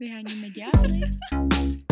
Vyháníme 0.00 0.50
ďábly. 0.50 1.00
Zuzana 1.00 1.85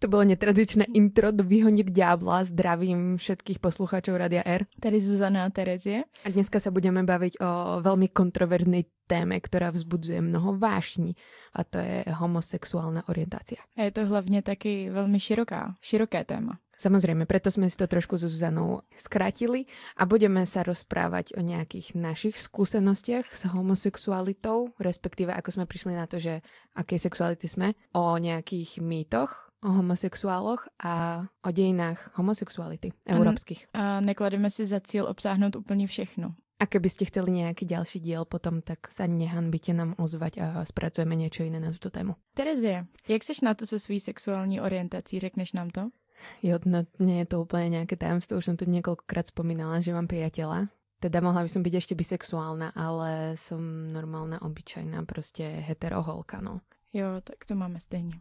To 0.00 0.08
bolo 0.08 0.24
netradičné 0.24 0.96
intro 0.96 1.28
do 1.28 1.44
Vyhoniť 1.44 1.92
ďábla. 1.92 2.48
Zdravím 2.48 3.20
všetkých 3.20 3.60
poslucháčov 3.60 4.16
Radia 4.16 4.40
R. 4.48 4.64
Tady 4.80 4.96
Zuzana 4.96 5.44
a 5.44 5.52
Terezie. 5.52 6.08
A 6.24 6.32
dneska 6.32 6.56
sa 6.56 6.72
budeme 6.72 7.04
baviť 7.04 7.36
o 7.36 7.84
veľmi 7.84 8.08
kontroverznej 8.08 8.88
téme, 9.04 9.36
ktorá 9.36 9.68
vzbudzuje 9.68 10.24
mnoho 10.24 10.56
vášní 10.56 11.20
a 11.52 11.68
to 11.68 11.84
je 11.84 12.08
homosexuálna 12.16 13.12
orientácia. 13.12 13.60
A 13.76 13.82
je 13.82 13.92
to 13.92 14.06
hlavně 14.06 14.42
taky 14.42 14.88
velmi 14.90 15.20
široká, 15.20 15.76
široké 15.84 16.24
téma. 16.24 16.56
Samozrejme, 16.80 17.28
preto 17.28 17.52
sme 17.52 17.68
si 17.68 17.76
to 17.76 17.84
trošku 17.84 18.16
s 18.16 18.24
Zuzanou 18.24 18.80
skrátili 18.96 19.68
a 20.00 20.08
budeme 20.08 20.48
sa 20.48 20.64
rozprávať 20.64 21.36
o 21.36 21.44
nejakých 21.44 21.92
našich 21.92 22.40
skúsenostiach 22.40 23.28
s 23.28 23.52
homosexualitou, 23.52 24.72
respektíve 24.80 25.28
ako 25.28 25.60
sme 25.60 25.68
prišli 25.68 25.92
na 25.92 26.08
to, 26.08 26.16
že 26.16 26.40
akej 26.72 26.96
sexuality 27.04 27.52
sme, 27.52 27.76
o 27.92 28.16
nejakých 28.16 28.80
mýtoch 28.80 29.49
o 29.62 29.68
homosexuáloch 29.68 30.68
a 30.84 31.24
o 31.44 31.50
dejinách 31.50 32.10
homosexuality 32.14 32.92
európskych. 33.06 33.66
A 33.74 34.00
neklademe 34.00 34.50
si 34.50 34.66
za 34.66 34.80
cíl 34.80 35.04
obsáhnout 35.06 35.56
úplně 35.56 35.86
všechno. 35.86 36.34
A 36.60 36.68
keby 36.68 36.92
ste 36.92 37.08
chceli 37.08 37.40
nejaký 37.40 37.64
ďalší 37.64 38.04
diel 38.04 38.28
potom, 38.28 38.60
tak 38.60 38.92
sa 38.92 39.08
nehanbite 39.08 39.72
nám 39.72 39.96
ozvať 39.96 40.44
a 40.44 40.46
spracujeme 40.68 41.16
niečo 41.16 41.40
iné 41.40 41.56
na 41.56 41.72
túto 41.72 41.88
tému. 41.88 42.20
Terezie, 42.36 42.84
jak 43.08 43.24
seš 43.24 43.40
na 43.40 43.56
to 43.56 43.64
se 43.66 43.80
svou 43.80 43.96
sexuální 43.96 44.60
orientací? 44.60 45.20
Řekneš 45.20 45.52
nám 45.52 45.70
to? 45.70 45.88
Jo, 46.42 46.60
no, 46.68 46.84
nie 47.00 47.24
je 47.24 47.32
to 47.32 47.40
úplne 47.40 47.80
nejaké 47.80 47.96
tajomstvo, 47.96 48.36
už 48.36 48.44
som 48.44 48.56
tu 48.60 48.68
niekoľkokrát 48.68 49.32
spomínala, 49.32 49.80
že 49.80 49.96
mám 49.96 50.04
priateľa. 50.04 50.68
Teda 51.00 51.24
mohla 51.24 51.40
by 51.40 51.48
som 51.48 51.64
byť 51.64 51.74
ešte 51.80 51.94
bisexuálna, 51.96 52.76
ale 52.76 53.40
som 53.40 53.88
normálna, 53.88 54.44
obyčajná, 54.44 55.00
prostě 55.08 55.64
heteroholka, 55.64 56.40
no. 56.40 56.60
Jo, 56.92 57.24
tak 57.24 57.44
to 57.48 57.54
máme 57.54 57.80
stejně. 57.80 58.20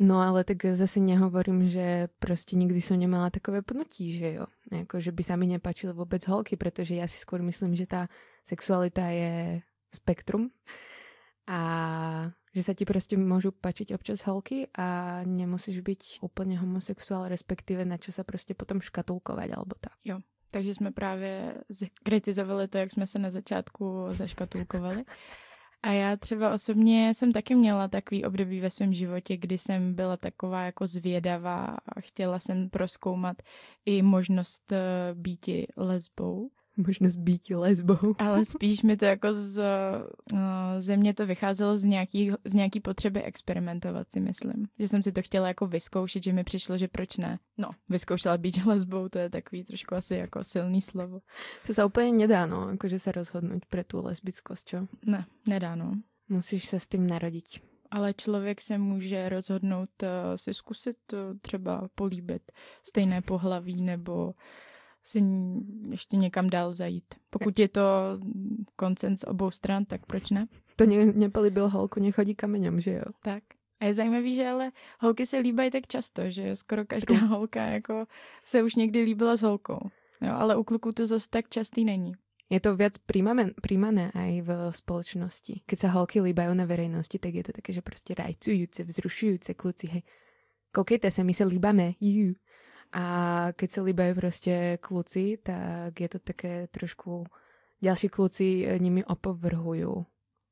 No 0.00 0.16
ale 0.20 0.44
tak 0.44 0.64
zase 0.64 1.00
nehovorím, 1.00 1.68
že 1.68 2.08
prostě 2.18 2.56
nikdy 2.56 2.80
som 2.80 2.96
nemala 2.96 3.30
takové 3.30 3.62
pnutí, 3.62 4.12
že 4.12 4.32
jo. 4.32 4.46
Jako, 4.72 5.00
že 5.00 5.12
by 5.12 5.22
sa 5.22 5.36
mi 5.36 5.46
nepáčili 5.46 5.92
vôbec 5.92 6.24
holky, 6.24 6.56
pretože 6.56 6.96
ja 6.96 7.04
si 7.04 7.20
skôr 7.20 7.44
myslím, 7.44 7.76
že 7.76 7.84
tá 7.84 8.08
sexualita 8.48 9.12
je 9.12 9.60
spektrum 9.92 10.48
a 11.44 11.60
že 12.54 12.62
sa 12.62 12.72
ti 12.74 12.84
prostě 12.84 13.16
môžu 13.16 13.52
páčiť 13.52 13.94
občas 13.94 14.24
holky 14.24 14.66
a 14.78 15.20
nemusíš 15.26 15.80
byť 15.80 16.18
úplne 16.22 16.56
homosexuál, 16.56 17.28
respektíve 17.28 17.84
na 17.84 17.96
čo 17.98 18.12
sa 18.12 18.24
prostě 18.24 18.54
potom 18.54 18.80
škatulkovať 18.80 19.50
alebo 19.52 19.74
tak. 19.80 19.92
Jo, 20.04 20.18
takže 20.50 20.74
jsme 20.74 20.92
právě 20.92 21.54
kritizovali 22.02 22.68
to, 22.68 22.78
jak 22.78 22.90
jsme 22.92 23.06
se 23.06 23.18
na 23.18 23.30
začátku 23.30 24.06
zaškatulkovali. 24.10 25.04
A 25.82 25.92
já 25.92 26.16
třeba 26.16 26.54
osobně 26.54 27.14
jsem 27.14 27.32
taky 27.32 27.54
měla 27.54 27.88
takový 27.88 28.24
období 28.24 28.60
ve 28.60 28.70
svém 28.70 28.92
životě, 28.92 29.36
kdy 29.36 29.58
jsem 29.58 29.94
byla 29.94 30.16
taková 30.16 30.62
jako 30.62 30.86
zvědavá 30.86 31.64
a 31.64 32.00
chtěla 32.00 32.38
jsem 32.38 32.70
proskoumat 32.70 33.36
i 33.86 34.02
možnost 34.02 34.72
eh, 34.72 34.78
býti 35.14 35.66
lesbou. 35.76 36.50
Možnost 36.86 37.16
být 37.16 37.50
lesbou. 37.50 38.14
Ale 38.18 38.44
spíš 38.44 38.82
mi 38.82 38.96
to 38.96 39.04
jako 39.04 39.34
z 39.34 39.58
uh, 40.32 40.38
ze 40.78 40.96
mě 40.96 41.14
to 41.14 41.26
vycházelo 41.26 41.76
z 41.76 41.84
nějaký, 41.84 42.32
z 42.44 42.54
nějaký 42.54 42.80
potřeby 42.80 43.22
experimentovat, 43.22 44.12
si 44.12 44.20
myslím. 44.20 44.66
Že 44.78 44.88
jsem 44.88 45.02
si 45.02 45.12
to 45.12 45.22
chtěla 45.22 45.48
jako 45.48 45.66
vyzkoušet, 45.66 46.22
že 46.22 46.32
mi 46.32 46.44
přišlo, 46.44 46.78
že 46.78 46.88
proč 46.88 47.16
ne. 47.16 47.38
No, 47.58 47.70
vyzkoušela 47.88 48.38
být 48.38 48.66
lesbou, 48.66 49.08
to 49.08 49.18
je 49.18 49.30
takový 49.30 49.64
trošku 49.64 49.94
asi 49.94 50.14
jako 50.14 50.44
silný 50.44 50.80
slovo. 50.80 51.20
To 51.66 51.74
sa 51.76 51.84
úplne 51.84 52.24
nedá, 52.24 52.48
no, 52.48 52.72
akože 52.72 52.98
sa 52.98 53.12
rozhodnúť 53.12 53.68
pre 53.68 53.84
tú 53.84 54.00
lesbickosť, 54.00 54.62
čo? 54.64 54.78
Ne, 55.04 55.28
nedá 55.44 55.76
no. 55.76 56.00
Musíš 56.30 56.72
sa 56.72 56.78
s 56.78 56.88
tým 56.88 57.06
narodiť. 57.06 57.60
Ale 57.90 58.14
člověk 58.14 58.60
se 58.60 58.78
může 58.78 59.28
rozhodnout 59.28 59.90
uh, 60.02 60.08
si 60.36 60.54
zkusit 60.54 60.96
uh, 61.12 61.18
třeba 61.42 61.88
políbit 61.94 62.52
stejné 62.82 63.22
pohlaví 63.22 63.82
nebo 63.82 64.34
si 65.04 65.22
ještě 65.90 66.16
někam 66.16 66.50
dál 66.50 66.72
zajít. 66.72 67.14
Pokud 67.30 67.58
je 67.58 67.68
to 67.68 67.82
koncens 68.76 69.24
obou 69.24 69.50
stran, 69.50 69.84
tak 69.84 70.06
proč 70.06 70.30
ne? 70.30 70.46
To 70.76 70.86
ne, 70.86 71.06
nepolíbil 71.06 71.68
holku, 71.68 72.00
nechodí 72.00 72.34
kameňom, 72.34 72.80
že 72.80 72.92
jo? 72.92 73.04
Tak. 73.22 73.42
A 73.80 73.84
je 73.84 73.94
zajímavý, 73.94 74.34
že 74.34 74.48
ale 74.48 74.72
holky 75.00 75.26
se 75.26 75.38
líbají 75.38 75.70
tak 75.70 75.86
často, 75.86 76.30
že 76.30 76.56
skoro 76.56 76.84
každá 76.84 77.16
True. 77.16 77.28
holka 77.28 77.64
jako 77.64 78.06
se 78.44 78.62
už 78.62 78.74
někdy 78.74 79.02
líbila 79.02 79.36
s 79.36 79.42
holkou. 79.42 79.90
Jo, 80.22 80.32
ale 80.32 80.56
u 80.56 80.64
kluků 80.64 80.92
to 80.92 81.06
zase 81.06 81.26
tak 81.30 81.48
častý 81.48 81.84
není. 81.84 82.12
Je 82.50 82.60
to 82.60 82.76
viac 82.76 82.98
príjmané, 83.06 83.54
príjmané 83.62 84.10
aj 84.10 84.42
v 84.42 84.50
spoločnosti. 84.74 85.62
Keď 85.70 85.78
sa 85.78 85.94
holky 85.94 86.18
líbajú 86.18 86.50
na 86.50 86.66
verejnosti, 86.66 87.14
tak 87.14 87.34
je 87.34 87.44
to 87.46 87.52
také, 87.52 87.72
že 87.72 87.82
prostě 87.82 88.14
rajcujúce, 88.18 88.84
vzrušujúce 88.84 89.54
kluci, 89.54 89.86
hej. 89.86 90.02
Koukejte 90.72 91.10
se, 91.10 91.24
my 91.24 91.34
se 91.34 91.44
líbame, 91.44 91.94
jú. 92.00 92.34
A 92.92 93.04
keď 93.54 93.70
sa 93.70 93.82
líbajú 93.82 94.14
prostě 94.14 94.78
kluci, 94.80 95.38
tak 95.42 96.00
je 96.00 96.08
to 96.08 96.18
také 96.18 96.66
trošku... 96.66 97.26
Ďalší 97.80 98.08
kluci 98.08 98.66
eh, 98.66 98.78
nimi 98.78 99.04
opovrhujú. 99.04 100.06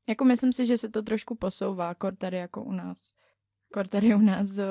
Jako 0.07 0.25
myslím 0.25 0.53
si, 0.53 0.65
že 0.65 0.77
se 0.77 0.89
to 0.89 1.01
trošku 1.01 1.35
posouvá, 1.35 1.93
kor 1.93 2.15
tady 2.15 2.37
jako 2.37 2.63
u 2.63 2.71
nás. 2.71 2.97
Kor 3.73 3.87
tady 3.87 4.15
u 4.15 4.19
nás 4.19 4.57
eh, 4.57 4.65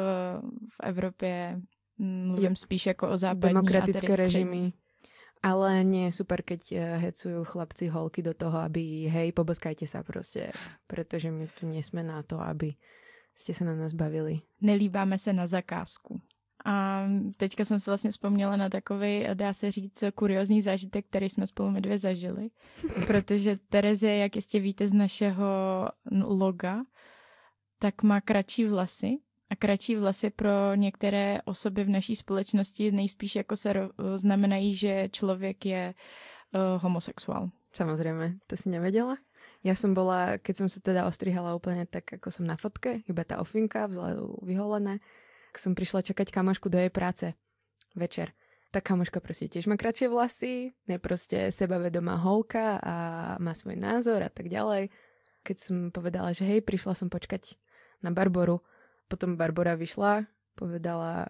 v 0.68 0.76
Evropě 0.82 1.60
mm, 1.98 2.26
mluvím 2.26 2.56
spíš 2.56 2.86
jako 2.86 3.10
o 3.10 3.16
západní 3.16 3.54
Demokratické 3.54 4.12
a 4.12 4.16
režimy. 4.16 4.72
Ale 5.42 5.84
nie 5.84 6.04
je 6.10 6.12
super, 6.12 6.42
keď 6.42 6.72
eh, 6.72 6.96
hecujú 6.98 7.46
chlapci 7.46 7.86
holky 7.86 8.22
do 8.22 8.34
toho, 8.34 8.58
aby 8.58 9.06
hej, 9.06 9.32
poboskajte 9.32 9.86
sa 9.86 10.02
prostě, 10.02 10.50
pretože 10.86 11.30
my 11.30 11.46
tu 11.60 11.66
nesme 11.66 12.02
na 12.02 12.22
to, 12.22 12.40
aby 12.40 12.74
ste 13.38 13.54
sa 13.54 13.64
na 13.64 13.74
nás 13.78 13.94
bavili. 13.94 14.42
Nelíbáme 14.60 15.18
se 15.18 15.32
na 15.32 15.46
zakázku. 15.46 16.20
A 16.64 17.04
teďka 17.36 17.64
jsem 17.64 17.80
si 17.80 17.90
vlastně 17.90 18.10
vzpomněla 18.10 18.56
na 18.56 18.68
takový, 18.68 19.26
dá 19.34 19.52
se 19.52 19.70
říct, 19.70 20.04
kuriozní 20.14 20.62
zážitek, 20.62 21.06
který 21.06 21.28
jsme 21.28 21.46
spolu 21.46 21.70
my 21.70 21.80
dvě 21.80 21.98
zažili. 21.98 22.50
Protože 23.06 23.58
Terezie, 23.68 24.16
jak 24.16 24.36
jistě 24.36 24.60
víte 24.60 24.88
z 24.88 24.92
našeho 24.92 25.46
loga, 26.24 26.84
tak 27.78 28.02
má 28.02 28.20
kratší 28.20 28.64
vlasy. 28.64 29.18
A 29.50 29.56
kratší 29.56 29.96
vlasy 29.96 30.30
pro 30.30 30.74
některé 30.74 31.40
osoby 31.44 31.84
v 31.84 31.88
naší 31.88 32.16
společnosti 32.16 32.92
nejspíš 32.92 33.36
jako 33.36 33.56
se 33.56 33.88
znamenají, 34.14 34.74
že 34.74 35.08
člověk 35.12 35.66
je 35.66 35.94
uh, 36.54 36.82
homosexuál. 36.82 37.50
Samozrejme, 37.72 38.40
to 38.46 38.56
si 38.56 38.68
nevedela? 38.68 39.16
Ja 39.66 39.74
som 39.74 39.90
bola, 39.90 40.38
keď 40.38 40.54
som 40.54 40.68
sa 40.70 40.78
teda 40.78 41.02
ostrihala 41.06 41.54
úplne 41.54 41.82
tak, 41.84 42.14
ako 42.14 42.30
som 42.30 42.46
na 42.46 42.54
fotke, 42.54 43.02
iba 43.10 43.26
tá 43.26 43.42
ofinka, 43.42 43.90
vzhľadu 43.90 44.38
vyholené, 44.46 45.02
som 45.56 45.72
prišla 45.72 46.04
čakať 46.04 46.28
kamošku 46.28 46.68
do 46.68 46.76
jej 46.78 46.92
práce 46.92 47.32
večer. 47.96 48.36
Tak 48.70 48.84
kamoška 48.84 49.20
prostě 49.20 49.48
tiež 49.48 49.66
má 49.66 49.76
kratšie 49.76 50.08
vlasy, 50.08 50.72
je 50.88 50.98
prostě 50.98 51.48
sebavedomá 51.52 52.14
holka 52.14 52.76
a 52.76 52.94
má 53.40 53.54
svoj 53.54 53.76
názor 53.76 54.22
a 54.22 54.28
tak 54.28 54.48
ďalej. 54.48 54.92
Keď 55.42 55.56
som 55.58 55.76
povedala, 55.90 56.36
že 56.36 56.44
hej, 56.44 56.60
prišla 56.60 56.92
som 56.92 57.08
počkať 57.08 57.56
na 58.04 58.12
Barboru, 58.12 58.60
potom 59.08 59.40
Barbora 59.40 59.72
vyšla, 59.72 60.28
povedala, 60.52 61.24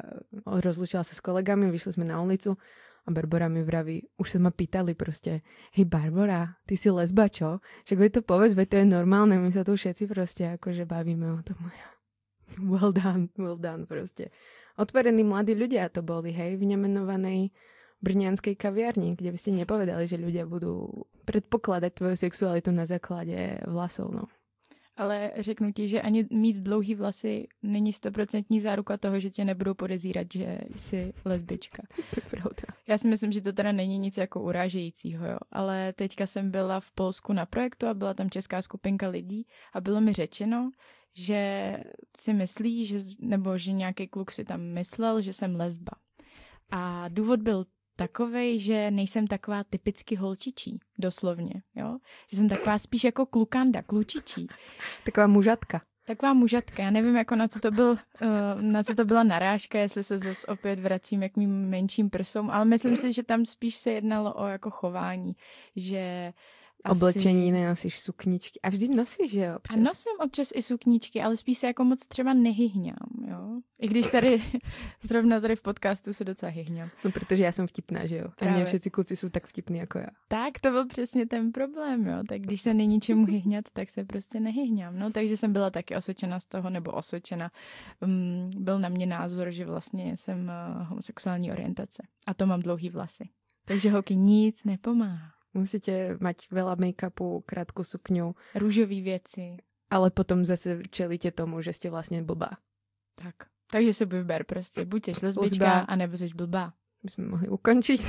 rozlučila 0.46 1.06
sa 1.06 1.14
s 1.14 1.22
kolegami, 1.22 1.70
vyšli 1.70 1.94
sme 1.94 2.10
na 2.10 2.18
ulicu 2.18 2.58
a 3.06 3.08
Barbora 3.14 3.46
mi 3.46 3.62
vraví, 3.62 4.02
už 4.18 4.30
sa 4.30 4.38
ma 4.38 4.50
pýtali 4.50 4.94
prostě, 4.94 5.40
hej 5.72 5.84
Barbora, 5.84 6.58
ty 6.66 6.76
si 6.76 6.90
lesba, 6.90 7.28
čo? 7.28 7.60
Však 7.84 8.10
to 8.10 8.22
povedz, 8.22 8.54
veď 8.58 8.68
to 8.68 8.76
je 8.76 8.84
normálne, 8.84 9.38
my 9.38 9.52
sa 9.52 9.64
tu 9.64 9.76
všetci 9.76 10.06
prostě 10.06 10.58
akože 10.58 10.84
bavíme 10.84 11.32
o 11.32 11.42
tom. 11.42 11.70
Well 12.70 12.92
done, 12.92 13.28
well 13.38 13.56
done 13.56 13.86
prostě. 13.86 14.30
Otvorení 14.78 15.24
mladí 15.24 15.54
ľudia 15.58 15.88
to 15.90 16.02
boli, 16.02 16.30
hej, 16.30 16.56
v 16.56 16.64
nemenovanej 16.70 17.50
brňanskej 17.98 18.54
kaviarni, 18.54 19.18
kde 19.18 19.34
by 19.34 19.38
ste 19.38 19.50
nepovedali, 19.50 20.06
že 20.06 20.22
ľudia 20.22 20.46
budú 20.46 20.86
predpokladať 21.26 21.92
tvoju 21.94 22.16
sexualitu 22.16 22.70
na 22.70 22.86
základe 22.86 23.58
vlasov, 23.66 24.14
no. 24.14 24.30
Ale 24.98 25.30
řeknu 25.38 25.72
ti, 25.72 25.88
že 25.88 26.02
ani 26.02 26.26
mít 26.30 26.56
dlouhý 26.56 26.94
vlasy 26.94 27.48
není 27.62 27.92
stoprocentní 27.92 28.60
záruka 28.60 28.96
toho, 28.96 29.20
že 29.20 29.30
tě 29.30 29.44
nebudou 29.44 29.74
podezírat, 29.74 30.26
že 30.32 30.58
jsi 30.76 31.12
lesbička. 31.24 31.82
To 32.14 32.20
pravda. 32.30 32.74
Já 32.88 32.98
si 32.98 33.08
myslím, 33.08 33.32
že 33.32 33.40
to 33.40 33.52
teda 33.52 33.72
není 33.72 33.98
nic 33.98 34.16
jako 34.16 34.42
urážejícího, 34.42 35.26
jo. 35.26 35.38
Ale 35.52 35.92
teďka 35.92 36.26
jsem 36.26 36.50
byla 36.50 36.80
v 36.80 36.90
Polsku 36.90 37.32
na 37.32 37.46
projektu 37.46 37.86
a 37.86 37.94
byla 37.94 38.14
tam 38.14 38.30
česká 38.30 38.62
skupinka 38.62 39.08
lidí 39.08 39.46
a 39.72 39.80
bylo 39.80 40.00
mi 40.00 40.12
řečeno, 40.12 40.70
že 41.16 41.76
si 42.16 42.32
myslí, 42.32 42.86
že, 42.86 42.98
nebo 43.20 43.58
že 43.58 43.72
nějaký 43.72 44.08
kluk 44.08 44.30
si 44.30 44.44
tam 44.44 44.60
myslel, 44.60 45.20
že 45.20 45.32
jsem 45.32 45.56
lesba. 45.56 45.92
A 46.70 47.08
důvod 47.08 47.40
byl 47.40 47.66
takovej, 47.96 48.58
že 48.58 48.90
nejsem 48.90 49.26
taková 49.26 49.64
typicky 49.64 50.16
holčičí, 50.16 50.80
doslovně, 50.98 51.62
jo. 51.74 51.98
Že 52.30 52.36
jsem 52.36 52.48
taková 52.48 52.78
spíš 52.78 53.04
jako 53.04 53.26
klukanda, 53.26 53.82
klučičí. 53.82 54.46
Taková 55.04 55.26
mužatka. 55.26 55.82
Taková 56.06 56.34
mužatka, 56.34 56.82
já 56.82 56.90
nevím, 56.90 57.16
jako 57.16 57.36
na 57.36 57.48
co 57.48 57.60
to, 57.60 57.70
byl, 57.70 57.90
uh, 57.90 58.62
na 58.62 58.82
co 58.82 58.94
to 58.94 59.04
byla 59.04 59.22
narážka, 59.22 59.78
jestli 59.78 60.04
se 60.04 60.18
zase 60.18 60.46
opět 60.46 60.78
vracím 60.78 61.28
k 61.28 61.36
mým 61.36 61.68
menším 61.68 62.10
prsům, 62.10 62.50
ale 62.50 62.64
myslím 62.64 62.96
si, 62.96 63.12
že 63.12 63.22
tam 63.22 63.46
spíš 63.46 63.76
se 63.76 63.90
jednalo 63.90 64.34
o 64.34 64.46
jako 64.46 64.70
chování, 64.70 65.32
že 65.76 66.32
Oblečení 66.84 67.52
nenosíš 67.52 68.00
sukničky. 68.00 68.60
A 68.60 68.68
vždy 68.68 68.88
nosíš, 68.88 69.30
že 69.30 69.40
jo? 69.40 69.56
Občas. 69.56 69.76
A 69.76 69.80
nosím 69.80 70.12
občas 70.20 70.48
i 70.54 70.62
sukničky, 70.62 71.22
ale 71.22 71.36
spíš 71.36 71.58
se 71.58 71.66
jako 71.66 71.84
moc 71.84 72.06
třeba 72.06 72.34
nehyhňám, 72.34 73.08
jo? 73.28 73.60
I 73.78 73.88
když 73.88 74.08
tady, 74.08 74.42
zrovna 75.02 75.40
tady 75.40 75.56
v 75.56 75.62
podcastu 75.62 76.12
se 76.12 76.24
docela 76.24 76.52
hyhňám. 76.52 76.90
No, 77.04 77.10
protože 77.10 77.44
já 77.44 77.52
jsem 77.52 77.66
vtipná, 77.66 78.06
že 78.06 78.16
jo? 78.16 78.28
Právě. 78.36 78.56
A 78.56 78.58
ne 78.58 78.64
všetci 78.64 78.90
kluci 78.90 79.16
jsou 79.16 79.28
tak 79.28 79.46
vtipní 79.46 79.78
jako 79.78 79.98
já. 79.98 80.06
Tak, 80.28 80.60
to 80.60 80.70
byl 80.70 80.86
přesně 80.86 81.26
ten 81.26 81.52
problém, 81.52 82.06
jo? 82.06 82.22
Tak 82.28 82.40
když 82.40 82.62
se 82.62 82.74
není 82.74 83.00
čemu 83.00 83.26
hyhňat, 83.26 83.64
tak 83.72 83.90
se 83.90 84.04
prostě 84.04 84.40
nehyhňám, 84.40 84.98
no? 84.98 85.10
Takže 85.10 85.36
jsem 85.36 85.52
byla 85.52 85.70
taky 85.70 85.96
osočena 85.96 86.40
z 86.40 86.46
toho, 86.46 86.70
nebo 86.70 86.90
osočena. 86.90 87.50
Um, 88.00 88.46
byl 88.56 88.78
na 88.78 88.88
mě 88.88 89.06
názor, 89.06 89.50
že 89.50 89.66
vlastně 89.66 90.16
jsem 90.16 90.52
uh, 90.78 90.86
homosexuální 90.86 91.52
orientace. 91.52 92.02
A 92.26 92.34
to 92.34 92.46
mám 92.46 92.60
dlouhý 92.60 92.90
vlasy. 92.90 93.28
Takže 93.64 93.90
holky 93.90 94.16
nic 94.16 94.64
nepomáhá. 94.64 95.37
Musíte 95.54 96.20
mať 96.20 96.52
veľa 96.52 96.76
make-upu, 96.76 97.42
krátku 97.46 97.84
sukňu. 97.84 98.34
Růžové 98.54 99.00
věci. 99.00 99.56
Ale 99.90 100.10
potom 100.10 100.44
zase 100.44 100.82
čelíte 100.90 101.30
tomu, 101.30 101.60
že 101.60 101.72
jste 101.72 101.90
vlastně 101.90 102.22
blbá. 102.22 102.50
Tak. 103.14 103.34
Takže 103.70 103.94
se 103.94 104.04
vyber 104.04 104.44
prostě. 104.44 104.84
Buď 104.84 105.08
jsi 105.08 105.26
lesbička, 105.26 105.72
anebo 105.72 106.16
jsi 106.16 106.28
blbá. 106.34 106.72
My 107.02 107.10
jsme 107.10 107.24
mohli 107.24 107.48
ukončiť 107.48 108.00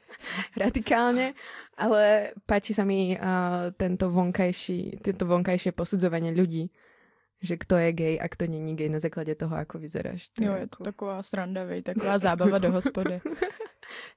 radikálně, 0.56 1.34
ale 1.76 2.32
páči 2.46 2.74
sa 2.74 2.84
mi 2.84 3.12
uh, 3.12 3.68
tento 3.76 4.08
vonkajší, 4.10 5.04
tento 5.04 5.28
vonkajšie 5.28 5.72
posudzovanie 5.76 6.32
ľudí, 6.32 6.72
že 7.42 7.60
kto 7.60 7.76
je 7.76 7.90
gay 7.92 8.14
a 8.16 8.28
kto 8.28 8.46
není 8.46 8.76
gay 8.76 8.88
na 8.88 8.98
základě 8.98 9.34
toho, 9.34 9.56
ako 9.56 9.78
vyzeráš. 9.78 10.28
To 10.28 10.44
jo, 10.44 10.54
je 10.54 10.66
to 10.66 10.84
taková 10.84 11.22
sranda, 11.22 11.64
vej, 11.64 11.82
taková 11.82 12.18
zábava 12.18 12.58
do 12.58 12.72
hospody. 12.76 13.20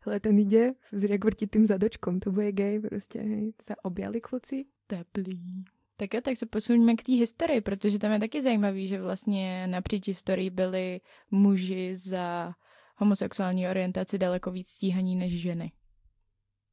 Hele, 0.05 0.19
ten 0.19 0.39
ide, 0.39 0.73
zriek 0.91 1.25
vrtí 1.25 1.47
tým 1.47 1.65
zadočkom, 1.65 2.19
to 2.19 2.31
bude 2.31 2.51
gay, 2.51 2.79
prostě, 2.79 3.19
hej, 3.19 3.53
se 3.61 3.75
objali 3.75 4.21
kluci. 4.21 4.65
Teplý. 4.87 5.65
Tak 5.97 6.13
jo, 6.13 6.21
tak 6.21 6.37
se 6.37 6.45
posuníme 6.45 6.95
k 6.95 7.03
té 7.03 7.11
historii, 7.11 7.61
protože 7.61 7.99
tam 7.99 8.11
je 8.11 8.19
taky 8.19 8.41
zajímavý, 8.41 8.87
že 8.87 9.01
vlastně 9.01 9.67
napříč 9.67 10.07
historii 10.07 10.49
byli 10.49 11.01
muži 11.31 11.97
za 11.97 12.53
homosexuální 12.95 13.67
orientaci 13.67 14.17
daleko 14.17 14.51
víc 14.51 14.67
stíhaní 14.67 15.15
než 15.15 15.41
ženy. 15.41 15.71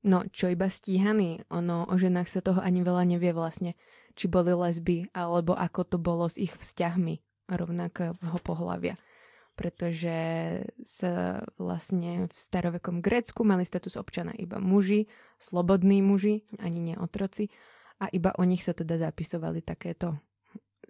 No, 0.04 0.26
čo 0.34 0.50
iba 0.50 0.66
stíhaný, 0.66 1.46
ono 1.46 1.86
o 1.86 1.94
ženách 1.94 2.26
sa 2.26 2.42
toho 2.42 2.58
ani 2.58 2.82
veľa 2.82 3.06
nevie 3.06 3.30
vlastne, 3.30 3.78
či 4.18 4.26
boli 4.26 4.50
lesby, 4.50 5.14
alebo 5.14 5.54
ako 5.54 5.86
to 5.86 5.94
bolo 6.02 6.26
s 6.26 6.42
ich 6.42 6.50
vzťahmi 6.50 7.22
rovnakého 7.46 8.18
pohľavia 8.42 8.98
pretože 9.52 10.16
sa 10.80 11.44
vlastne 11.60 12.26
v 12.26 12.34
starovekom 12.34 13.04
Grécku 13.04 13.44
mali 13.44 13.68
status 13.68 14.00
občana 14.00 14.32
iba 14.36 14.56
muži, 14.56 15.06
slobodní 15.36 16.00
muži, 16.00 16.48
ani 16.56 16.80
nie 16.80 16.96
otroci, 16.96 17.52
a 18.02 18.10
iba 18.10 18.34
o 18.34 18.42
nich 18.42 18.66
sa 18.66 18.74
teda 18.74 18.98
zapisovali 18.98 19.62
takéto 19.62 20.18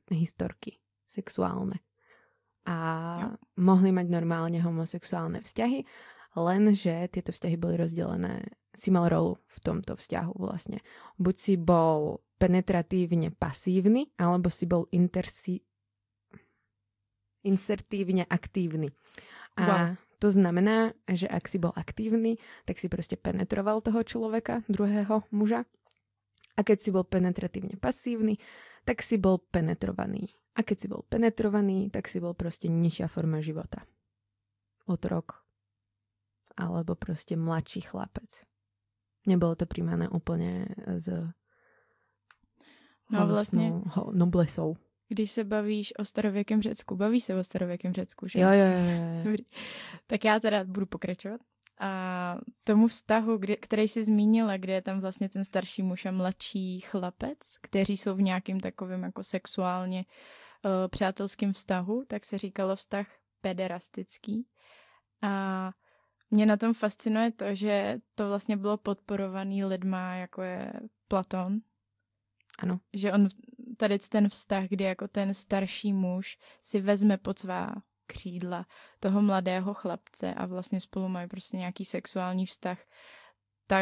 historky 0.09 0.81
sexuálne. 1.05 1.85
A 2.63 2.77
ja. 3.19 3.29
mohli 3.59 3.91
mať 3.91 4.07
normálne 4.09 4.63
homosexuálne 4.63 5.43
vzťahy, 5.43 5.83
lenže 6.39 7.11
tieto 7.13 7.35
vzťahy 7.35 7.57
boli 7.59 7.75
rozdelené, 7.77 8.55
si 8.73 8.89
mal 8.89 9.11
rolu 9.13 9.37
v 9.51 9.59
tomto 9.61 9.99
vzťahu 9.99 10.33
vlastne. 10.41 10.81
Buď 11.21 11.37
si 11.37 11.55
bol 11.61 12.25
penetratívne 12.41 13.35
pasívny, 13.35 14.15
alebo 14.17 14.49
si 14.49 14.65
bol 14.65 14.89
intersi 14.95 15.61
insertívne 17.45 18.27
aktívny. 18.31 18.89
A 19.57 19.63
wow. 19.67 19.97
to 20.19 20.31
znamená, 20.31 20.93
že 21.09 21.29
ak 21.29 21.49
si 21.49 21.59
bol 21.59 21.73
aktívny, 21.77 22.37
tak 22.65 22.79
si 22.79 22.89
prostě 22.89 23.17
penetroval 23.17 23.81
toho 23.81 24.03
človeka, 24.03 24.63
druhého 24.69 25.23
muža. 25.31 25.65
A 26.57 26.63
keď 26.63 26.81
si 26.81 26.91
bol 26.91 27.05
penetratívne 27.05 27.81
pasívny, 27.81 28.37
tak 28.85 29.03
si 29.03 29.17
bol 29.17 29.39
penetrovaný. 29.39 30.29
A 30.53 30.63
keď 30.63 30.81
si 30.81 30.87
bol 30.89 31.01
penetrovaný, 31.09 31.91
tak 31.91 32.09
si 32.09 32.21
bol 32.21 32.35
prostě 32.35 32.69
nižšia 32.69 33.09
forma 33.09 33.41
života. 33.41 33.89
Otrok. 34.87 35.33
Alebo 36.57 36.95
prostě 36.95 37.37
mladší 37.37 37.81
chlapec. 37.81 38.45
Nebolo 39.27 39.55
to 39.55 39.67
príjmané 39.67 40.09
úplne 40.09 40.67
z 40.97 41.33
no, 43.11 43.27
vlastně... 43.27 43.73
noblesou 44.13 44.77
když 45.13 45.31
se 45.31 45.45
bavíš 45.45 45.93
o 45.99 46.05
starověkém 46.05 46.63
Řecku. 46.63 46.97
Baví 46.97 47.21
se 47.21 47.35
o 47.35 47.45
starověkém 47.45 47.93
Řecku, 47.93 48.29
že? 48.29 48.41
Jo, 48.41 48.49
jo, 48.49 48.67
jo. 48.67 49.31
jo. 49.31 49.37
tak 50.07 50.25
já 50.25 50.41
teda 50.41 50.65
budu 50.65 50.87
pokračovat. 50.87 51.41
A 51.81 52.37
tomu 52.65 52.87
vztahu, 52.87 53.37
kdy, 53.37 53.57
který 53.57 53.89
jsi 53.89 54.05
zmínila, 54.05 54.57
kde 54.57 54.73
je 54.73 54.83
tam 54.83 55.01
vlastně 55.01 55.29
ten 55.29 55.45
starší 55.45 55.83
muž 55.83 56.07
a 56.07 56.11
mladší 56.11 56.81
chlapec, 56.81 57.39
kteří 57.63 57.97
jsou 57.97 58.15
v 58.15 58.23
nějakým 58.23 58.61
takovém 58.61 59.03
jako 59.03 59.23
sexuálně 59.23 60.05
uh, 60.65 60.71
přátelském 60.89 61.53
vztahu, 61.53 62.05
tak 62.09 62.25
se 62.25 62.39
říkalo 62.39 62.77
vztah 62.77 63.07
pederastický. 63.41 64.47
A 65.23 65.73
mě 66.31 66.47
na 66.47 66.57
tom 66.57 66.75
fascinuje 66.75 67.33
to, 67.33 67.55
že 67.55 67.99
to 68.15 68.29
vlastně 68.29 68.57
bylo 68.57 68.77
podporovaný 68.77 69.65
lidma, 69.65 70.15
jako 70.15 70.43
je 70.43 70.73
Platon. 71.09 71.59
Ano. 72.59 72.81
Že 72.93 73.13
on 73.13 73.29
tady 73.83 73.99
ten 73.99 74.29
vztah, 74.29 74.65
kdy 74.69 74.85
jako 74.85 75.09
ten 75.09 75.35
starší 75.35 75.93
muž 75.93 76.39
si 76.61 76.81
vezme 76.81 77.19
pod 77.19 77.39
svá 77.39 77.75
křídla 78.07 78.67
toho 79.01 79.23
mladého 79.23 79.75
chlapce 79.75 80.35
a 80.35 80.47
vlastně 80.47 80.81
spolu 80.81 81.09
mají 81.09 81.29
prostě 81.29 81.57
nějaký 81.57 81.85
sexuální 81.85 82.47
vztah 82.47 82.79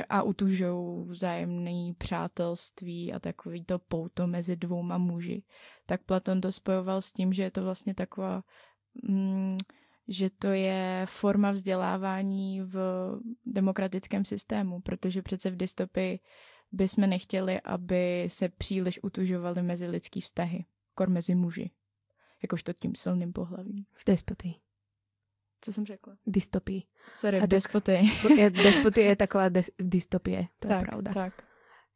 a 0.08 0.22
utužou 0.22 1.04
vzájemné 1.04 1.94
přátelství 1.98 3.12
a 3.12 3.18
takový 3.18 3.64
to 3.64 3.78
pouto 3.78 4.26
mezi 4.26 4.56
dvouma 4.56 4.98
muži. 4.98 5.42
Tak 5.86 6.02
Platon 6.02 6.40
to 6.40 6.52
spojoval 6.52 7.02
s 7.02 7.12
tím, 7.12 7.32
že 7.32 7.42
je 7.42 7.50
to 7.50 7.62
vlastně 7.62 7.94
taková, 7.94 8.42
mm, 9.02 9.56
že 10.08 10.30
to 10.30 10.46
je 10.46 11.02
forma 11.04 11.50
vzdělávání 11.50 12.60
v 12.60 12.76
demokratickém 13.46 14.24
systému, 14.24 14.80
protože 14.80 15.22
přece 15.22 15.50
v 15.50 15.56
dystopii 15.56 16.20
bychom 16.72 17.10
nechtěli, 17.10 17.60
aby 17.60 18.24
se 18.28 18.48
příliš 18.48 19.02
utužovali 19.02 19.62
mezi 19.62 19.86
lidský 19.86 20.20
vztahy, 20.20 20.64
kor 20.94 21.08
mezi 21.08 21.34
muži, 21.34 21.70
jakožto 22.42 22.72
tím 22.72 22.94
silným 22.94 23.32
pohlavím. 23.32 23.86
V 23.92 24.04
despotii. 24.06 24.54
Co 25.60 25.72
jsem 25.72 25.86
řekla? 25.86 26.16
Dystopii. 26.26 26.82
Sorry, 27.12 27.40
v 27.40 27.46
despotii. 27.46 28.10
Je, 28.36 28.50
despotie 28.50 29.06
je 29.06 29.16
taková 29.16 29.48
des, 29.48 29.70
dystopie, 29.78 30.48
to 30.58 30.68
tak, 30.68 30.80
je 30.80 30.86
pravda. 30.86 31.12
Tak. 31.12 31.44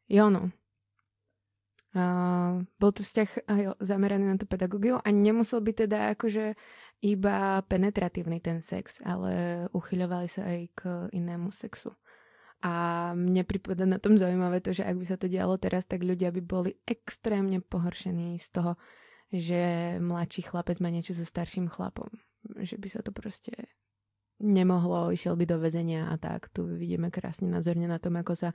Jo, 0.09 0.29
no. 0.29 0.51
Uh, 1.95 2.67
bol 2.75 2.91
to 2.91 3.07
vzťah 3.07 3.29
jo, 3.55 3.71
zameraný 3.79 4.27
na 4.27 4.35
tú 4.35 4.43
pedagogiu 4.43 4.99
a 4.99 5.07
nemusel 5.15 5.63
by 5.63 5.71
teda 5.71 6.11
akože 6.11 6.51
iba 6.99 7.63
penetratívny 7.63 8.43
ten 8.43 8.59
sex, 8.59 8.99
ale 8.99 9.63
uchyľovali 9.71 10.27
sa 10.27 10.43
aj 10.43 10.59
k 10.75 10.81
inému 11.15 11.55
sexu. 11.55 11.95
A 12.63 13.11
mne 13.13 13.43
prípada 13.43 13.83
na 13.83 13.99
tom 13.99 14.17
zaujímavé 14.17 14.63
to, 14.63 14.73
že 14.73 14.87
ak 14.87 14.95
by 14.97 15.05
sa 15.05 15.17
to 15.19 15.29
dialo 15.29 15.59
teraz, 15.59 15.85
tak 15.85 16.01
ľudia 16.01 16.31
by 16.33 16.41
boli 16.41 16.71
extrémne 16.87 17.61
pohoršení 17.61 18.39
z 18.41 18.47
toho, 18.49 18.71
že 19.29 19.61
mladší 19.99 20.47
chlapec 20.47 20.79
má 20.79 20.89
niečo 20.89 21.13
so 21.13 21.25
starším 21.27 21.69
chlapom. 21.69 22.09
Že 22.57 22.75
by 22.77 22.87
sa 22.89 22.99
to 23.05 23.11
proste 23.11 23.53
nemohlo, 24.39 25.13
išiel 25.13 25.37
by 25.37 25.45
do 25.47 25.57
väzenia 25.61 26.11
a 26.11 26.15
tak. 26.17 26.49
Tu 26.51 26.65
vidíme 26.65 27.13
krásne 27.13 27.47
názorne 27.47 27.87
na 27.87 28.01
tom, 28.01 28.17
ako 28.17 28.33
sa 28.35 28.49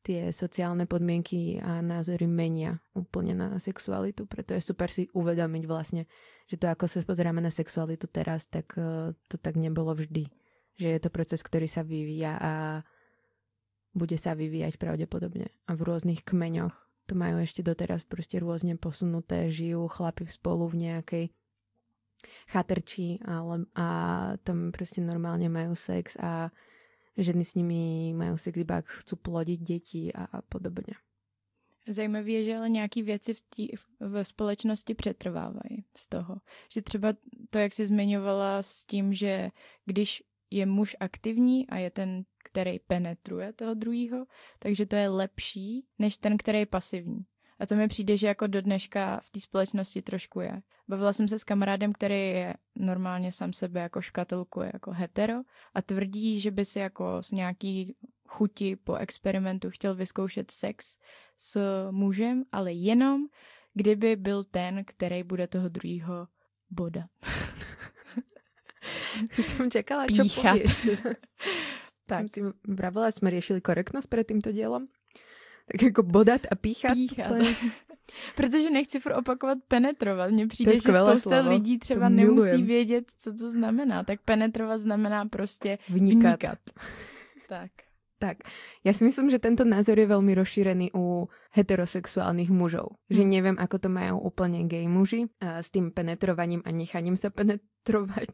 tie 0.00 0.32
sociálne 0.32 0.88
podmienky 0.88 1.60
a 1.60 1.84
názory 1.84 2.24
menia 2.24 2.80
úplne 2.96 3.36
na 3.36 3.48
sexualitu. 3.60 4.24
Preto 4.24 4.56
je 4.56 4.64
super 4.64 4.88
si 4.88 5.12
uvedomiť 5.12 5.64
vlastne, 5.68 6.08
že 6.48 6.56
to 6.56 6.72
ako 6.72 6.88
sa 6.88 7.04
pozeráme 7.04 7.44
na 7.44 7.52
sexualitu 7.52 8.08
teraz, 8.08 8.48
tak 8.48 8.72
eh, 8.80 9.12
to 9.28 9.36
tak 9.36 9.60
nebolo 9.60 9.92
vždy. 9.92 10.24
Že 10.80 10.88
je 10.96 11.00
to 11.04 11.10
proces, 11.12 11.40
ktorý 11.44 11.68
sa 11.68 11.84
vyvíja 11.84 12.40
a 12.40 12.52
bude 13.94 14.16
sa 14.18 14.38
vyvíjať 14.38 14.78
pravdepodobne. 14.78 15.50
A 15.66 15.74
v 15.74 15.80
rôznych 15.82 16.22
kmeňoch 16.22 16.74
to 17.10 17.18
majú 17.18 17.42
ešte 17.42 17.66
doteraz 17.66 18.06
proste 18.06 18.38
rôzne 18.38 18.78
posunuté, 18.78 19.50
žijú 19.50 19.90
chlapi 19.90 20.30
spolu 20.30 20.70
v 20.70 20.76
nejakej 20.86 21.24
chatrči 22.52 23.18
ale, 23.24 23.64
a 23.74 23.86
tam 24.44 24.70
proste 24.70 25.00
normálne 25.00 25.48
majú 25.48 25.72
sex 25.72 26.20
a 26.20 26.52
ženy 27.16 27.42
s 27.44 27.56
nimi 27.56 28.12
majú 28.12 28.36
sex 28.36 28.54
iba 28.60 28.84
ak 28.84 28.86
chcú 29.02 29.16
plodiť 29.16 29.58
deti 29.60 30.02
a, 30.12 30.42
podobně. 30.46 30.94
Zajímavé 31.88 32.30
je, 32.30 32.44
že 32.44 32.56
ale 32.56 32.68
nějaké 32.68 33.02
věci 33.02 33.34
v, 33.34 33.40
tí, 33.50 33.68
v 34.00 34.24
společnosti 34.24 34.94
přetrvávají 34.94 35.84
z 35.96 36.06
toho. 36.06 36.36
Že 36.72 36.82
třeba 36.82 37.08
to, 37.50 37.58
jak 37.58 37.72
jsi 37.72 37.86
zmiňovala 37.86 38.62
s 38.62 38.84
tím, 38.84 39.14
že 39.14 39.50
když 39.86 40.22
je 40.50 40.66
muž 40.66 40.96
aktivní 41.00 41.68
a 41.68 41.76
je 41.76 41.90
ten, 41.90 42.24
který 42.52 42.78
penetruje 42.78 43.52
toho 43.52 43.74
druhého, 43.74 44.26
takže 44.58 44.86
to 44.86 44.96
je 44.96 45.08
lepší, 45.08 45.86
než 45.98 46.16
ten, 46.16 46.36
který 46.36 46.58
je 46.58 46.66
pasivní. 46.66 47.24
A 47.58 47.66
to 47.66 47.74
mi 47.74 47.88
přijde, 47.88 48.16
že 48.16 48.26
jako 48.26 48.46
do 48.46 48.62
dneška 48.62 49.20
v 49.24 49.30
té 49.30 49.40
společnosti 49.40 50.02
trošku 50.02 50.40
je. 50.40 50.62
Bavila 50.88 51.12
jsem 51.12 51.28
se 51.28 51.38
s 51.38 51.44
kamarádem, 51.44 51.92
který 51.92 52.14
je 52.14 52.54
normálně 52.74 53.32
sám 53.32 53.52
sebe 53.52 53.80
jako 53.80 54.00
škatulkuje 54.00 54.70
jako 54.72 54.90
hetero 54.90 55.34
a 55.74 55.82
tvrdí, 55.82 56.40
že 56.40 56.50
by 56.50 56.64
si 56.64 56.78
jako 56.78 57.22
s 57.22 57.30
nějaký 57.30 57.96
chuti 58.28 58.76
po 58.76 58.94
experimentu 58.94 59.70
chtěl 59.70 59.94
vyzkoušet 59.94 60.50
sex 60.50 60.98
s 61.38 61.60
mužem, 61.90 62.44
ale 62.52 62.72
jenom 62.72 63.26
kdyby 63.74 64.16
byl 64.16 64.44
ten, 64.44 64.84
který 64.84 65.22
bude 65.22 65.46
toho 65.46 65.68
druhého 65.68 66.28
boda. 66.70 67.06
Už 69.38 69.46
jsem 69.46 69.70
čekala, 69.70 70.06
čo 70.06 70.24
povieš. 70.34 70.80
tak. 72.10 72.18
Jsem 72.18 72.28
si 72.28 72.40
vravila, 72.68 73.10
jsme 73.10 73.30
řešili 73.30 73.60
korektnost 73.60 74.08
před 74.10 74.26
tímto 74.26 74.52
dílem. 74.52 74.86
Tak 75.72 75.82
jako 75.82 76.02
bodat 76.02 76.40
a 76.50 76.54
píchat. 76.54 76.94
píchat. 76.94 77.32
Protože 78.36 78.70
nechci 78.70 79.00
furt 79.00 79.14
opakovat 79.14 79.58
penetrovat. 79.68 80.30
Mně 80.30 80.46
přijde, 80.46 80.74
že 80.74 80.80
spousta 80.80 81.16
slovo. 81.16 81.48
lidí 81.48 81.78
třeba 81.78 82.08
nemusí 82.08 82.62
vědět, 82.62 83.04
co 83.18 83.34
to 83.34 83.50
znamená. 83.50 84.04
Tak 84.04 84.20
penetrovat 84.24 84.80
znamená 84.80 85.26
prostě 85.26 85.78
vnikat. 85.88 86.42
vnikat. 86.42 86.58
tak. 87.48 87.70
Tak, 88.20 88.44
ja 88.84 88.92
si 88.92 89.08
myslím, 89.08 89.32
že 89.32 89.40
tento 89.40 89.64
názor 89.64 89.96
je 89.96 90.04
veľmi 90.04 90.36
rozšírený 90.36 90.92
u 90.92 91.32
heterosexuálnych 91.56 92.52
mužov. 92.52 93.00
Že 93.08 93.24
hm. 93.24 93.28
neviem, 93.32 93.56
ako 93.56 93.80
to 93.80 93.88
majú 93.88 94.20
úplne 94.20 94.68
gay 94.68 94.84
muži 94.84 95.32
a 95.40 95.64
s 95.64 95.72
tým 95.72 95.88
penetrovaním 95.88 96.60
a 96.68 96.70
nechaním 96.70 97.16
sa 97.16 97.32
penetrovať. 97.32 98.28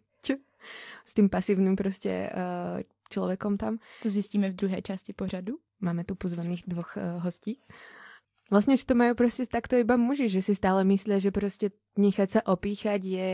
S 1.07 1.15
tým 1.15 1.31
pasívnym 1.31 1.79
proste 1.79 2.27
uh, 2.27 2.83
človekom 3.09 3.57
tam. 3.57 3.79
To 4.03 4.09
zjistíme 4.11 4.51
v 4.51 4.59
druhé 4.59 4.83
části 4.83 5.13
pořadu. 5.13 5.59
Máme 5.81 6.05
tu 6.05 6.17
pozvaných 6.17 6.65
dvoch 6.67 6.97
uh, 6.97 7.21
hostí. 7.21 7.61
Vlastne, 8.47 8.79
že 8.79 8.87
to 8.87 8.95
majú 8.95 9.19
proste 9.19 9.43
takto 9.51 9.75
iba 9.75 9.99
muži, 9.99 10.31
že 10.31 10.39
si 10.39 10.55
stále 10.55 10.87
myslia, 10.87 11.19
že 11.19 11.35
proste 11.35 11.75
nechať 11.99 12.29
sa 12.31 12.41
opíchať 12.47 13.03
je 13.03 13.29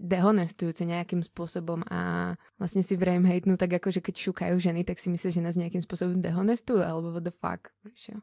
dehonestujúce 0.00 0.88
nejakým 0.88 1.20
spôsobom 1.20 1.84
a 1.92 2.32
vlastne 2.56 2.80
si 2.80 2.96
vrajím 2.96 3.28
hejtnú 3.28 3.60
tak 3.60 3.76
ako, 3.76 3.92
že 3.92 4.00
keď 4.00 4.14
šukajú 4.16 4.56
ženy, 4.56 4.88
tak 4.88 4.96
si 4.96 5.12
myslia, 5.12 5.36
že 5.36 5.44
nás 5.44 5.52
nejakým 5.60 5.84
spôsobom 5.84 6.24
dehonestujú, 6.24 6.80
alebo 6.80 7.12
what 7.12 7.28
the 7.28 7.34
fuck, 7.34 7.68
vieš 7.84 8.16
jo? 8.16 8.18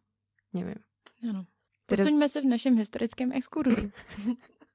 Neviem. 0.57 0.81
Ano. 1.21 1.45
Teraz... 1.85 2.09
Posuňme 2.09 2.25
sa 2.25 2.41
v 2.41 2.49
našem 2.49 2.73
historickém 2.73 3.29
exkurzu. 3.29 3.93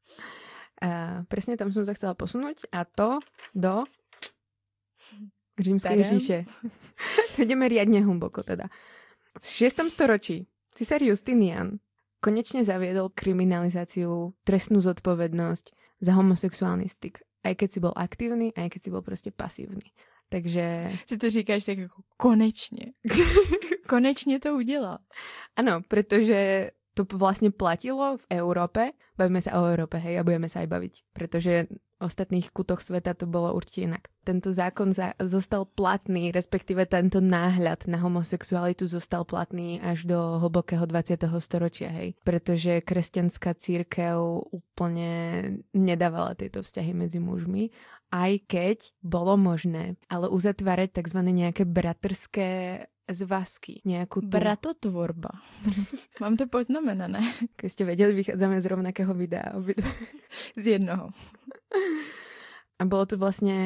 a 0.86 1.26
presne 1.26 1.58
tam 1.58 1.74
som 1.74 1.82
sa 1.82 1.98
chcela 1.98 2.14
posunúť 2.14 2.70
a 2.70 2.86
to 2.86 3.18
do 3.58 3.90
rímskej 5.60 6.04
říše. 6.04 6.44
Ideme 7.42 7.68
riadne 7.68 8.00
hlboko 8.00 8.42
teda. 8.42 8.68
V 9.40 9.46
6. 9.46 9.80
storočí 9.88 10.46
Cisár 10.74 11.02
Justinian 11.02 11.78
konečne 12.20 12.64
zaviedol 12.64 13.10
kriminalizáciu, 13.16 14.36
trestnú 14.44 14.84
zodpovednosť 14.84 15.72
za 16.04 16.12
homosexuálny 16.12 16.86
styk. 16.86 17.24
Aj 17.40 17.56
keď 17.56 17.68
si 17.72 17.78
bol 17.80 17.96
aktívny, 17.96 18.52
aj 18.52 18.68
keď 18.76 18.80
si 18.82 18.90
bol 18.92 19.02
prostě 19.02 19.30
pasívny. 19.32 19.80
Takže... 20.28 20.90
Ty 21.08 21.16
to 21.16 21.30
říkáš 21.30 21.64
tak 21.64 21.78
jako 21.78 22.02
konečně. 22.16 22.92
konečně 23.88 24.40
to 24.40 24.54
udělal. 24.54 24.98
Ano, 25.56 25.80
protože 25.88 26.70
to 26.94 27.16
vlastně 27.16 27.50
platilo 27.50 28.16
v 28.16 28.26
Európe. 28.30 28.90
Bavíme 29.18 29.40
sa 29.40 29.52
o 29.60 29.68
Európe, 29.68 29.98
hej, 29.98 30.18
a 30.18 30.24
budeme 30.24 30.48
sa 30.48 30.64
aj 30.64 30.68
baviť. 30.68 30.94
Pretože 31.12 31.68
ostatných 32.00 32.48
kutoch 32.50 32.80
sveta 32.80 33.12
to 33.14 33.28
bolo 33.28 33.52
určite 33.52 33.92
inak. 33.92 34.08
Tento 34.24 34.50
zákon 34.50 34.90
za- 34.96 35.14
zostal 35.20 35.68
platný, 35.68 36.32
respektíve 36.32 36.88
tento 36.88 37.20
náhľad 37.20 37.86
na 37.86 38.00
homosexualitu 38.00 38.88
zostal 38.88 39.28
platný 39.28 39.78
až 39.80 40.08
do 40.08 40.18
hlbokého 40.40 40.84
20. 40.88 41.28
storočia, 41.38 41.92
hej. 41.92 42.16
Pretože 42.24 42.80
kresťanská 42.80 43.54
církev 43.54 44.16
úplne 44.50 45.12
nedávala 45.76 46.34
tieto 46.34 46.64
vzťahy 46.64 46.92
medzi 46.96 47.20
mužmi, 47.20 47.70
aj 48.10 48.32
keď 48.50 48.78
bolo 49.00 49.38
možné, 49.38 49.94
ale 50.10 50.26
uzatvárať 50.26 50.98
tzv. 50.98 51.20
nejaké 51.22 51.62
bratrské 51.62 52.50
zvazky, 53.08 53.80
nejakú 53.84 54.20
tú... 54.20 54.28
Bratotvorba. 54.28 55.30
Mám 56.22 56.36
to 56.36 56.46
poznamenané. 56.46 57.20
Keď 57.56 57.68
ste 57.70 57.84
vedeli, 57.84 58.12
vychádzame 58.14 58.60
z 58.60 58.66
rovnakého 58.66 59.12
videa. 59.14 59.56
z 60.56 60.64
jednoho. 60.78 61.10
A 62.80 62.88
bolo 62.88 63.04
to 63.04 63.20
vlastne 63.20 63.56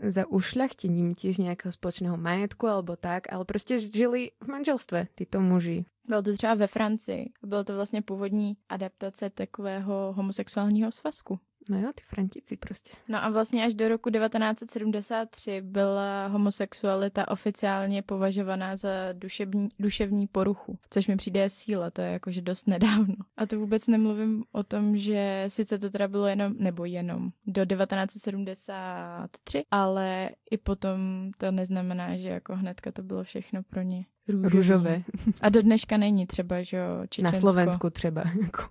za 0.00 0.24
ušľachtením 0.24 1.12
tiež 1.12 1.36
nejakého 1.36 1.68
spoločného 1.68 2.16
majetku 2.16 2.64
alebo 2.64 2.96
tak, 2.96 3.28
ale 3.28 3.44
prostě 3.44 3.78
žili 3.78 4.32
v 4.40 4.48
manželstve 4.48 5.08
tyto 5.14 5.40
muži. 5.40 5.84
Bylo 6.08 6.22
to 6.22 6.32
třeba 6.32 6.54
ve 6.54 6.66
Francii. 6.66 7.32
Bylo 7.42 7.64
to 7.64 7.74
vlastně 7.74 8.02
původní 8.02 8.56
adaptace 8.68 9.30
takového 9.30 10.12
homosexuálního 10.16 10.92
svazku. 10.92 11.40
No 11.68 11.80
jo, 11.80 11.90
ty 11.94 12.02
Frantici 12.06 12.56
prostě. 12.56 12.90
No 13.08 13.24
a 13.24 13.30
vlastně 13.30 13.64
až 13.64 13.74
do 13.74 13.88
roku 13.88 14.10
1973 14.10 15.60
byla 15.60 16.26
homosexualita 16.26 17.28
oficiálně 17.28 18.02
považovaná 18.02 18.76
za 18.76 18.88
duševní, 19.12 19.68
duševní 19.78 20.26
poruchu, 20.26 20.78
což 20.90 21.06
mi 21.06 21.16
přijde 21.16 21.50
síla, 21.50 21.90
to 21.90 22.00
je 22.00 22.12
jakože 22.12 22.42
dost 22.42 22.68
nedávno. 22.68 23.14
A 23.36 23.46
to 23.46 23.58
vůbec 23.58 23.86
nemluvím 23.86 24.44
o 24.52 24.62
tom, 24.62 24.96
že 24.96 25.44
sice 25.48 25.78
to 25.78 25.90
teda 25.90 26.08
bylo 26.08 26.26
jenom, 26.26 26.54
nebo 26.58 26.84
jenom 26.84 27.30
do 27.46 27.66
1973, 27.66 29.64
ale 29.70 30.30
i 30.50 30.58
potom 30.58 31.30
to 31.38 31.50
neznamená, 31.50 32.16
že 32.16 32.28
jako 32.28 32.56
hnedka 32.56 32.92
to 32.92 33.02
bylo 33.02 33.24
všechno 33.24 33.62
pro 33.62 33.82
ně 33.82 34.04
růžové. 34.28 34.48
růžové. 34.48 35.02
A 35.40 35.48
do 35.48 35.62
dneška 35.62 35.96
není 35.96 36.26
třeba, 36.26 36.62
že 36.62 36.76
jo, 36.76 37.06
Čečensko. 37.08 37.34
Na 37.36 37.40
Slovensku 37.40 37.90
třeba. 37.90 38.22
Jako. 38.42 38.62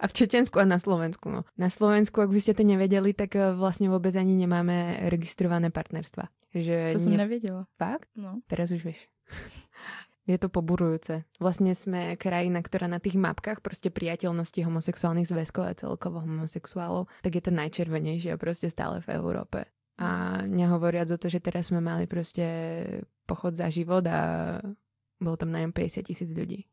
A 0.00 0.06
v 0.06 0.12
Čečensku 0.12 0.58
a 0.58 0.64
na 0.64 0.78
Slovensku, 0.78 1.28
no. 1.30 1.44
Na 1.58 1.70
Slovensku, 1.70 2.20
ak 2.20 2.30
by 2.30 2.40
ste 2.40 2.54
to 2.54 2.64
nevedeli, 2.64 3.12
tak 3.12 3.36
eh, 3.36 3.52
vlastně 3.54 3.90
vůbec 3.90 4.14
ani 4.14 4.34
nemáme 4.34 4.96
registrované 5.00 5.70
partnerstva. 5.70 6.22
Že 6.54 6.90
to 6.92 6.98
jsem 6.98 7.12
ne... 7.12 7.18
nevěděla. 7.18 7.66
Fakt? 7.78 8.08
No. 8.16 8.40
Teraz 8.46 8.70
už 8.70 8.84
víš. 8.84 9.08
Je 10.26 10.38
to 10.42 10.50
poburujúce. 10.50 11.22
Vlastne 11.38 11.70
sme 11.78 12.18
krajina, 12.18 12.58
ktorá 12.58 12.90
na 12.90 12.98
tých 12.98 13.14
mapkách 13.14 13.62
proste 13.62 13.94
priateľnosti 13.94 14.58
homosexuálnych 14.58 15.30
zväzkov 15.30 15.62
a 15.62 15.78
celkovo 15.78 16.18
homosexuálov, 16.18 17.06
tak 17.22 17.38
je 17.38 17.42
to 17.46 17.54
najčervenejšie 17.54 18.34
proste 18.34 18.66
stále 18.66 18.98
v 19.06 19.14
Európe. 19.14 19.70
A 19.98 20.42
nehovoriac 20.46 21.10
o 21.10 21.18
to, 21.18 21.28
že 21.28 21.40
teraz 21.40 21.72
sme 21.72 21.80
mali 21.80 22.04
proste 22.04 22.44
pochod 23.26 23.56
za 23.56 23.72
život 23.72 24.04
a 24.06 24.20
bylo 25.20 25.36
tam 25.36 25.52
najem 25.52 25.72
50 25.72 26.02
tisíc 26.02 26.30
lidí. 26.30 26.66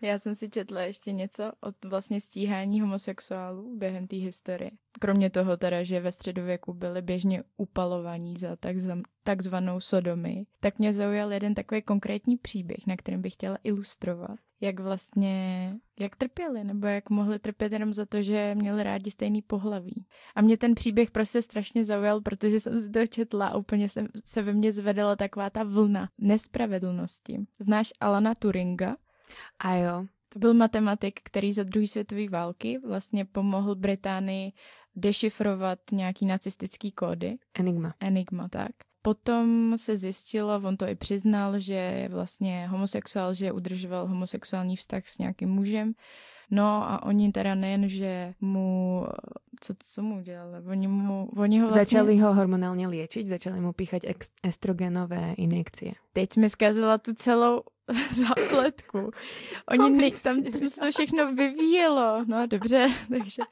Já 0.00 0.18
jsem 0.18 0.34
si 0.34 0.48
četla 0.48 0.80
ještě 0.80 1.12
něco 1.12 1.52
o 1.62 1.88
vlastně 1.88 2.20
stíhání 2.20 2.80
homosexuálů 2.80 3.76
během 3.78 4.06
té 4.06 4.16
historie. 4.16 4.70
Kromě 5.00 5.30
toho 5.30 5.56
teda, 5.56 5.82
že 5.82 6.00
ve 6.00 6.12
středověku 6.12 6.74
byli 6.74 7.02
běžně 7.02 7.42
upalovaní 7.56 8.36
za 8.36 8.56
takzvanou 9.28 9.80
sodomy, 9.80 10.46
tak 10.60 10.78
mě 10.78 10.92
zaujal 10.92 11.32
jeden 11.32 11.54
takový 11.54 11.82
konkrétní 11.82 12.36
příběh, 12.36 12.86
na 12.86 12.96
kterým 12.96 13.22
bych 13.22 13.32
chtěla 13.32 13.58
ilustrovat 13.64 14.38
jak 14.60 14.80
vlastně, 14.80 15.74
jak 16.00 16.16
trpěli, 16.16 16.64
nebo 16.64 16.86
jak 16.86 17.10
mohli 17.10 17.38
trpět 17.38 17.72
jenom 17.72 17.94
za 17.94 18.06
to, 18.06 18.22
že 18.22 18.54
měli 18.54 18.82
rádi 18.82 19.10
stejný 19.10 19.42
pohlaví. 19.42 20.06
A 20.34 20.42
mě 20.42 20.56
ten 20.56 20.74
příběh 20.74 21.10
prostě 21.10 21.42
strašně 21.42 21.84
zaujal, 21.84 22.20
protože 22.20 22.60
jsem 22.60 22.80
si 22.80 22.90
to 22.90 23.06
četla 23.06 23.46
a 23.46 23.56
úplně 23.56 23.88
jsem, 23.88 24.08
se 24.24 24.42
ve 24.42 24.52
mně 24.52 24.72
zvedala 24.72 25.16
taková 25.16 25.50
ta 25.50 25.62
vlna 25.62 26.08
nespravedlnosti. 26.18 27.38
Znáš 27.58 27.92
Alana 28.00 28.34
Turinga? 28.34 28.96
A 29.58 29.74
jo. 29.74 30.06
To 30.28 30.38
byl 30.38 30.54
matematik, 30.54 31.20
který 31.22 31.52
za 31.52 31.62
druhé 31.62 31.86
světové 31.86 32.28
války 32.28 32.78
vlastně 32.78 33.24
pomohl 33.24 33.74
Británii 33.74 34.52
dešifrovat 34.96 35.78
nějaký 35.92 36.26
nacistický 36.26 36.92
kódy. 36.92 37.38
Enigma. 37.54 37.94
Enigma, 38.00 38.48
tak. 38.48 38.70
Potom 39.02 39.72
se 39.76 39.96
zjistilo, 39.96 40.60
on 40.64 40.76
to 40.76 40.88
i 40.88 40.94
přiznal, 40.94 41.58
že 41.58 41.74
je 41.74 42.08
vlastně 42.08 42.68
homosexuál, 42.68 43.34
že 43.34 43.52
udržoval 43.52 44.06
homosexuální 44.06 44.76
vztah 44.76 45.06
s 45.06 45.18
nějakým 45.18 45.48
mužem. 45.48 45.92
No 46.50 46.90
a 46.90 47.02
oni 47.02 47.32
teda 47.32 47.54
nejen, 47.54 47.88
že 47.88 48.34
mu, 48.40 49.06
co, 49.60 49.74
co 49.78 50.02
mu 50.02 50.20
dělali, 50.20 50.66
oni, 50.66 50.88
mu, 50.88 51.30
oni 51.36 51.58
ho 51.58 51.66
vlastně... 51.66 51.84
Začali 51.84 52.18
ho 52.18 52.34
hormonálně 52.34 52.88
léčit, 52.88 53.26
začali 53.26 53.60
mu 53.60 53.72
píchat 53.72 54.02
estrogenové 54.42 55.34
injekcie. 55.36 55.92
Teď 56.12 56.32
jsme 56.32 56.50
zkazila 56.50 56.98
tu 56.98 57.14
celou 57.14 57.62
zápletku. 58.14 59.10
Oni 59.70 59.90
ne, 59.90 60.10
tam 60.10 60.44
se 60.68 60.80
to 60.80 60.90
všechno 60.90 61.34
vyvíjelo. 61.34 62.24
No 62.26 62.46
dobře, 62.46 62.88
takže 63.08 63.42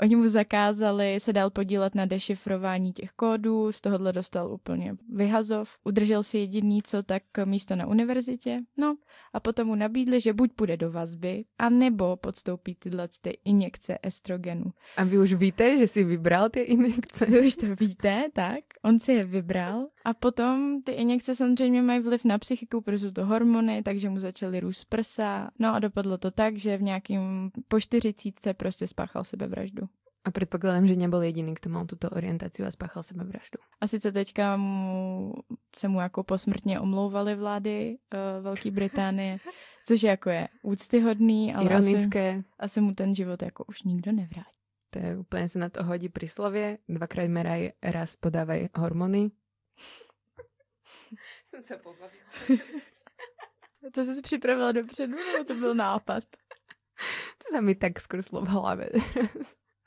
Oni 0.00 0.16
mu 0.16 0.28
zakázali 0.28 1.20
se 1.20 1.32
dál 1.32 1.50
podílet 1.50 1.94
na 1.94 2.06
dešifrování 2.06 2.92
těch 2.92 3.10
kódů, 3.10 3.72
z 3.72 3.80
tohohle 3.80 4.12
dostal 4.12 4.52
úplně 4.52 4.96
vyhazov. 5.08 5.70
Udržel 5.84 6.22
si 6.22 6.38
jediný, 6.38 6.82
co 6.82 7.02
tak 7.02 7.22
místo 7.44 7.76
na 7.76 7.86
univerzitě. 7.86 8.60
No 8.76 8.96
a 9.32 9.40
potom 9.40 9.66
mu 9.66 9.74
nabídli, 9.74 10.20
že 10.20 10.32
buď 10.32 10.52
půjde 10.52 10.76
do 10.76 10.90
vazby, 10.90 11.44
a 11.58 11.68
nebo 11.68 12.16
podstoupí 12.16 12.74
tyhle 12.74 13.08
ty 13.20 13.38
injekce 13.44 13.98
estrogenu. 14.02 14.64
A 14.96 15.04
vy 15.04 15.18
už 15.18 15.32
víte, 15.32 15.78
že 15.78 15.86
si 15.86 16.04
vybral 16.04 16.48
ty 16.48 16.60
injekce? 16.60 17.26
Vy 17.26 17.46
už 17.46 17.56
to 17.56 17.66
víte, 17.80 18.28
tak? 18.32 18.64
On 18.82 18.98
si 18.98 19.12
je 19.12 19.24
vybral 19.24 19.86
a 20.04 20.14
potom 20.14 20.82
ty 20.82 20.92
injekce 20.92 21.34
samozřejmě 21.34 21.82
mají 21.82 22.00
vliv 22.00 22.24
na 22.24 22.38
psychiku, 22.38 22.80
protože 22.80 23.06
jsou 23.06 23.12
to 23.12 23.26
hormony, 23.26 23.82
takže 23.82 24.10
mu 24.10 24.18
začaly 24.18 24.60
růst 24.60 24.84
prsa. 24.84 25.50
No 25.58 25.74
a 25.74 25.78
dopadlo 25.78 26.18
to 26.18 26.30
tak, 26.30 26.56
že 26.56 26.76
v 26.76 26.82
nějakým 26.82 27.50
po 27.68 27.80
čtyřicítce 27.80 28.54
prostě 28.54 28.86
spáchal 28.86 29.24
sebevraždu. 29.24 29.88
A 30.28 30.30
předpokládám, 30.30 30.86
že 30.86 30.96
nebyl 30.96 31.22
jediný, 31.22 31.54
kdo 31.54 31.70
mal 31.70 31.86
tuto 31.86 32.10
orientaci 32.10 32.62
a 32.62 32.70
spáchal 32.70 33.02
sebevraždu. 33.02 33.58
A 33.80 33.86
sice 33.86 34.12
teďka 34.12 34.56
mu, 34.56 35.32
se 35.76 35.88
mu 35.88 36.00
jako 36.00 36.22
posmrtně 36.24 36.80
omlouvali 36.80 37.34
vlády 37.34 37.98
uh, 38.14 38.44
Velké 38.44 38.70
Británie, 38.70 39.38
což 39.86 40.02
jako 40.02 40.30
je 40.30 40.48
úctyhodný, 40.62 41.54
ale 41.54 41.64
Ironické. 41.64 42.30
Asi, 42.30 42.44
asi 42.58 42.80
mu 42.80 42.94
ten 42.94 43.14
život 43.14 43.42
jako 43.42 43.64
už 43.64 43.82
nikdo 43.82 44.12
nevrátí. 44.12 44.50
To 44.90 44.98
je 44.98 45.18
úplně 45.18 45.48
se 45.48 45.58
na 45.58 45.68
to 45.68 45.84
hodí 45.84 46.08
príslovie. 46.08 46.78
Dvakrát 46.88 47.28
meraj, 47.28 47.72
raz 47.82 48.16
podávaj 48.16 48.68
hormony. 48.76 49.30
Jsem 51.46 51.62
se 51.62 51.76
pobavila. 51.76 52.30
to 53.94 54.04
jsi 54.04 54.14
si 54.14 54.22
připravila 54.22 54.72
dopředu, 54.72 55.16
nebo 55.16 55.44
to 55.44 55.54
byl 55.54 55.74
nápad? 55.74 56.24
to 57.38 57.44
sa 57.50 57.60
mi 57.60 57.74
tak 57.74 58.00
skrslo 58.00 58.42
v 58.42 58.48
hlave. 58.48 58.88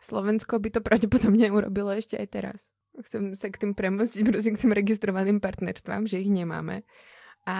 Slovensko 0.01 0.57
by 0.57 0.69
to 0.73 0.81
pravdepodobne 0.81 1.47
urobilo 1.53 1.93
ešte 1.93 2.17
aj 2.17 2.27
teraz. 2.33 2.59
Chcem 3.05 3.37
sa 3.37 3.47
k 3.47 3.61
tým 3.61 3.71
premostiť, 3.71 4.25
prosím, 4.27 4.57
k 4.57 4.61
tým 4.67 4.73
registrovaným 4.75 5.39
partnerstvám, 5.39 6.09
že 6.09 6.19
ich 6.19 6.27
nemáme 6.27 6.83
a 7.41 7.57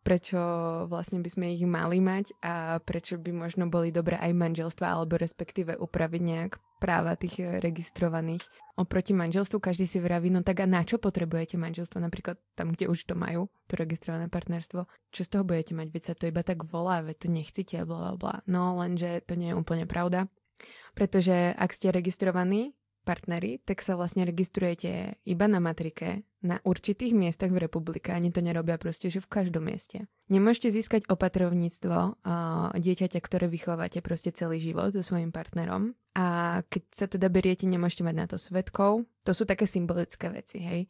prečo 0.00 0.40
vlastne 0.88 1.20
by 1.20 1.28
sme 1.28 1.52
ich 1.52 1.64
mali 1.68 2.00
mať 2.00 2.32
a 2.40 2.80
prečo 2.80 3.20
by 3.20 3.28
možno 3.36 3.68
boli 3.68 3.92
dobré 3.92 4.16
aj 4.16 4.32
manželstva 4.32 4.96
alebo 4.96 5.20
respektíve 5.20 5.76
upraviť 5.76 6.22
nejak 6.24 6.52
práva 6.80 7.12
tých 7.20 7.60
registrovaných. 7.60 8.40
Oproti 8.80 9.12
manželstvu 9.12 9.60
každý 9.60 9.84
si 9.84 10.00
vraví, 10.00 10.32
no 10.32 10.40
tak 10.40 10.64
a 10.64 10.66
na 10.66 10.80
čo 10.80 10.96
potrebujete 10.96 11.60
manželstvo? 11.60 12.00
Napríklad 12.00 12.40
tam, 12.56 12.72
kde 12.72 12.88
už 12.88 13.04
to 13.04 13.12
majú, 13.12 13.52
to 13.68 13.76
registrované 13.76 14.32
partnerstvo. 14.32 14.88
Čo 15.12 15.20
z 15.20 15.28
toho 15.28 15.44
budete 15.44 15.76
mať? 15.76 15.92
Veď 15.92 16.02
sa 16.08 16.14
to 16.16 16.24
iba 16.24 16.40
tak 16.40 16.64
volá, 16.64 17.04
veď 17.04 17.16
to 17.20 17.28
nechcete, 17.28 17.76
bla 17.84 17.98
bla 18.00 18.14
bla. 18.16 18.34
No 18.48 18.80
lenže 18.80 19.20
to 19.28 19.36
nie 19.36 19.52
je 19.52 19.58
úplne 19.60 19.84
pravda. 19.84 20.32
Pretože 20.94 21.54
ak 21.54 21.70
ste 21.70 21.94
registrovaní 21.94 22.74
partnery, 23.02 23.58
tak 23.64 23.80
sa 23.80 23.96
vlastne 23.96 24.28
registrujete 24.28 25.18
iba 25.24 25.46
na 25.48 25.58
matrike 25.58 26.22
na 26.44 26.60
určitých 26.64 27.16
miestach 27.16 27.52
v 27.52 27.64
republike. 27.64 28.12
Ani 28.12 28.32
to 28.32 28.44
nerobia 28.44 28.76
proste, 28.76 29.08
že 29.08 29.24
v 29.24 29.28
každom 29.28 29.68
mieste. 29.68 30.08
Nemôžete 30.28 30.72
získať 30.72 31.08
opatrovníctvo 31.08 32.20
dieťaťa, 32.76 33.18
ktoré 33.20 33.48
vychovávate 33.48 34.04
proste 34.04 34.32
celý 34.32 34.60
život 34.60 34.92
so 34.92 35.02
svojím 35.04 35.32
partnerom. 35.32 35.96
A 36.16 36.60
keď 36.68 36.82
sa 36.92 37.06
teda 37.08 37.32
beriete, 37.32 37.64
nemôžete 37.64 38.04
mať 38.04 38.16
na 38.16 38.26
to 38.28 38.36
svetkov. 38.36 39.08
To 39.24 39.32
sú 39.32 39.48
také 39.48 39.64
symbolické 39.64 40.28
veci, 40.28 40.60
hej. 40.60 40.80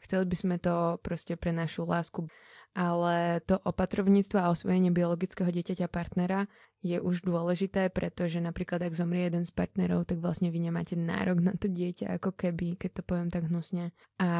Chceli 0.00 0.24
by 0.26 0.36
sme 0.38 0.56
to 0.62 0.98
proste 1.02 1.34
pre 1.34 1.50
našu 1.50 1.84
lásku 1.86 2.30
ale 2.74 3.42
to 3.50 3.58
opatrovníctvo 3.58 4.38
a 4.38 4.50
osvojenie 4.54 4.94
biologického 4.94 5.50
dieťaťa 5.50 5.90
partnera 5.90 6.46
je 6.80 6.96
už 6.96 7.28
dôležité, 7.28 7.92
pretože 7.92 8.40
napríklad 8.40 8.80
ak 8.80 8.96
zomrie 8.96 9.28
jeden 9.28 9.44
z 9.44 9.52
partnerov, 9.52 10.08
tak 10.08 10.24
vlastne 10.24 10.48
vy 10.48 10.64
nemáte 10.64 10.96
nárok 10.96 11.44
na 11.44 11.52
to 11.52 11.68
dieťa, 11.68 12.16
ako 12.16 12.32
keby, 12.32 12.80
keď 12.80 13.00
to 13.00 13.02
poviem 13.04 13.28
tak 13.28 13.52
hnusne. 13.52 13.92
A 14.16 14.30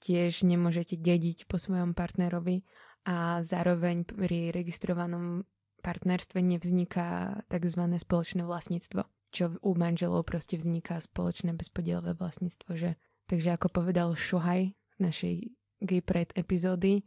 tiež 0.00 0.48
nemôžete 0.48 0.96
dediť 0.96 1.44
po 1.44 1.60
svojom 1.60 1.92
partnerovi 1.92 2.64
a 3.04 3.44
zároveň 3.44 4.08
pri 4.08 4.52
registrovanom 4.56 5.44
partnerstve 5.84 6.40
nevzniká 6.40 7.40
tzv. 7.48 7.82
spoločné 7.96 8.44
vlastníctvo, 8.44 9.04
čo 9.32 9.56
u 9.60 9.70
manželov 9.76 10.28
proste 10.28 10.56
vzniká 10.56 11.00
spoločné 11.00 11.52
bezpodielové 11.52 12.16
vlastníctvo. 12.16 12.70
Že? 12.76 12.90
Takže 13.28 13.48
ako 13.56 13.68
povedal 13.68 14.16
Šohaj 14.16 14.72
z 14.72 14.98
našej 15.00 15.34
Gay 15.80 16.00
Pride 16.04 16.36
epizódy, 16.36 17.04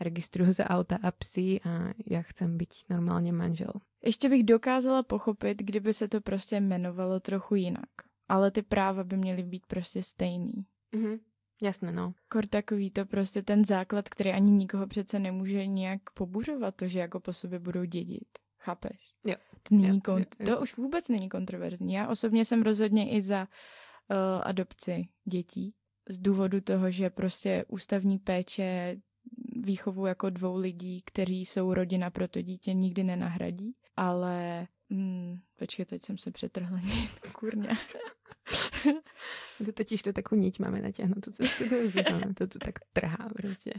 registruju 0.00 0.52
za 0.52 0.70
auta 0.70 0.98
a 1.02 1.10
psy 1.10 1.60
a 1.64 1.92
já 2.10 2.22
chcem 2.22 2.56
být 2.56 2.74
normálně 2.90 3.32
manžel. 3.32 3.72
Ještě 4.04 4.28
bych 4.28 4.44
dokázala 4.44 5.02
pochopit, 5.02 5.62
kdyby 5.62 5.94
se 5.94 6.08
to 6.08 6.20
prostě 6.20 6.56
jmenovalo 6.56 7.20
trochu 7.20 7.54
jinak. 7.54 7.90
Ale 8.28 8.50
ty 8.50 8.62
práva 8.62 9.04
by 9.04 9.16
měly 9.16 9.42
být 9.42 9.66
prostě 9.66 10.02
stejný. 10.02 10.52
Mm-hmm. 10.96 11.18
Jasné, 11.62 11.92
no. 11.92 12.14
Kor 12.28 12.46
takový 12.46 12.90
to 12.90 13.06
prostě 13.06 13.42
ten 13.42 13.64
základ, 13.64 14.08
který 14.08 14.30
ani 14.30 14.50
nikoho 14.50 14.86
přece 14.86 15.18
nemůže 15.18 15.66
nějak 15.66 16.00
pobuřovat, 16.14 16.74
to, 16.76 16.88
že 16.88 16.98
jako 16.98 17.20
po 17.20 17.32
sobě 17.32 17.58
budou 17.58 17.84
dědit. 17.84 18.28
Chápeš? 18.58 19.14
Jo. 19.24 19.34
To, 19.68 19.74
není 19.74 19.88
jo, 19.88 20.14
kont- 20.14 20.36
jo, 20.40 20.46
jo. 20.48 20.56
to 20.56 20.62
už 20.62 20.76
vůbec 20.76 21.08
není 21.08 21.28
kontroverzní. 21.28 21.94
Já 21.94 22.08
osobně 22.08 22.44
jsem 22.44 22.62
rozhodně 22.62 23.10
i 23.10 23.22
za 23.22 23.40
uh, 23.40 23.46
adopci 24.42 25.08
dětí. 25.24 25.74
Z 26.08 26.18
důvodu 26.18 26.60
toho, 26.60 26.90
že 26.90 27.10
prostě 27.10 27.64
ústavní 27.68 28.18
péče 28.18 28.96
výchovu 29.64 30.06
jako 30.06 30.30
dvou 30.30 30.56
lidí, 30.56 31.02
kteří 31.04 31.44
jsou 31.44 31.74
rodina 31.74 32.10
pro 32.10 32.28
to 32.28 32.42
dítě, 32.42 32.74
nikdy 32.74 33.04
nenahradí, 33.04 33.74
ale 33.96 34.66
Hmm, 34.90 35.38
počkej, 35.58 35.86
teď 35.86 36.04
jsem 36.04 36.18
se 36.18 36.30
přetrhla 36.30 36.80
kurně. 37.32 37.68
to 39.66 39.72
totiž 39.72 40.02
to 40.02 40.12
takovou 40.12 40.40
niť 40.40 40.58
máme 40.58 40.82
natiahnutou 40.82 41.30
to, 41.30 41.68
to, 41.68 41.74
je 41.74 41.88
Zuzana, 41.88 42.34
to 42.34 42.46
tu 42.46 42.58
tak 42.58 42.74
trhá 42.92 43.28
prostě. 43.36 43.72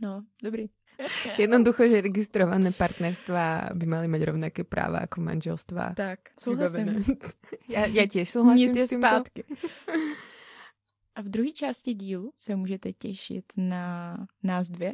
No, 0.00 0.24
dobrý. 0.42 0.66
Jednoducho, 1.38 1.88
že 1.88 2.00
registrované 2.00 2.72
partnerstva 2.72 3.68
by 3.74 3.86
mali 3.86 4.08
mať 4.08 4.22
rovnaké 4.22 4.64
práva 4.64 5.00
jako 5.00 5.20
manželstva. 5.20 5.92
Tak, 5.96 6.18
souhlasím. 6.40 7.04
Já, 7.68 7.86
já 7.86 8.06
těž 8.06 8.30
souhlasím 8.30 8.68
Nít 8.68 8.76
je 8.78 8.86
s 8.86 8.90
tímto. 8.90 9.06
zpátky. 9.08 9.44
A 11.14 11.22
v 11.22 11.28
druhé 11.28 11.52
části 11.52 11.94
dílu 11.94 12.32
se 12.36 12.56
můžete 12.56 12.92
těšit 12.92 13.44
na 13.56 14.16
nás 14.42 14.68
dvě, 14.68 14.92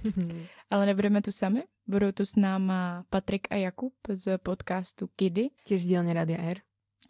ale 0.70 0.86
nebudeme 0.86 1.22
tu 1.22 1.32
sami. 1.32 1.64
Budou 1.86 2.12
tu 2.12 2.26
s 2.26 2.36
náma 2.36 3.04
Patrik 3.10 3.46
a 3.50 3.54
Jakub 3.54 3.94
z 4.08 4.38
podcastu 4.38 5.06
Kidy. 5.16 5.50
Těž 5.64 5.82
z 5.82 5.86
dílny 5.86 6.12
Radia 6.12 6.42
R. 6.42 6.60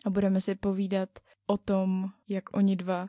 A 0.06 0.11
budeme 0.11 0.40
si 0.40 0.54
povídat 0.54 1.08
o 1.46 1.56
tom, 1.56 2.04
jak 2.28 2.56
oni 2.56 2.76
dva 2.76 3.06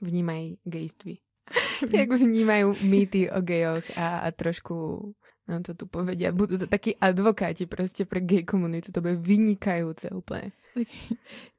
vnímají 0.00 0.58
gejství. 0.64 1.20
jak 1.92 2.12
vnímají 2.12 2.64
mýty 2.82 3.30
o 3.30 3.40
gejoch 3.40 3.98
a, 3.98 4.18
a 4.18 4.30
trošku 4.30 5.14
nám 5.48 5.62
to 5.62 5.74
tu 5.74 5.86
povedia. 5.86 6.32
Budú 6.32 6.56
to 6.56 6.66
takí 6.66 6.96
advokáti 6.96 7.66
prostě 7.66 8.04
pro 8.04 8.20
gay 8.20 8.44
komunitu. 8.44 8.92
To 8.92 9.00
bude 9.00 9.16
vynikajúce 9.16 10.10
úplně. 10.10 10.52
Tak, 10.74 10.88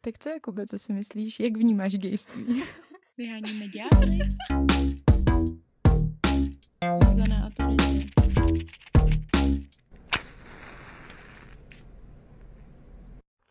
tak 0.02 0.20
co, 0.20 0.30
Jakube, 0.30 0.66
co 0.66 0.80
si 0.80 0.94
myslíš? 0.94 1.40
Jak 1.40 1.58
vnímáš 1.58 1.98
gejství? 1.98 2.64
Vyháníme 3.18 3.68
ďábly. 3.68 4.20
Zuzana 7.04 7.38
a 7.46 7.50
Terezie. 7.50 8.06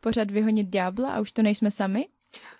Pořád 0.00 0.30
vyhonit 0.30 0.68
ďábla 0.68 1.12
a 1.14 1.20
už 1.20 1.32
to 1.32 1.42
nejsme 1.42 1.70
sami? 1.70 2.08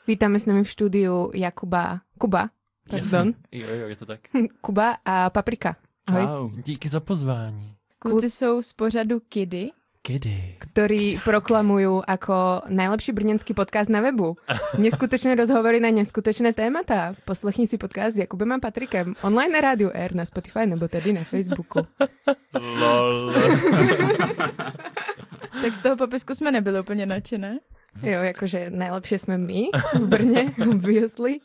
Vítáme 0.06 0.38
s 0.38 0.46
nami 0.46 0.64
v 0.64 0.70
studiu 0.70 1.30
Jakuba, 1.34 2.00
Kuba, 2.18 2.50
pardon. 2.90 3.34
Jo, 3.52 3.68
jo, 3.68 3.88
je 3.88 3.96
to 3.96 4.06
tak. 4.06 4.20
Kuba 4.60 4.96
a 5.04 5.30
Paprika. 5.30 5.76
Ahoj. 6.06 6.22
Čau, 6.24 6.62
díky 6.62 6.88
za 6.88 7.00
pozvání. 7.00 7.74
Kluci 7.98 8.30
jsou 8.30 8.62
z 8.62 8.72
pořadu 8.72 9.20
Kidy 9.20 9.70
Kedy? 10.04 10.60
Ktorí 10.60 11.16
proklamujú 11.24 12.04
ako 12.04 12.68
najlepší 12.68 13.16
brněnský 13.16 13.56
podcast 13.56 13.88
na 13.88 14.04
webu. 14.04 14.36
Neskutočné 14.76 15.32
rozhovory 15.32 15.80
na 15.80 15.88
neskutočné 15.88 16.52
témata. 16.52 17.16
Poslechni 17.24 17.64
si 17.64 17.80
podcast 17.80 18.12
s 18.12 18.20
Jakubem 18.20 18.52
a 18.52 18.60
Patrikem 18.60 19.16
online 19.24 19.56
na 19.56 19.64
rádiu 19.64 19.88
R 19.88 20.12
na 20.12 20.28
Spotify 20.28 20.68
nebo 20.68 20.92
tedy 20.92 21.16
na 21.16 21.24
Facebooku. 21.24 21.88
Lol. 22.52 23.32
tak 25.64 25.72
z 25.72 25.80
toho 25.80 25.96
popisku 25.96 26.36
jsme 26.36 26.52
nebyli 26.52 26.80
úplně 26.80 27.06
nadšené. 27.06 27.58
Jo, 28.02 28.20
jakože 28.28 28.70
najlepšie 28.70 29.18
jsme 29.18 29.38
my 29.38 29.72
v 29.94 30.04
Brně, 30.04 30.52
obviously. 30.70 31.40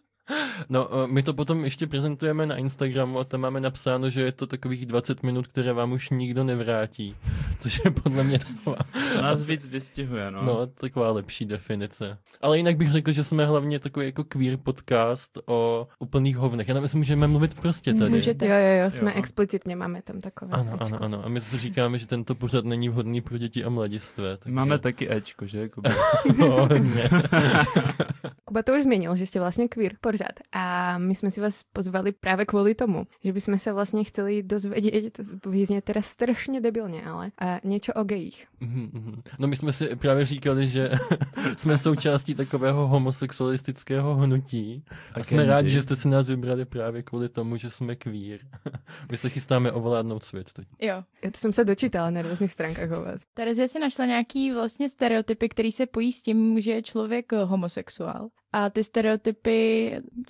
No, 0.69 0.89
eh, 1.03 1.07
my 1.07 1.23
to 1.23 1.33
potom 1.33 1.63
ještě 1.63 1.87
prezentujeme 1.87 2.45
na 2.45 2.55
Instagramu 2.55 3.19
a 3.19 3.23
tam 3.23 3.41
máme 3.41 3.59
napsáno, 3.59 4.09
že 4.09 4.21
je 4.21 4.31
to 4.31 4.47
takových 4.47 4.85
20 4.85 5.23
minut, 5.23 5.47
které 5.47 5.73
vám 5.73 5.91
už 5.91 6.09
nikdo 6.09 6.43
nevrátí. 6.43 7.15
Což 7.59 7.81
je 7.85 7.91
podle 7.91 8.23
mě 8.23 8.39
taková, 8.39 8.75
To 9.15 9.21
nás 9.21 9.43
víc 9.43 9.67
vystihuje, 9.67 10.31
no. 10.31 10.43
no, 10.43 10.67
taková 10.67 11.11
lepší 11.11 11.45
definice. 11.45 12.17
Ale 12.41 12.57
jinak 12.57 12.77
bych 12.77 12.91
řekl, 12.91 13.11
že 13.11 13.23
jsme 13.23 13.45
hlavně 13.45 13.79
takový 13.79 14.05
jako 14.05 14.23
queer 14.23 14.57
podcast 14.57 15.37
o 15.45 15.87
úplných 15.99 16.37
hovnech. 16.37 16.67
Já 16.67 16.73
nevím, 16.73 16.83
jestli 16.83 16.97
můžeme 16.97 17.27
mluvit 17.27 17.53
prostě 17.61 17.93
tady. 17.93 18.11
Můžete. 18.11 18.45
Jo, 18.47 18.55
jo, 18.55 18.83
jo, 18.83 18.91
jsme 18.91 19.11
Jo. 19.11 19.17
explicitně, 19.17 19.75
máme 19.75 20.01
tam 20.01 20.21
takové. 20.21 20.51
Ano, 20.51 20.71
Ečko. 20.73 20.85
ano, 20.85 20.97
ano. 21.01 21.25
A 21.25 21.29
my 21.29 21.41
si 21.41 21.57
říkáme, 21.57 21.99
že 21.99 22.07
tento 22.07 22.35
pořad 22.35 22.65
není 22.65 22.89
vhodný 22.89 23.21
pro 23.21 23.37
děti 23.37 23.63
a 23.63 23.69
mladistvé. 23.69 24.37
Takže... 24.37 24.55
Máme 24.55 24.79
taky 24.79 25.11
Ečko, 25.13 25.45
že? 25.45 25.59
Jakoby. 25.59 25.89
no, 26.37 26.47
hodně. 26.47 27.09
Kuba 28.49 28.63
to 28.63 28.73
už 28.73 28.83
změnil, 28.83 29.15
že 29.15 29.25
jste 29.25 29.39
vlastně 29.39 29.67
queer 29.67 29.91
pořád. 30.01 30.31
A 30.51 30.97
my 30.97 31.15
jsme 31.15 31.31
si 31.31 31.41
vás 31.41 31.63
pozvali 31.73 32.11
právě 32.11 32.45
kvůli 32.45 32.75
tomu, 32.75 33.07
že 33.23 33.33
bychom 33.33 33.59
se 33.59 33.73
vlastně 33.73 34.03
chceli 34.03 34.43
dozvědět, 34.43 35.19
to 35.41 35.49
vyzně 35.49 35.81
teda 35.81 36.01
strašně 36.01 36.61
debilně, 36.61 37.03
ale 37.05 37.31
a 37.37 37.59
něco 37.63 37.93
o 37.93 38.03
gejích. 38.03 38.47
Mhm, 38.59 38.89
mhm. 38.93 39.21
No 39.39 39.47
my 39.47 39.55
jsme 39.55 39.73
si 39.73 39.95
právě 39.95 40.25
říkali, 40.25 40.67
že 40.67 40.91
jsme 41.57 41.77
součástí 41.77 42.35
takového 42.35 42.87
homosexualistického 42.87 44.15
hnutí 44.15 44.83
a 45.13 45.23
jsme 45.23 45.37
Agendy. 45.37 45.53
rádi, 45.53 45.69
že 45.69 45.81
jste 45.81 45.95
si 45.95 46.07
nás 46.07 46.27
vybrali 46.27 46.65
právě 46.65 47.03
kvůli 47.03 47.29
tomu, 47.29 47.57
že 47.57 47.69
jsme 47.69 47.95
queer. 47.95 48.39
My 49.11 49.17
se 49.17 49.29
chystáme 49.29 49.71
ovládnout 49.71 50.23
svět 50.23 50.53
teď. 50.53 50.67
Jo. 50.81 51.03
Já 51.23 51.31
to 51.31 51.37
jsem 51.37 51.53
se 51.53 51.65
dočítala 51.65 52.09
na 52.09 52.21
různých 52.21 52.51
stránkách 52.51 52.91
o 52.91 53.01
vás. 53.01 53.21
Terezie 53.33 53.67
si 53.67 53.79
našla 53.79 54.05
nějaký 54.05 54.51
vlastně 54.51 54.89
stereotypy, 54.89 55.49
který 55.49 55.71
se 55.71 55.85
pojí 55.85 56.11
s 56.11 56.21
tím, 56.21 56.61
že 56.61 56.71
je 56.71 56.81
člověk 56.81 57.31
homosexuál. 57.31 58.29
A 58.53 58.69
ty 58.69 58.83
stereotypy 58.83 59.57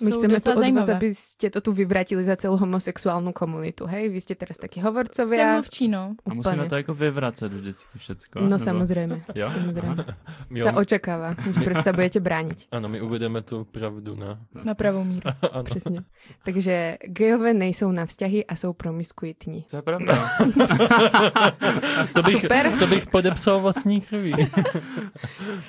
My 0.04 0.10
jsou 0.10 0.18
chceme 0.18 0.34
to 0.34 0.38
docela 0.40 0.52
od 0.54 0.56
vás, 0.56 0.60
zajímavé. 0.60 0.92
aby 0.94 1.08
ste 1.14 1.48
to 1.50 1.60
tu 1.64 1.72
vyvratili 1.72 2.20
za 2.24 2.36
celou 2.36 2.56
homosexuálnu 2.60 3.32
komunitu, 3.32 3.86
hej? 3.88 4.12
Vy 4.12 4.20
ste 4.20 4.34
teraz 4.36 4.60
Jste 4.60 4.68
hovorcovia. 4.84 5.56
mluvčí, 5.56 5.88
no. 5.88 6.14
A 6.28 6.34
musíme 6.34 6.68
to 6.68 6.76
jako 6.76 6.94
vyvracet 6.94 7.52
vždycky 7.52 7.98
všecko. 7.98 8.40
No 8.44 8.48
nebo- 8.52 8.64
samozrejme, 8.64 9.24
Jo? 9.34 9.48
samozrejme. 9.50 10.04
Jo, 10.52 10.64
Sa 10.68 10.72
očakáva, 10.76 11.34
že 11.48 11.60
prostě 11.64 11.82
sa 11.82 11.92
budete 11.92 12.20
brániť. 12.20 12.68
ano, 12.72 12.88
my 12.88 13.00
uvedeme 13.00 13.40
tu 13.42 13.64
pravdu 13.64 14.12
na... 14.16 14.38
Na 14.64 14.74
pravou 14.74 15.04
míru. 15.04 15.24
ano. 15.52 15.64
Přesně. 15.64 16.04
Takže 16.44 16.98
gejové 17.08 17.54
nejsou 17.54 17.88
na 17.92 18.06
vzťahy 18.06 18.44
a 18.46 18.56
jsou 18.56 18.72
promiskuitní. 18.72 19.64
To 19.70 19.76
je 19.76 19.82
pravda. 19.82 20.28
to, 22.14 22.22
bych, 22.22 22.40
Super. 22.40 22.72
to 22.78 22.86
bych 22.86 23.06
podepsal 23.06 23.60
vlastní 23.60 24.00
krví. 24.00 24.34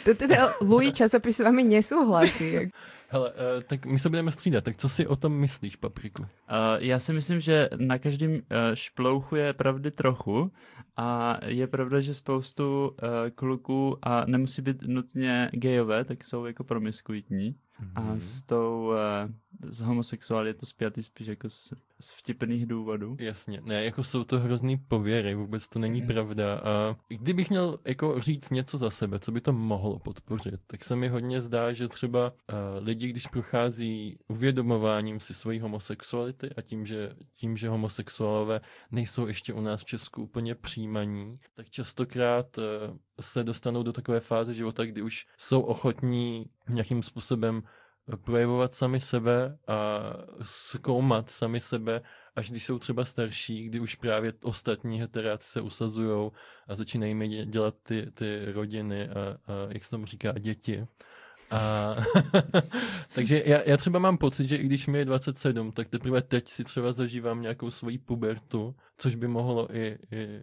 To 0.06 0.14
teda 0.16 0.54
Louis 0.62 0.92
časopis 0.92 1.38
s 1.38 1.40
Yeah. 2.42 2.66
Hele, 3.14 3.32
eh, 3.36 3.62
tak 3.64 3.86
my 3.86 4.00
se 4.00 4.10
budeme 4.10 4.32
střídat, 4.32 4.64
tak 4.64 4.78
co 4.78 4.90
si 4.90 5.08
o 5.08 5.16
tom 5.16 5.34
myslíš, 5.34 5.76
Papriku? 5.76 6.22
Uh, 6.22 6.28
já 6.78 7.00
si 7.00 7.14
myslím, 7.14 7.40
že 7.40 7.70
na 7.76 8.00
každém 8.00 8.32
uh, 8.32 8.40
šplouchu 8.74 9.36
je 9.36 9.54
pravdy 9.54 9.92
trochu 9.92 10.52
a 10.98 11.38
je 11.46 11.68
pravda, 11.68 12.00
že 12.00 12.14
spoustu 12.14 12.88
uh, 12.90 12.96
kluků 13.36 13.98
a 14.02 14.26
nemusí 14.26 14.62
být 14.62 14.82
nutně 14.82 15.50
gejové, 15.54 16.06
tak 16.06 16.24
jsou 16.24 16.46
jako 16.46 16.64
promiskuitní 16.64 17.56
a 17.96 18.02
Mhm. 18.02 18.20
s 18.20 18.44
tou 18.44 18.88
uh, 18.88 18.96
s 19.70 19.82
homosexuály 19.82 20.50
je 20.50 20.54
to 20.54 20.66
spjatý 20.66 21.04
spíš 21.04 21.28
jako 21.28 21.50
z, 21.50 21.74
z 22.00 22.12
vtipných 22.12 22.66
důvodů. 22.66 23.16
Jasně, 23.20 23.62
ne, 23.66 23.84
jako 23.86 24.04
jsou 24.04 24.24
to 24.24 24.40
hrozný 24.40 24.78
pověry, 24.78 25.36
vůbec 25.36 25.68
to 25.68 25.80
není 25.80 26.02
pravda 26.02 26.56
a 26.56 26.96
kdybych 27.08 27.50
měl 27.50 27.80
jako 27.86 28.20
říct 28.20 28.50
něco 28.50 28.78
za 28.78 28.90
sebe, 28.90 29.20
co 29.20 29.32
by 29.32 29.42
to 29.42 29.54
mohlo 29.54 30.00
podpořit, 30.00 30.60
tak 30.68 30.84
se 30.84 30.96
mi 30.96 31.08
hodně 31.08 31.42
zdá, 31.42 31.74
že 31.74 31.88
třeba 31.88 32.30
uh, 32.30 32.86
lidi, 32.86 33.01
když 33.08 33.28
prochází 33.28 34.18
uvědomováním 34.28 35.20
si 35.20 35.34
svojí 35.34 35.60
homosexuality 35.60 36.50
a 36.58 36.62
tím, 36.62 36.86
že, 36.86 37.14
tím, 37.34 37.58
že 37.58 37.70
homosexuálové 37.70 38.62
nejsou 38.92 39.28
ještě 39.28 39.54
u 39.54 39.62
nás 39.62 39.82
v 39.82 39.86
Česku 39.86 40.24
úplně 40.24 40.56
přijímaní, 40.56 41.40
tak 41.56 41.70
častokrát 41.70 42.58
uh, 42.58 42.64
se 43.22 43.44
dostanou 43.44 43.84
do 43.84 43.94
takové 43.94 44.20
fáze 44.20 44.54
života, 44.54 44.86
kdy 44.86 45.02
už 45.02 45.28
jsou 45.38 45.62
ochotní 45.62 46.46
nějakým 46.70 47.04
způsobem 47.04 47.64
projevovat 48.18 48.74
sami 48.74 49.00
sebe 49.00 49.58
a 49.68 50.00
zkoumat 50.42 51.30
sami 51.30 51.60
sebe, 51.60 52.02
až 52.36 52.52
když 52.52 52.66
jsou 52.66 52.80
třeba 52.80 53.06
starší, 53.06 53.64
kdy 53.64 53.80
už 53.80 53.96
právě 53.96 54.34
ostatní 54.44 55.00
heteráci 55.00 55.48
se 55.48 55.62
usazují 55.62 56.32
a 56.68 56.76
začínají 56.76 57.46
dělat 57.46 57.76
ty, 57.84 58.12
ty 58.14 58.52
rodiny 58.52 59.10
a, 59.10 59.14
a 59.14 59.38
jak 59.70 59.84
se 59.84 59.90
tomu 59.90 60.06
říká, 60.06 60.32
děti. 60.40 60.88
A, 61.52 61.96
takže 63.16 63.44
já, 63.46 63.62
já 63.66 63.78
třeba 63.78 64.00
mám 64.00 64.18
pocit, 64.18 64.48
že 64.48 64.56
i 64.56 64.64
když 64.64 64.88
mi 64.88 64.98
je 64.98 65.06
27, 65.06 65.72
tak 65.72 65.90
teprve 65.90 66.22
teď 66.22 66.48
si 66.48 66.64
třeba 66.64 66.94
zažívám 66.94 67.42
nějakou 67.42 67.72
svoji 67.72 67.98
pubertu, 67.98 68.76
což 68.98 69.16
by 69.16 69.28
mohlo 69.28 69.76
i, 69.76 69.98
i 70.12 70.42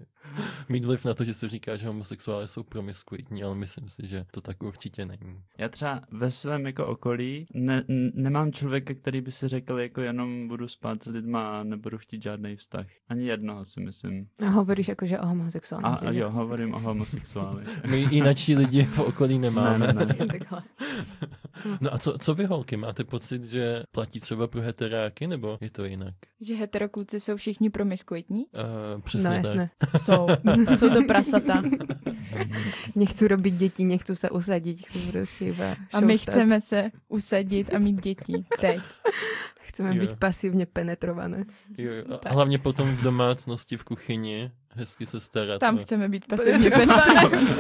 mít 0.68 0.85
vliv 0.85 1.04
na 1.04 1.14
to, 1.14 1.24
že 1.24 1.35
se 1.35 1.48
říká, 1.48 1.76
že 1.76 1.87
homosexuálové 1.87 2.46
jsou 2.46 2.62
promiskuitní, 2.62 3.42
ale 3.42 3.54
myslím 3.54 3.88
si, 3.88 4.07
že 4.07 4.24
to 4.31 4.40
tak 4.40 4.62
určitě 4.62 5.07
není. 5.07 5.42
Já 5.59 5.68
třeba 5.68 6.00
ve 6.11 6.31
svém 6.31 6.66
jako 6.66 6.87
okolí 6.87 7.46
ne, 7.54 7.85
n- 7.88 8.11
nemám 8.14 8.52
člověka, 8.52 8.94
který 8.94 9.20
by 9.20 9.33
si 9.33 9.48
řekl, 9.48 9.78
jako 9.81 10.00
jenom 10.00 10.48
budu 10.48 10.68
spát 10.68 11.02
s 11.02 11.07
lidma 11.07 11.61
a 11.61 11.62
nebudu 11.62 11.98
chtít 11.98 12.22
žádný 12.22 12.57
vztah. 12.57 12.87
Ani 13.09 13.26
jednoho 13.26 13.64
si 13.64 13.81
myslím. 13.81 14.26
A 14.46 14.48
hovoríš 14.48 14.88
akože 14.88 15.18
o 15.18 15.26
homosexuálnych 15.26 15.92
A, 16.02 16.09
a 16.09 16.11
jo, 16.11 16.31
hovorím 16.31 16.74
o 16.74 16.78
homosexuáli. 16.78 17.64
My 17.90 17.96
jináčí 18.11 18.57
lidi 18.57 18.85
v 18.85 18.98
okolí 18.98 19.38
nemáme. 19.38 19.92
Ne, 19.92 19.92
ne, 19.92 20.07
ne. 20.07 20.38
No 21.80 21.94
a 21.94 21.98
co, 21.98 22.18
co 22.18 22.34
vy 22.34 22.44
holky, 22.44 22.76
máte 22.76 23.04
pocit, 23.04 23.44
že 23.44 23.82
platí 23.92 24.20
třeba 24.20 24.46
pro 24.46 24.60
heteráky, 24.60 25.26
nebo 25.26 25.58
je 25.60 25.70
to 25.70 25.84
jinak? 25.84 26.14
Že 26.40 26.54
heterokluci 26.54 27.20
jsou 27.20 27.36
všichni 27.36 27.70
promiskuitní? 27.70 28.46
Uh, 28.94 29.00
přesně 29.02 29.28
No 29.28 29.34
tak. 29.34 29.44
jasné. 29.44 29.70
Jsou. 29.96 30.26
jsou 30.78 30.90
to 30.90 31.02
prasata. 31.04 31.62
Nechcú 32.98 33.28
robiť 33.28 33.54
deti, 33.54 33.82
nechcú 33.84 34.14
sa 34.14 34.28
usadiť, 34.34 34.86
chcú 34.86 34.98
proste 35.10 35.44
iba 35.54 35.76
A 35.92 35.98
my 36.00 36.18
chceme 36.18 36.60
se 36.60 36.90
usadit 37.08 37.74
a 37.74 37.78
mít 37.78 38.02
děti. 38.02 38.44
Teď. 38.60 38.80
Chceme 39.68 39.96
Jo. 39.96 40.00
byť 40.00 40.11
pasívne 40.18 40.64
penetrované. 40.66 41.44
Jo, 41.78 41.92
jo. 41.92 42.04
A 42.14 42.16
Tak. 42.16 42.33
hlavně 42.33 42.59
potom 42.59 42.88
v 42.96 43.02
domácnosti, 43.02 43.76
v 43.76 43.85
kuchyni, 43.85 44.50
hezky 44.74 45.07
se 45.07 45.20
starat. 45.20 45.61
Tam 45.61 45.76
no. 45.76 45.83
chceme 45.83 46.09
být 46.09 46.26
pasivně 46.26 46.70
penetrovaní. 46.70 47.48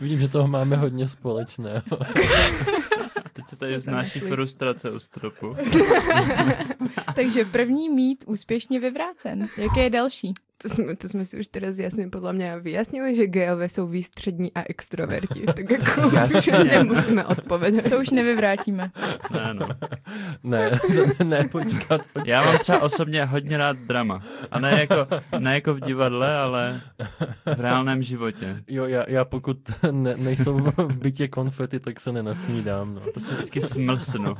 Vidím, 0.00 0.20
že 0.20 0.28
toho 0.28 0.48
máme 0.48 0.76
hodně 0.76 1.08
společného. 1.08 1.82
Teď 3.32 3.48
se 3.48 3.56
tady 3.56 3.76
vznáší 3.76 4.20
frustrace 4.20 4.90
u 4.90 4.98
stropu. 4.98 5.56
Takže 7.14 7.44
první 7.44 7.88
mít 7.88 8.24
úspěšně 8.26 8.80
vyvrácen. 8.80 9.48
Jaké 9.56 9.82
je 9.82 9.90
další? 9.90 10.34
To 10.64 10.72
sme, 10.72 10.96
to 10.96 11.12
sme 11.12 11.28
si 11.28 11.36
už 11.36 11.52
teraz 11.52 11.76
jasne 11.76 12.08
podľa 12.08 12.32
mňa 12.32 12.48
vyjasnili, 12.64 13.12
že 13.12 13.28
gejové 13.28 13.68
sú 13.68 13.84
výstřední 13.84 14.48
a 14.56 14.64
extroverti. 14.64 15.44
Tak 15.54 15.68
ako 15.70 16.00
už 16.08 16.50
nemusíme 16.64 17.20
odpovedať. 17.20 17.92
To 17.92 18.00
už 18.00 18.16
nevyvrátíme. 18.16 18.90
Ne, 19.30 19.46
no. 19.54 19.68
ne, 20.42 20.80
ne, 21.24 21.44
počkat, 21.52 22.08
počkat. 22.08 22.26
Já 22.26 22.44
mám 22.44 22.58
třeba 22.58 22.82
osobně 22.82 23.24
hodně 23.24 23.58
rád 23.58 23.76
drama. 23.76 24.24
A 24.50 24.60
ne 24.60 24.80
jako, 24.80 25.06
ne 25.38 25.54
jako 25.54 25.74
v 25.74 25.80
divadle, 25.80 26.36
ale 26.36 26.80
v 27.56 27.60
reálném 27.60 28.02
životě. 28.02 28.64
Jo, 28.68 28.84
já, 28.84 29.04
já 29.08 29.24
pokud 29.24 29.58
ne, 29.90 30.16
nejsou 30.16 30.58
v 30.76 30.96
bytě 30.96 31.28
konfety, 31.28 31.80
tak 31.80 32.00
se 32.00 32.12
nenasnídám, 32.12 32.94
no. 32.94 33.00
To 33.14 33.20
se 33.20 33.34
vždycky 33.34 33.60
smlsnu. 33.60 34.34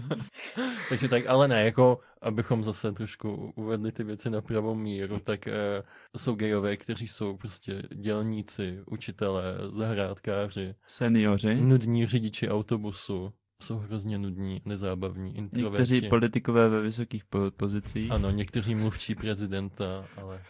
Takže 0.88 1.08
tak, 1.08 1.26
ale 1.26 1.48
ne, 1.48 1.64
jako 1.64 1.98
abychom 2.24 2.64
zase 2.64 2.92
trošku 2.92 3.52
uvedli 3.56 3.92
ty 3.92 4.04
věci 4.04 4.30
na 4.30 4.40
pravou 4.40 4.74
míru, 4.74 5.18
tak 5.18 5.46
eh, 5.48 5.82
jsou 6.16 6.34
gejové, 6.34 6.76
kteří 6.76 7.08
jsou 7.08 7.36
prostě 7.36 7.82
dělníci, 7.94 8.80
učitelé, 8.86 9.44
zahrádkáři, 9.70 10.74
Seniori. 10.86 11.54
nudní 11.54 12.06
řidiči 12.06 12.48
autobusu, 12.48 13.32
jsou 13.62 13.76
hrozně 13.78 14.18
nudní, 14.18 14.62
nezábavní, 14.64 15.36
introverti. 15.36 15.80
Někteří 15.80 16.08
politikové 16.08 16.68
ve 16.68 16.80
vysokých 16.82 17.24
po- 17.24 17.50
pozicích. 17.56 18.10
Ano, 18.10 18.30
někteří 18.30 18.74
mluvčí 18.74 19.14
prezidenta, 19.14 20.04
ale 20.16 20.42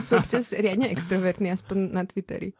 sú 0.00 0.16
občas 0.16 0.52
riadne 0.52 0.88
extrovertní, 0.88 1.50
aspoň 1.50 1.92
na 1.92 2.04
Twitteri. 2.04 2.52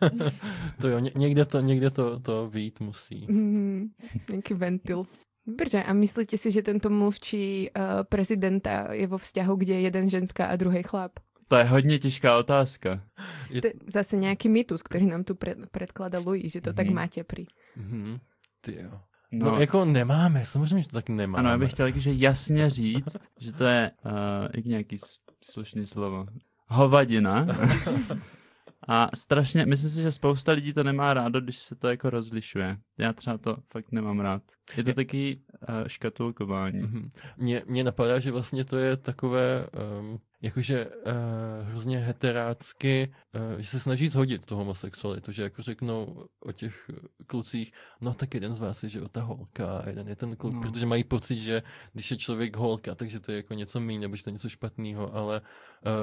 to 0.80 0.88
jo, 0.88 0.98
ně, 0.98 1.10
někde 1.14 1.44
to, 1.44 1.60
někde 1.60 1.90
to, 1.90 2.20
to 2.20 2.48
vít 2.48 2.80
musí. 2.80 3.26
Mm, 3.30 3.94
nejaký 4.32 4.54
ventil. 4.54 5.06
Dobře, 5.46 5.82
a 5.82 5.92
myslíte 5.92 6.38
si, 6.38 6.50
že 6.50 6.62
tento 6.62 6.90
mluvčí 6.90 7.68
uh, 7.70 7.84
prezidenta 8.08 8.92
je 8.92 9.06
vo 9.06 9.18
vzťahu, 9.18 9.56
kde 9.56 9.72
je 9.74 9.80
jeden 9.80 10.08
ženská 10.08 10.46
a 10.46 10.56
druhý 10.56 10.82
chlap? 10.82 11.12
To 11.48 11.56
je 11.56 11.64
hodně 11.64 11.98
těžká 11.98 12.38
otázka. 12.38 12.98
Je, 13.50 13.60
To 13.60 13.66
je 13.66 13.74
zase 13.92 14.16
nejaký 14.16 14.48
mýtus, 14.48 14.80
ktorý 14.80 15.04
nám 15.12 15.28
tu 15.28 15.36
pred, 15.36 15.60
predklada 15.68 16.16
Louis, 16.24 16.48
že 16.48 16.64
to 16.64 16.72
tak 16.72 16.86
Mhm. 16.88 16.94
máte 16.96 17.20
pri. 17.24 17.44
mhm, 17.76 18.16
ty 18.64 18.76
jo. 18.80 18.90
No, 19.32 19.50
No, 19.50 19.60
jako 19.60 19.84
nemáme, 19.84 20.44
samozřejmě, 20.46 20.82
že 20.82 20.88
to 20.88 20.96
tak 20.96 21.08
nemáme. 21.08 21.38
ano, 21.38 21.50
já 21.50 21.58
bych 21.58 21.70
chtěl 21.72 21.92
takže 21.92 22.12
jasně 22.12 22.70
říct, 22.70 23.16
že 23.40 23.52
to 23.52 23.64
je 23.64 23.90
uh, 24.04 24.12
jak 24.54 24.64
nějaký 24.64 24.96
slušný 25.44 25.86
slovo. 25.86 26.26
Hovadina. 26.68 27.46
A 28.88 29.08
strašně, 29.14 29.66
myslím 29.66 29.90
si, 29.90 30.02
že 30.02 30.10
spousta 30.10 30.52
lidí 30.52 30.72
to 30.72 30.84
nemá 30.84 31.14
rádo, 31.14 31.40
když 31.40 31.58
se 31.58 31.74
to 31.74 31.88
jako 31.88 32.10
rozlišuje. 32.10 32.76
Já 32.98 33.12
třeba 33.12 33.38
to 33.38 33.56
fakt 33.72 33.92
nemám 33.92 34.20
rád. 34.20 34.42
Je 34.76 34.84
to 34.84 34.92
taky 34.92 35.40
uh, 35.68 35.86
škatulkování. 35.86 36.78
Mhm. 36.80 37.10
Mně, 37.36 37.62
mně 37.66 37.84
napadá, 37.84 38.18
že 38.18 38.32
vlastně 38.32 38.64
to 38.64 38.76
je 38.76 38.96
takové, 38.96 39.66
um, 40.00 40.18
jakože 40.44 40.86
uh, 40.86 40.92
hrozně 41.68 41.98
heterácky, 41.98 43.14
uh, 43.34 43.58
že 43.60 43.68
se 43.68 43.80
snaží 43.80 44.08
zhodit 44.08 44.44
tu 44.44 44.56
homosexualitu, 44.56 45.32
že 45.32 45.42
jako 45.42 45.62
řeknou 45.62 46.26
o 46.40 46.52
těch 46.52 46.90
klucích, 47.26 47.72
no 48.00 48.14
tak 48.14 48.34
jeden 48.34 48.54
z 48.54 48.58
vás 48.60 48.82
je, 48.82 48.88
že 48.88 49.00
o 49.02 49.08
ta 49.08 49.22
holka 49.22 49.82
jeden 49.86 50.08
je 50.08 50.16
ten 50.16 50.36
kluk, 50.36 50.52
No. 50.54 50.60
no. 50.60 50.70
protože 50.70 50.86
mají 50.86 51.04
pocit, 51.04 51.40
že 51.40 51.62
když 51.92 52.10
je 52.10 52.16
člověk 52.16 52.56
holka, 52.56 52.94
takže 52.94 53.20
to 53.20 53.32
je 53.32 53.36
jako 53.36 53.54
něco 53.54 53.80
méně, 53.80 54.00
nebo 54.00 54.16
že 54.16 54.22
to 54.24 54.30
je 54.30 54.32
něco 54.32 54.48
špatného, 54.48 55.14
ale 55.14 55.40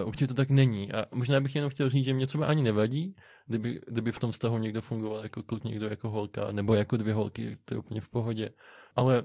uh, 0.02 0.08
určitě 0.08 0.28
to 0.28 0.34
tak 0.34 0.50
není. 0.50 0.92
A 0.94 1.06
možná 1.14 1.40
bych 1.40 1.56
jenom 1.56 1.70
chtěl 1.70 1.90
říct, 1.90 2.06
že 2.06 2.14
mě 2.14 2.28
třeba 2.28 2.46
ani 2.46 2.64
nevadí, 2.64 3.16
kdyby, 3.48 3.82
kdyby 3.88 4.12
v 4.12 4.20
tom 4.20 4.32
vztahu 4.32 4.58
někdo 4.58 4.82
fungoval 4.82 5.24
jako 5.24 5.44
kluk, 5.44 5.64
někdo 5.64 5.90
jako 5.90 6.10
holka, 6.10 6.52
nebo 6.52 6.74
jako 6.74 6.98
dvě 6.98 7.14
holky, 7.14 7.58
to 7.66 7.74
je 7.74 7.78
úplně 7.78 8.02
v 8.02 8.10
pohodě. 8.10 8.50
Ale 8.96 9.24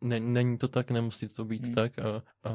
ne, 0.00 0.20
není 0.20 0.58
to 0.58 0.68
tak, 0.68 0.90
nemusí 0.90 1.28
to 1.28 1.44
být 1.44 1.64
Hmm. 1.64 1.74
tak 1.74 1.98
a, 1.98 2.22
a 2.44 2.52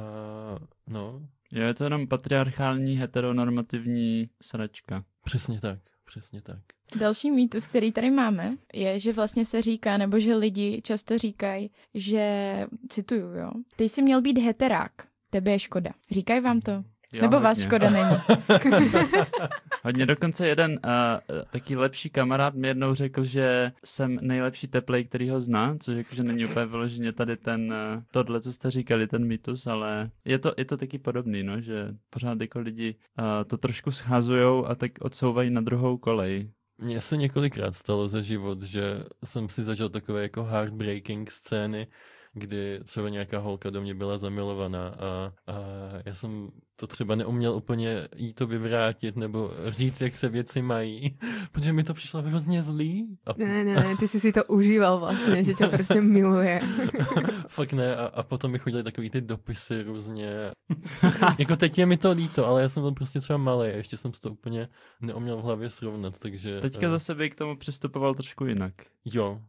no, 0.88 1.28
Jo, 1.52 1.64
je 1.64 1.74
to 1.74 1.84
jenom 1.84 2.08
patriarchální, 2.08 2.96
heteronormativní 2.98 4.30
sračka. 4.42 5.04
přesně 5.26 5.62
tak, 5.62 5.80
přesně 6.06 6.42
tak. 6.42 6.60
Další 7.00 7.32
mýtus, 7.32 7.68
který 7.68 7.92
tady 7.92 8.12
máme, 8.12 8.58
je, 8.74 9.00
že 9.00 9.14
vlastně 9.14 9.46
se 9.46 9.62
říká, 9.62 9.98
nebo 9.98 10.20
že 10.20 10.36
lidi 10.36 10.82
často 10.84 11.18
říkají, 11.18 11.72
že, 11.94 12.68
cituju, 12.90 13.28
jo, 13.34 13.52
ty 13.76 13.90
jsi 13.90 14.02
měl 14.02 14.22
být 14.22 14.38
heterák, 14.38 14.92
tebe 15.30 15.52
je 15.52 15.60
škoda. 15.60 15.92
Říkají 16.12 16.42
vám 16.42 16.62
to? 16.62 16.84
Jo, 17.16 17.22
nebo 17.22 17.40
vás 17.40 17.58
hodně. 17.58 17.64
škoda 17.64 17.90
není? 17.90 18.18
Hodně 19.84 20.06
dokonce 20.06 20.48
jeden 20.48 20.72
uh, 20.72 21.42
taký 21.52 21.76
lepší 21.76 22.10
kamarád 22.10 22.56
mi 22.56 22.68
jednou 22.68 22.94
řekl, 22.94 23.24
že 23.24 23.72
jsem 23.86 24.20
nejlepší 24.22 24.68
teplej, 24.68 25.06
který 25.06 25.30
ho 25.30 25.42
zná, 25.42 25.78
což 25.80 25.98
jakože 25.98 26.24
není 26.24 26.46
úplně 26.46 26.66
vyloženě 26.66 27.12
tady 27.12 27.38
ten, 27.38 27.74
uh, 27.74 28.04
tohle, 28.12 28.42
co 28.42 28.54
jste 28.54 28.72
říkali, 28.72 29.08
ten 29.08 29.26
mýtus, 29.26 29.68
ale 29.68 30.10
je 30.26 30.40
to, 30.40 30.54
je 30.58 30.66
to 30.66 30.78
taky 30.78 30.98
podobný, 31.00 31.44
no, 31.44 31.62
že 31.62 31.94
pořád 32.10 32.42
jako 32.42 32.60
lidi 32.60 32.96
uh, 33.20 33.26
to 33.48 33.58
trošku 33.58 33.92
schazujou 33.92 34.66
a 34.66 34.76
tak 34.76 34.92
odsouvají 35.02 35.50
na 35.50 35.62
druhou 35.62 35.98
kolej. 35.98 36.52
Mně 36.78 37.02
se 37.02 37.18
několikrát 37.18 37.76
stalo 37.76 38.08
za 38.08 38.22
život, 38.22 38.62
že 38.62 39.04
jsem 39.26 39.50
si 39.50 39.64
zažil 39.64 39.90
takové 39.90 40.22
jako 40.22 40.44
heartbreaking 40.44 41.32
scény, 41.32 41.88
kdy 42.36 42.80
třeba 42.84 43.10
nějaká 43.10 43.40
holka 43.40 43.70
do 43.70 43.82
mě 43.82 43.96
byla 43.96 44.18
zamilovaná 44.18 44.88
a, 44.88 45.34
a 45.48 45.56
já 46.06 46.14
jsem 46.14 46.50
to 46.76 46.88
třeba 46.88 47.16
neuměl 47.16 47.54
úplně 47.56 48.08
jí 48.16 48.34
to 48.34 48.48
vyvrátit 48.48 49.16
nebo 49.16 49.52
říct, 49.68 50.02
jak 50.02 50.16
se 50.16 50.30
věci 50.30 50.62
mají, 50.62 51.18
protože 51.52 51.74
mi 51.74 51.84
to 51.84 51.94
přišlo 51.94 52.22
hrozně 52.22 52.62
zlý. 52.62 53.18
A 53.26 53.32
Ne, 53.38 53.64
ne, 53.64 53.76
ne, 53.76 53.98
ty 54.00 54.08
si 54.08 54.20
si 54.20 54.32
to 54.32 54.44
užíval 54.44 55.00
vlastně, 55.00 55.44
že 55.44 55.54
tě 55.54 55.68
prostě 55.68 56.02
miluje. 56.02 56.62
Fakt 57.48 57.74
ne, 57.74 57.96
a, 57.96 58.06
a 58.06 58.24
potom 58.24 58.52
mi 58.52 58.60
chodily 58.60 58.84
takový 58.84 59.10
ty 59.10 59.22
dopisy 59.22 59.84
různě. 59.84 60.52
jako 61.40 61.56
teď 61.56 61.78
je 61.78 61.86
mi 61.86 61.98
to 61.98 62.12
líto, 62.12 62.48
ale 62.48 62.62
já 62.62 62.70
jsem 62.70 62.84
byl 62.84 62.92
prostě 62.92 63.20
třeba 63.20 63.38
malý 63.38 63.70
a 63.70 63.76
ještě 63.76 63.98
jsem 63.98 64.14
si 64.14 64.22
to 64.22 64.32
úplně 64.32 64.70
neuměl 65.02 65.38
v 65.38 65.44
hlavě 65.44 65.70
srovnat, 65.70 66.20
takže... 66.20 66.62
Teďka 66.62 66.88
eh, 66.88 66.90
zase 66.90 67.16
by 67.16 67.30
k 67.30 67.36
tomu 67.36 67.58
přistupoval 67.58 68.16
trošku 68.16 68.46
jinak. 68.46 68.74
Jo. 69.06 69.42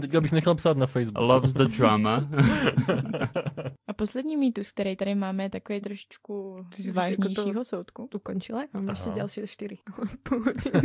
Teďka 0.00 0.20
bych 0.20 0.32
nechal 0.32 0.54
psát 0.54 0.76
na 0.76 0.86
Facebook. 0.86 1.28
Loves 1.28 1.52
the 1.52 1.64
drama. 1.82 2.28
A 3.88 3.92
poslední 3.92 4.36
mýtus, 4.36 4.72
který 4.72 4.96
tady 4.96 5.14
máme, 5.14 5.42
je 5.42 5.50
takový 5.50 5.80
trošičku 5.80 6.56
Ty 6.76 6.82
z 6.82 6.86
jako 6.86 7.00
vážnějšího 7.00 7.54
to- 7.54 7.64
soudku. 7.64 8.08
Ukončila? 8.14 8.64
Mám 8.72 8.88
ještě 8.88 9.10
další 9.10 9.40
čtyři. 9.46 9.78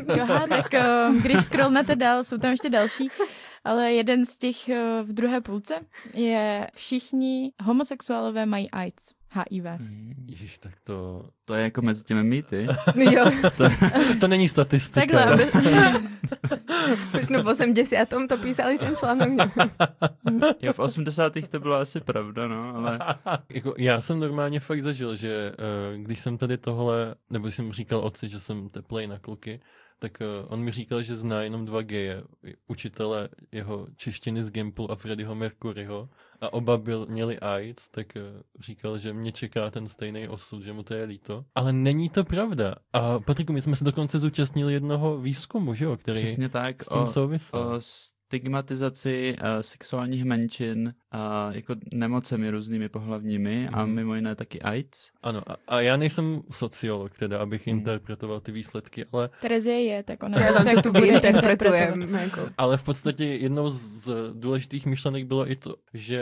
Aha, 0.21 0.47
tak 0.47 0.73
eh, 0.73 1.09
když 1.21 1.43
scrollnete 1.43 1.95
dál, 1.95 2.23
jsou 2.23 2.37
tam 2.37 2.51
ještě 2.51 2.69
další. 2.69 3.09
Ale 3.63 3.93
jeden 3.93 4.25
z 4.25 4.37
těch 4.37 4.69
eh, 4.69 5.03
v 5.03 5.13
druhé 5.13 5.41
půlce 5.41 5.79
je 6.13 6.67
všichni 6.73 7.51
homosexuálové 7.63 8.45
mají 8.45 8.71
AIDS, 8.71 9.13
HIV. 9.49 9.65
Ježiš, 10.25 10.57
tak 10.57 10.73
to... 10.83 11.25
to 11.45 11.53
je 11.53 11.63
jako 11.63 11.81
mezi 11.81 12.03
těmi 12.03 12.23
mýty. 12.23 12.67
jo, 12.95 13.31
To 14.19 14.27
není 14.27 14.47
statistika. 14.47 15.01
Takhle, 15.01 15.25
aby, 15.25 15.51
už 17.21 17.27
no 17.27 17.43
v 17.43 17.47
80. 17.47 18.09
to 18.29 18.37
písali 18.37 18.77
ten 18.77 18.95
článok. 18.95 19.29
ne? 19.29 19.51
Jo, 20.61 20.73
v 20.73 20.79
80. 20.79 21.33
to 21.49 21.59
bylo 21.59 21.75
asi 21.75 21.99
pravda, 21.99 22.47
no, 22.47 22.75
ale 22.75 22.99
jako, 23.49 23.73
já 23.77 24.01
jsem 24.01 24.19
normálně 24.19 24.59
fakt 24.59 24.81
zažil, 24.81 25.15
že 25.15 25.51
uh, 25.51 26.01
když 26.03 26.19
jsem 26.19 26.37
tady 26.37 26.57
tohle, 26.57 27.15
nebo 27.29 27.51
jsem 27.51 27.71
říkal 27.71 27.99
otci, 27.99 28.29
že 28.29 28.39
jsem 28.39 28.69
teplej 28.69 29.07
na 29.07 29.19
kluky, 29.19 29.59
tak 29.99 30.17
uh, 30.21 30.53
on 30.53 30.59
mi 30.59 30.71
říkal, 30.71 31.03
že 31.03 31.15
zná 31.15 31.41
jenom 31.41 31.65
dva 31.65 31.81
geje, 31.81 32.23
učitele 32.67 33.29
jeho 33.51 33.87
češtiny 33.95 34.43
z 34.43 34.49
Gimplu 34.49 34.91
a 34.91 34.95
Freddyho 34.95 35.35
Mercuryho 35.35 36.09
a 36.41 36.53
oba 36.53 36.77
byl, 36.77 37.05
měli 37.09 37.39
AIDS, 37.39 37.89
tak 37.89 38.07
uh, 38.15 38.41
říkal, 38.59 38.97
že 38.97 39.13
mě 39.13 39.31
čeká 39.31 39.71
ten 39.71 39.87
stejný 39.87 40.27
osud, 40.27 40.63
že 40.63 40.73
mu 40.73 40.83
to 40.83 40.93
je 40.93 41.03
líto. 41.03 41.45
Ale 41.55 41.73
není 41.73 42.09
to 42.09 42.23
pravda. 42.23 42.75
A 42.93 43.19
Patriku, 43.19 43.53
my 43.53 43.61
jsme 43.61 43.75
se 43.75 43.83
dokonce 43.83 44.19
zúčastnili 44.19 44.73
jednoho 44.73 45.17
výzkumu, 45.17 45.73
že 45.73 45.85
jo, 45.85 45.97
který 45.97 46.23
přesně 46.23 46.49
tak. 46.49 46.83
s 46.83 46.89
tím 46.89 47.01
O, 47.01 47.07
souvisel. 47.07 47.59
o 47.59 47.81
stigmatizaci 48.27 49.35
uh, 49.41 49.47
sexuálních 49.61 50.25
menšin 50.25 50.93
a 51.11 51.49
jako 51.51 51.75
nemocemi 51.93 52.49
různými 52.49 52.89
pohlavními 52.89 53.67
a 53.73 53.85
Mhm. 53.85 53.95
mimo 53.95 54.15
jiné 54.15 54.35
taky 54.35 54.61
AIDS. 54.61 55.11
Ano, 55.23 55.41
a, 55.47 55.55
a 55.67 55.81
já 55.81 55.97
nejsem 55.97 56.41
sociolog, 56.51 57.17
teda, 57.17 57.39
abych 57.39 57.67
Hmm. 57.67 57.77
interpretoval 57.77 58.39
ty 58.39 58.51
výsledky, 58.51 59.05
ale 59.11 59.29
Terezie 59.41 59.81
je, 59.83 60.03
tak 60.03 60.23
ona 60.23 60.39
Já 60.39 60.53
tak 60.53 60.75
to 60.75 60.81
tu 60.81 60.89
bude 60.91 61.01
vyinterpretujem. 61.01 62.15
Jako. 62.15 62.49
Ale 62.57 62.77
v 62.77 62.83
podstatě 62.83 63.25
jednou 63.25 63.69
z 63.69 64.33
důležitých 64.33 64.85
myšlenek 64.85 65.25
bylo 65.25 65.51
i 65.51 65.55
to, 65.55 65.75
že 65.93 66.21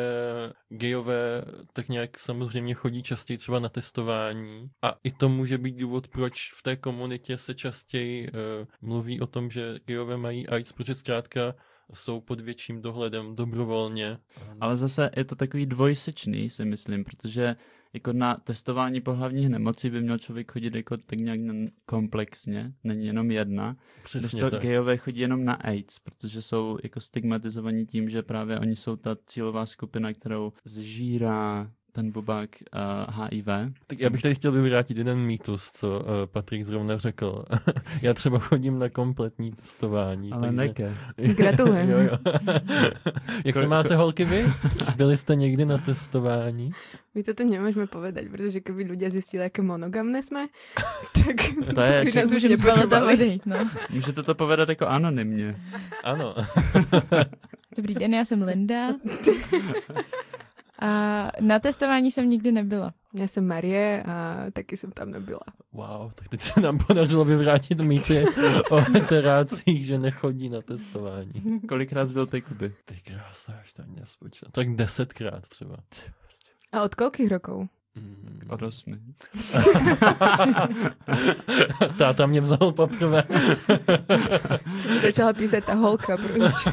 gejové 0.70 1.44
tak 1.74 1.89
nějak 1.89 2.20
samozřejmě 2.20 2.74
chodí 2.74 3.04
častěji 3.04 3.38
třeba 3.38 3.60
na 3.60 3.70
testování 3.70 4.70
a 4.82 4.96
i 5.04 5.12
to 5.12 5.30
může 5.30 5.58
být 5.58 5.76
důvod, 5.76 6.08
proč 6.08 6.52
v 6.56 6.63
té 6.63 6.76
komunitě 6.76 7.38
se 7.38 7.54
častěji 7.54 8.28
uh, 8.28 8.32
mluví 8.82 9.22
o 9.22 9.28
tom, 9.28 9.50
že 9.50 9.80
gejové 9.86 10.18
mají 10.18 10.48
AIDS, 10.48 10.72
protože 10.74 10.94
zkrátka 10.96 11.54
jsou 11.93 12.21
pod 12.21 12.39
větším 12.39 12.82
dohledem 12.82 13.36
dobrovolně. 13.36 14.17
Ale 14.62 14.78
zase 14.78 15.10
je 15.17 15.26
to 15.26 15.36
takový 15.36 15.65
dvojsečný, 15.65 16.50
si 16.50 16.65
myslím, 16.65 17.04
protože 17.04 17.56
jako 17.93 18.13
na 18.13 18.36
testování 18.36 19.02
pohlavních 19.02 19.50
nemocí 19.50 19.89
by 19.89 20.02
měl 20.02 20.17
člověk 20.17 20.52
chodit 20.52 20.76
jako 20.76 20.98
tak 20.98 21.19
nějak 21.19 21.39
komplexně, 21.86 22.74
není 22.84 23.06
jenom 23.06 23.32
jedna. 23.32 23.78
Přesně 24.04 24.39
to 24.39 24.50
tak. 24.50 24.62
gejové 24.62 24.98
chodí 24.98 25.19
jenom 25.19 25.45
na 25.45 25.54
AIDS, 25.54 26.00
protože 26.00 26.41
jsou 26.41 26.78
jako 26.84 27.02
stigmatizovaní 27.02 27.86
tím, 27.86 28.10
že 28.10 28.24
právě 28.24 28.60
oni 28.60 28.76
jsou 28.76 28.95
ta 28.95 29.17
cílová 29.26 29.65
skupina, 29.65 30.13
kterou 30.13 30.54
zžírá 30.65 31.71
ten 31.95 32.12
bubák 32.12 32.49
uh, 32.75 33.23
HIV. 33.23 33.47
Tak 33.88 33.99
já 33.99 34.10
bych 34.10 34.21
tady 34.21 34.36
chtěl 34.36 34.51
vyvrátit 34.51 34.97
jeden 34.97 35.17
mýtus, 35.17 35.71
co 35.71 35.99
uh, 35.99 36.05
Patrik 36.25 36.63
zrovna 36.63 36.97
řekl. 36.97 37.45
já 38.01 38.13
třeba 38.13 38.39
chodím 38.39 38.79
na 38.79 38.89
kompletní 38.89 39.51
testování. 39.51 40.31
Ale 40.31 40.47
takže... 40.47 40.58
neke. 40.58 40.93
Gratulujem. 41.34 41.89
jo, 41.89 41.99
jo. 41.99 42.17
Jak 43.45 43.55
to 43.55 43.67
máte 43.67 43.95
holky 43.95 44.25
vy? 44.25 44.45
Byli 44.95 45.17
jste 45.17 45.36
někdy 45.36 45.65
na 45.65 45.77
testování? 45.77 46.71
My 47.15 47.23
to 47.23 47.31
tu 47.31 47.47
nemôžeme 47.47 47.88
povedať, 47.88 48.27
pretože 48.27 48.60
keby 48.60 48.91
ľudia 48.91 49.08
zistili, 49.08 49.47
aké 49.47 49.63
monogamné 49.63 50.19
sme, 50.19 50.51
tak 51.15 51.47
To 51.71 51.79
je 51.79 52.03
by 52.03 52.12
nás 52.12 52.27
už 52.27 52.43
odejít, 53.08 53.45
no. 53.47 53.55
Můžete 53.89 54.23
to 54.23 54.36
povedat 54.36 54.69
jako 54.69 54.88
anonymně. 54.88 55.55
Ano. 56.03 56.36
Dobrý 57.75 57.95
den, 57.95 58.13
já 58.13 58.25
jsem 58.25 58.43
Linda. 58.43 58.99
A 60.86 61.32
na 61.41 61.60
testování 61.60 62.12
jsem 62.12 62.30
nikdy 62.30 62.52
nebyla. 62.52 62.93
Ja 63.15 63.26
som 63.32 63.48
Marie 63.48 64.04
a 64.04 64.45
taky 64.54 64.78
som 64.78 64.91
tam 64.91 65.10
nebyla. 65.10 65.41
Wow, 65.74 66.12
tak 66.13 66.28
teď 66.30 66.39
se 66.39 66.62
nám 66.62 66.78
podařilo 66.78 67.26
vyvrátit 67.26 67.82
mýty 67.82 68.26
o 68.69 68.76
heterácích, 68.76 69.86
že 69.86 69.98
nechodí 69.98 70.50
na 70.50 70.62
testování. 70.62 71.62
Kolikrát 71.67 72.12
byl 72.12 72.28
ty 72.28 72.41
Kuby? 72.41 72.74
Ty 72.86 72.95
krása, 73.02 73.54
až 73.63 73.74
tam 73.74 73.95
nespočítám. 73.95 74.52
Tak 74.52 74.76
desetkrát 74.76 75.48
třeba. 75.50 75.78
A 76.71 76.84
od 76.84 76.95
koľkých 76.95 77.32
rokov? 77.32 77.71
Mm. 77.95 78.41
Od 78.49 78.62
osmi. 78.62 78.97
Táta 81.97 82.25
mě 82.25 82.41
vzal 82.41 82.71
poprvé. 82.71 83.23
Začala 85.01 85.34
písať 85.34 85.65
tá 85.65 85.73
holka. 85.73 86.17
Prostě. 86.17 86.71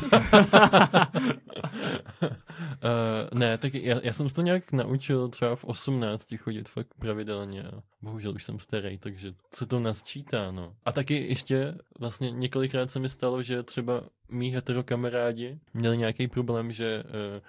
Uh, 2.83 3.29
ne, 3.39 3.59
tak 3.59 3.75
já, 3.75 4.01
já 4.03 4.13
jsem 4.13 4.29
se 4.29 4.35
to 4.35 4.43
nějak 4.43 4.73
naučil 4.73 5.29
třeba 5.29 5.57
v 5.57 5.65
18 5.65 6.35
chodit 6.37 6.69
fakt 6.69 6.95
pravidelně. 6.99 7.63
a 7.63 7.83
Bohužel 8.03 8.35
už 8.35 8.45
jsem 8.45 8.59
starý, 8.59 8.99
takže 8.99 9.35
se 9.55 9.67
to 9.67 9.81
nasčítá, 9.81 10.51
no. 10.51 10.75
A 10.85 10.93
taky 10.93 11.27
ještě 11.29 11.75
vlastně 11.99 12.31
několikrát 12.31 12.91
se 12.91 12.99
mi 12.99 13.09
stalo, 13.09 13.43
že 13.43 13.63
třeba 13.63 14.03
mý 14.29 14.51
heterokamarádi 14.51 15.59
měli 15.75 15.99
nějaký 15.99 16.29
problém, 16.29 16.73
že 16.73 17.03
uh, 17.05 17.43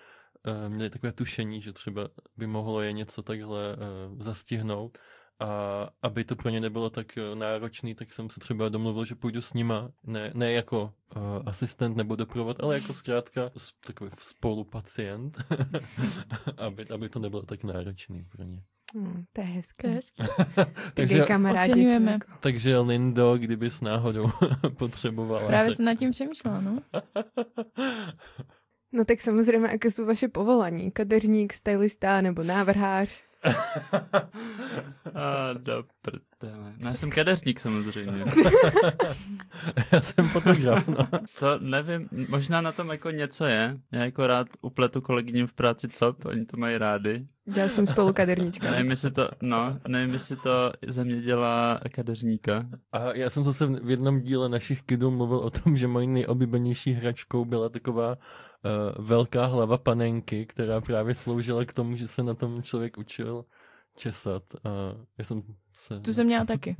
měli 0.67 0.89
takové 0.89 1.11
tušení, 1.11 1.61
že 1.61 1.73
třeba 1.73 2.07
by 2.37 2.47
mohlo 2.47 2.81
je 2.81 2.91
něco 2.91 3.23
takhle 3.23 3.75
uh, 3.75 4.21
zastihnout 4.21 4.97
a 5.39 5.89
aby 6.01 6.23
to 6.23 6.35
pro 6.35 6.49
ně 6.49 6.59
nebylo 6.59 6.89
tak 6.89 7.17
eh, 7.17 7.35
náročný, 7.35 7.95
tak 7.95 8.13
jsem 8.13 8.29
se 8.29 8.39
třeba 8.39 8.69
domluvil, 8.69 9.05
že 9.05 9.15
půjdu 9.15 9.41
s 9.41 9.53
nima, 9.53 9.89
ne, 10.03 10.31
ne 10.33 10.51
jako 10.51 10.93
uh, 11.15 11.21
asistent 11.45 11.97
nebo 11.97 12.15
doprovod, 12.15 12.57
ale 12.59 12.75
jako 12.75 12.93
zkrátka 12.93 13.51
s- 13.57 13.73
takový 13.87 14.11
spolupacient, 14.17 15.37
aby, 16.57 16.87
aby 16.87 17.09
to 17.09 17.19
nebylo 17.19 17.43
tak 17.43 17.63
náročný 17.63 18.23
pro 18.23 18.43
ně. 18.43 18.61
Hmm, 18.95 19.23
to 19.33 19.41
je 19.41 19.47
hezké. 19.47 19.99
takže, 20.93 21.19
kamarádi. 21.25 21.71
Oceňujeme. 21.71 22.19
takže 22.39 22.77
Lindo, 22.77 23.37
kdybys 23.37 23.81
náhodou 23.81 24.29
potřebovala. 24.77 25.47
Právě 25.47 25.69
tak... 25.71 25.75
jsem 25.75 25.85
nad 25.85 25.95
tím 25.95 26.11
přemýšlela, 26.11 26.61
no. 26.61 26.79
No 28.93 29.05
tak 29.05 29.21
samozřejmě, 29.21 29.67
jaké 29.67 29.91
jsou 29.91 30.05
vaše 30.05 30.27
povolání? 30.27 30.91
Kadeřník, 30.91 31.53
stylista 31.53 32.21
nebo 32.21 32.43
návrhář? 32.43 33.09
A 35.15 35.53
do 35.53 35.83
prdele. 36.01 36.73
No, 36.77 36.89
já 36.89 36.93
jsem 36.93 37.11
kadeřník 37.11 37.59
samozřejmě. 37.59 38.25
Já 39.91 40.01
jsem 40.01 40.27
fotograf, 40.29 40.87
no. 40.87 41.07
To 41.39 41.59
nevím, 41.59 42.09
možná 42.27 42.61
na 42.61 42.71
tom 42.71 42.89
jako 42.89 43.11
něco 43.11 43.45
je. 43.45 43.77
Já 43.91 44.05
jako 44.05 44.27
rád 44.27 44.47
upletu 44.61 45.01
kolegyním 45.01 45.47
v 45.47 45.53
práci 45.53 45.87
cop, 45.87 46.25
oni 46.25 46.45
to 46.45 46.57
mají 46.57 46.77
rádi. 46.77 47.27
Ďalším 47.45 47.87
spolukaderníčka. 47.87 48.71
Nevím, 48.71 48.89
jestli 48.89 49.11
to, 49.11 49.29
no, 49.41 49.79
nevím, 49.87 50.13
jestli 50.13 50.35
to 50.35 50.71
ze 50.87 51.03
mě 51.03 51.21
dělá 51.21 51.79
kadeřníka. 51.91 52.65
A 52.91 53.13
já 53.13 53.29
jsem 53.29 53.45
zase 53.45 53.65
v 53.65 53.89
jednom 53.89 54.21
díle 54.21 54.49
našich 54.49 54.81
kidů 54.81 55.11
mluvil 55.11 55.37
o 55.37 55.49
tom, 55.49 55.77
že 55.77 55.87
mojí 55.87 56.07
nejoblíbenější 56.07 56.93
hračkou 56.93 57.45
byla 57.45 57.69
taková 57.69 58.17
velká 58.99 59.45
hlava 59.45 59.77
panenky, 59.77 60.45
která 60.45 60.81
právě 60.81 61.15
sloužila 61.15 61.65
k 61.65 61.73
tomu, 61.73 61.95
že 61.95 62.07
se 62.07 62.23
na 62.23 62.33
tom 62.33 62.63
člověk 62.63 62.97
učil 62.97 63.45
česat. 63.95 64.43
A 64.63 64.69
já 65.17 65.25
jsem 65.25 65.43
se... 65.73 65.99
Tu 65.99 66.13
jsem 66.13 66.25
měla 66.25 66.45
taky. 66.45 66.75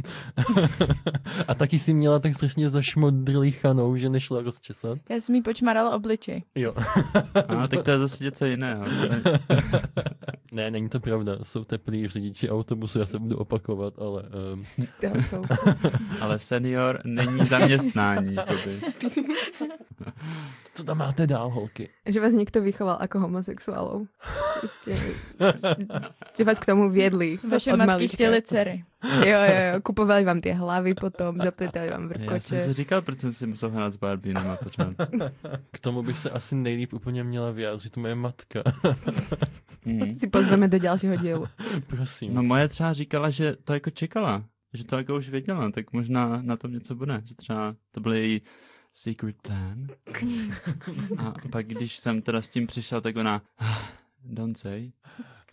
A 1.48 1.56
taky 1.56 1.80
si 1.80 1.94
měla 1.94 2.20
tak 2.20 2.34
strašně 2.34 2.70
zašmodrlichanou, 2.70 3.98
že 3.98 4.10
nešla 4.10 4.42
rozčesat. 4.42 4.98
Já 5.10 5.16
jsem 5.16 5.36
jí 5.36 5.42
počmarala 5.42 5.96
obličej. 5.96 6.44
Jo. 6.56 6.74
A 7.48 7.68
tak 7.68 7.84
to 7.84 7.92
je 7.92 7.98
zase 7.98 8.24
něco 8.24 8.46
jiného. 8.46 8.86
ne, 10.52 10.72
není 10.72 10.90
to 10.90 11.00
pravda. 11.00 11.38
Jsou 11.44 11.64
teplí 11.64 12.08
řidiči 12.08 12.50
autobusu, 12.50 13.00
já 13.00 13.06
se 13.06 13.20
budu 13.20 13.38
opakovat, 13.38 13.94
ale... 14.00 14.24
Um, 14.54 14.66
To 15.02 15.22
jsou. 15.22 15.44
Ale 16.22 16.40
senior 16.40 17.02
není 17.06 17.46
zaměstnání. 17.46 18.36
Co 20.74 20.84
tam 20.84 20.98
máte 20.98 21.28
dál, 21.28 21.50
holky? 21.50 21.90
Že 22.06 22.22
vás 22.22 22.34
někdo 22.34 22.62
vychoval 22.62 22.98
jako 23.02 23.20
homosexuálov. 23.20 24.08
Prostě, 24.60 25.16
že 26.38 26.44
vás 26.44 26.60
k 26.60 26.66
tomu 26.66 26.90
viedli. 26.90 27.40
Vaše 27.52 27.72
matky 27.72 27.88
malička. 27.88 28.16
chtěly 28.16 28.42
dcery. 28.42 28.83
Jo, 29.04 29.26
jo, 29.26 29.74
jo. 29.74 29.82
Kupovali 29.82 30.24
vám 30.26 30.42
ty 30.42 30.52
hlavy 30.52 30.94
potom, 30.94 31.38
zapletali 31.44 31.90
vám 31.90 32.02
Já 32.02 32.08
jsem 32.10 32.20
vrkoče. 32.28 32.40
si 32.66 32.74
říkal, 32.74 33.02
proč 33.02 33.20
jsem 33.20 33.34
si 33.34 33.48
musel 33.48 33.70
hrát 33.70 33.94
s 33.94 33.98
Barbínama 33.98 34.56
pořád. 34.58 34.94
K 35.72 35.80
tomu 35.80 36.04
by 36.04 36.14
se 36.14 36.30
asi 36.30 36.56
nejlíp 36.56 36.94
úplně 36.94 37.24
měla 37.24 37.52
vyjádřit 37.52 37.98
moje 37.98 38.16
matka. 38.16 38.64
Hmm. 39.86 40.16
Si 40.16 40.28
pozveme 40.28 40.68
do 40.68 40.80
dalšího 40.80 41.16
dílu. 41.16 41.46
Prosím. 41.88 42.34
No 42.34 42.44
moje 42.44 42.68
třeba 42.68 42.94
říkala, 42.94 43.30
že 43.30 43.56
to 43.64 43.74
jako 43.74 43.90
čekala. 43.90 44.44
Že 44.74 44.86
to 44.86 44.98
jako 44.98 45.16
už 45.16 45.30
věděla, 45.30 45.72
tak 45.72 45.94
možná 45.94 46.42
na 46.42 46.58
tom 46.58 46.72
něco 46.74 46.96
bude. 46.96 47.22
Že 47.26 47.36
třeba 47.36 47.76
to 47.92 48.00
byl 48.02 48.14
její 48.14 48.42
secret 48.94 49.36
plan. 49.42 49.88
A 51.18 51.34
pak 51.52 51.68
když 51.68 51.98
jsem 51.98 52.22
teda 52.22 52.42
s 52.42 52.50
tím 52.50 52.68
přišel, 52.68 53.02
tak 53.02 53.16
ona 53.16 53.42
"Ah, 53.60 53.78
don't 54.24 54.58
say. 54.58 54.92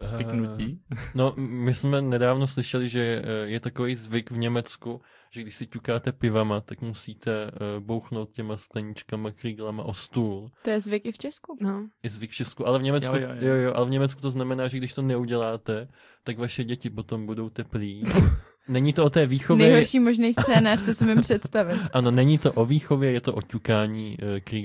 Spiknutí. 0.03 0.81
No, 1.15 1.35
my 1.37 1.75
jsme 1.75 2.03
nedávno 2.03 2.47
slyšeli, 2.47 2.89
že 2.89 3.23
eh, 3.25 3.49
je 3.49 3.61
takový 3.61 3.95
zvyk 3.95 4.31
v 4.31 4.37
Německu, 4.37 5.01
že 5.31 5.43
když 5.43 5.57
si 5.57 5.67
ťukáte 5.67 6.13
pivama, 6.13 6.61
tak 6.61 6.81
musíte 6.81 7.33
eh, 7.47 7.51
bouchnout 7.81 8.31
těma 8.31 8.57
skleničkama, 8.57 9.31
kríglama 9.31 9.83
o 9.83 9.95
stůl. 9.95 10.47
To 10.63 10.71
je 10.71 10.81
zvyk 10.81 11.07
i 11.07 11.13
v 11.13 11.19
Česku. 11.19 11.57
No. 11.61 11.89
Je 12.03 12.11
zvyk 12.11 12.31
v 12.31 12.35
Česku, 12.35 12.67
ale 12.67 12.79
v 12.79 12.83
Německu, 12.83 13.17
Jo, 13.17 13.21
jo, 13.23 13.29
jo, 13.29 13.37
jo, 13.41 13.55
jo. 13.55 13.63
jo, 13.63 13.73
ale 13.75 13.87
v 13.87 13.91
Německu 13.91 14.21
to 14.21 14.31
znamená, 14.31 14.69
že 14.69 14.77
když 14.77 14.93
to 14.93 15.03
neuděláte, 15.03 15.89
tak 16.25 16.39
vaše 16.39 16.65
děti 16.65 16.91
potom 16.91 17.27
budou 17.27 17.51
teplí. 17.51 18.05
Není 18.71 18.93
to 18.93 19.05
o 19.05 19.11
té 19.11 19.27
výchově, 19.27 19.67
Nejhorší 19.67 20.01
možný 20.01 20.35
scénář, 20.35 20.85
co 20.85 20.95
si 20.95 21.05
mi 21.05 21.23
představit. 21.23 21.81
ano, 21.93 22.11
není 22.11 22.39
to 22.39 22.53
o 22.53 22.67
výchově, 22.67 23.13
je 23.13 23.21
to 23.21 23.35
o 23.35 23.43
ťukání 23.43 24.17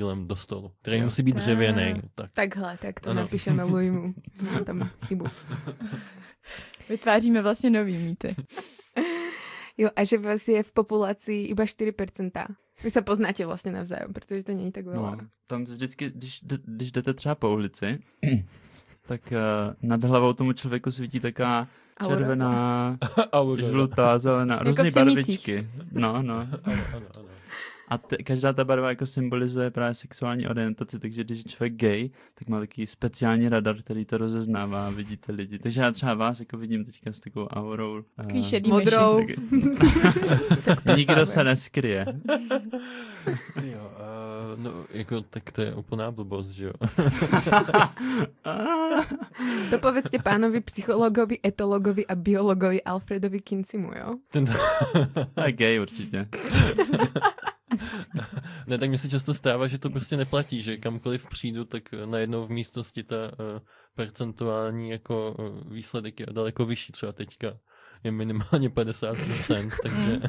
uh, 0.04 0.26
do 0.28 0.36
stolu, 0.36 0.72
který 0.82 1.02
musí 1.02 1.24
být 1.24 1.36
dřevěný. 1.36 2.02
Tak. 2.16 2.32
Takhle, 2.34 2.78
tak 2.78 3.00
to 3.00 3.10
Ano. 3.10 3.22
napíšeme 3.22 3.64
Luimu. 3.74 4.14
Tam 4.66 4.90
chybu. 5.06 5.26
Vytváříme 6.90 7.42
vlastně 7.42 7.70
nový 7.70 7.98
mýty. 7.98 8.36
Jo, 9.78 9.90
a 9.96 10.04
že 10.04 10.18
vás 10.18 10.48
je 10.48 10.64
v 10.64 10.72
populaci 10.72 11.34
iba 11.34 11.64
4%. 11.64 12.46
Vy 12.84 12.92
se 12.92 13.02
poznáte 13.02 13.46
vlastně 13.46 13.72
navzájem, 13.72 14.14
protože 14.14 14.44
to 14.44 14.52
není 14.52 14.72
tak 14.72 14.86
veľa. 14.86 15.12
No, 15.16 15.18
tam 15.48 15.64
vždycky, 15.66 16.10
když, 16.10 16.44
když 16.66 16.92
jdete 16.92 17.14
třeba 17.14 17.36
po 17.36 17.50
ulici, 17.50 18.00
tak 19.08 19.22
uh, 19.32 19.74
nad 19.90 20.04
hlavou 20.04 20.34
tomu 20.34 20.54
člověku 20.54 20.92
svítí 20.92 21.20
taká 21.20 21.68
Červená, 22.08 22.98
Aurora. 23.34 23.68
žlutá, 23.70 24.18
zelená, 24.20 24.56
Jako 24.56 24.66
různé 24.68 24.92
barvičky. 24.92 25.70
No, 25.92 26.22
no. 26.22 26.36
Ano, 26.40 26.50
ano, 26.94 27.06
ano. 27.16 27.26
A 27.88 27.98
te, 27.98 28.18
každá 28.18 28.54
ta 28.54 28.64
barva 28.64 28.90
jako 28.90 29.06
symbolizuje 29.06 29.72
právě 29.72 29.94
sexuální 29.94 30.48
orientaci, 30.48 31.00
takže 31.00 31.24
když 31.24 31.38
je 31.38 31.44
člověk 31.44 31.74
gay, 31.74 32.10
tak 32.34 32.48
má 32.48 32.60
taký 32.60 32.88
speciální 32.88 33.50
radar, 33.50 33.82
který 33.82 34.06
to 34.06 34.18
rozeznává 34.18 34.88
a 34.88 34.90
vidíte 34.90 35.32
lidi. 35.32 35.60
Takže 35.60 35.82
já 35.82 35.92
třeba 35.92 36.14
vás 36.14 36.40
jako 36.40 36.58
vidím 36.58 36.86
teďka 36.86 37.12
s 37.12 37.20
takovou 37.20 37.48
aurou. 37.48 38.04
Takový 38.16 38.40
eh, 38.40 38.44
šedý 38.44 38.70
Modrou. 38.70 39.22
myši. 39.22 39.36
Nikdo 40.96 41.26
se 41.26 41.44
neskryje. 41.44 42.06
Jo, 43.64 43.92
uh, 43.98 44.64
no, 44.64 44.72
jako, 44.90 45.22
tak 45.22 45.52
to 45.52 45.62
je 45.62 45.76
úplná 45.76 46.12
blbost, 46.12 46.50
že 46.50 46.66
jo. 46.66 46.74
To 49.70 49.80
povedzte 49.80 50.20
pánovi 50.20 50.62
psychologovi, 50.62 51.40
etologovi 51.46 52.08
a 52.08 52.16
biologovi 52.16 52.84
Alfredovi 52.84 53.40
Kincimu, 53.40 53.92
jo? 53.96 54.16
Tento... 54.32 54.52
A 55.36 55.52
gay 55.52 55.80
určitě. 55.80 56.28
ne, 58.68 58.78
tak 58.78 58.90
mi 58.90 58.98
se 58.98 59.10
často 59.10 59.34
stává, 59.34 59.68
že 59.68 59.78
to 59.78 59.90
prostě 59.90 60.18
neplatí, 60.18 60.62
že 60.62 60.78
kamkoliv 60.78 61.28
přijdu, 61.28 61.66
tak 61.66 61.94
eh, 61.94 62.06
najednou 62.06 62.46
v 62.46 62.50
místnosti 62.50 63.04
ta 63.04 63.16
uh, 63.16 63.60
percentuální 63.96 64.90
jako 64.90 65.36
uh, 65.40 65.74
výsledek 65.74 66.20
je 66.20 66.26
daleko 66.32 66.66
vyšší, 66.66 66.92
třeba 66.92 67.12
teďka 67.12 67.58
je 68.06 68.12
minimálně 68.12 68.70
50%, 68.70 69.72
takže 69.84 70.22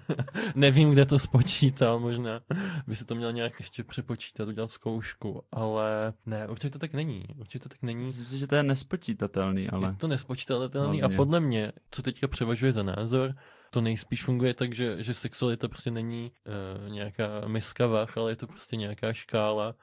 nevím, 0.54 0.90
kde 0.90 1.06
to 1.06 1.18
spočítal, 1.18 1.98
možná 2.00 2.40
by 2.86 2.96
se 2.96 3.04
to 3.04 3.14
měl 3.14 3.32
nějak 3.32 3.52
ještě 3.58 3.84
přepočítat, 3.84 4.48
udělat 4.48 4.70
zkoušku, 4.70 5.42
ale 5.52 6.12
ne, 6.26 6.48
určitě 6.48 6.70
to 6.70 6.78
tak 6.78 6.94
není, 6.94 7.24
určitě 7.38 7.58
to 7.58 7.68
tak 7.68 7.82
není. 7.82 8.04
Myslím 8.04 8.26
si, 8.26 8.38
že 8.38 8.46
to 8.46 8.54
je 8.54 8.62
nespočítatelný, 8.62 9.68
ale... 9.68 9.88
Je 9.88 9.94
to 9.94 10.08
nespočítatelný 10.08 11.02
a 11.02 11.04
Hlavně. 11.04 11.16
podle 11.16 11.40
mě, 11.40 11.72
co 11.90 12.02
teďka 12.02 12.28
převažuje 12.28 12.72
za 12.72 12.82
názor, 12.82 13.34
to 13.70 13.80
nejspíš 13.80 14.24
funguje 14.24 14.54
tak, 14.54 14.74
že, 14.74 15.02
že 15.02 15.14
sexualita 15.14 15.68
prostě 15.68 15.90
není 15.90 16.32
uh, 16.32 16.92
nějaká 16.92 17.48
miska 17.48 17.86
vach, 17.86 18.18
ale 18.18 18.32
je 18.32 18.36
to 18.36 18.46
prostě 18.46 18.76
nějaká 18.76 19.12
škála. 19.12 19.74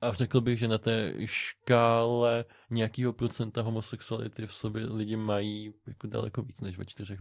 A 0.00 0.12
řekl 0.12 0.40
bych, 0.40 0.58
že 0.58 0.68
na 0.68 0.78
té 0.78 1.12
škále 1.24 2.44
nějakého 2.70 3.12
procenta 3.12 3.62
homosexuality 3.62 4.46
v 4.46 4.52
sobě 4.52 4.86
lidi 4.86 5.16
mají 5.16 5.72
jako 5.86 6.06
daleko 6.06 6.42
víc 6.42 6.60
než 6.60 6.78
ve 6.78 6.84
4%. 6.84 7.16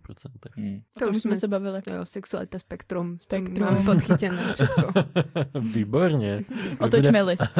Hmm. 0.55 0.81
To 0.99 1.07
už 1.07 1.17
jsme 1.17 1.35
se 1.37 1.47
bavili. 1.47 1.81
Jo, 1.87 2.05
sexualita 2.05 2.59
spektrum. 2.59 3.19
Spektrum. 3.19 3.59
Mám 3.59 3.85
podchytené 3.85 4.53
všetko. 4.53 4.93
Výborně. 5.59 6.43
Otočme 6.79 7.21
list. 7.21 7.59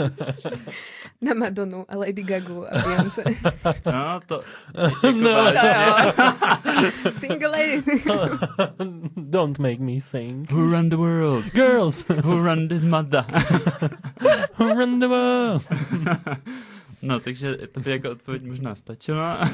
Na 1.21 1.33
Madonu 1.33 1.85
a 1.89 1.97
Lady 1.97 2.23
Gagu 2.23 2.73
a 2.75 2.81
Beyoncé. 2.81 3.23
No, 3.85 4.19
to... 4.27 4.41
Jako 5.03 5.11
No, 5.17 5.31
vážně. 5.33 5.59
To 6.15 6.71
jo. 6.71 7.11
Single 7.11 7.47
ladies. 7.47 7.85
Don't 9.17 9.59
make 9.59 9.79
me 9.79 10.01
sing. 10.01 10.51
Who 10.51 10.71
run 10.71 10.89
the 10.89 10.95
world? 10.97 11.45
Girls, 11.45 12.05
Who 12.23 12.43
run 12.43 12.67
this 12.67 12.83
mother? 12.83 13.25
who 14.59 14.73
run 14.73 14.99
the 14.99 15.07
world? 15.07 15.63
No, 17.05 17.19
takže 17.19 17.57
to 17.71 17.79
by 17.79 17.91
jako 17.91 18.11
odpověď 18.11 18.43
možná 18.43 18.75
stačila. 18.75 19.33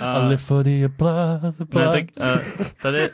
I 0.00 0.28
live 0.28 0.36
for 0.42 0.62
the 0.64 0.84
applause, 0.84 1.42
ne, 1.46 1.52
applause. 1.60 1.90
tak 1.92 2.04
uh, 2.60 2.66
tady 2.82 3.10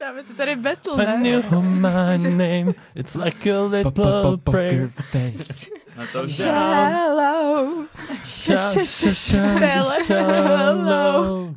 Dáme 0.00 0.22
si 0.22 0.34
tady 0.34 0.56
battle, 0.56 0.96
When 0.96 1.22
ne? 1.22 1.28
you 1.28 1.42
know 1.50 1.62
my 1.62 2.18
name, 2.18 2.72
it's 2.94 3.14
like 3.14 3.50
a 3.52 3.62
little 3.62 4.36
prayer. 4.36 4.88
face. 5.10 5.66
Na 5.96 6.06
to 6.12 6.22
už 6.22 6.30
Shallow. 6.36 7.84
Sha- 8.22 8.56
sha- 8.56 9.10
sha- 9.10 9.58
Tele- 9.58 10.04
shallow. 10.06 11.54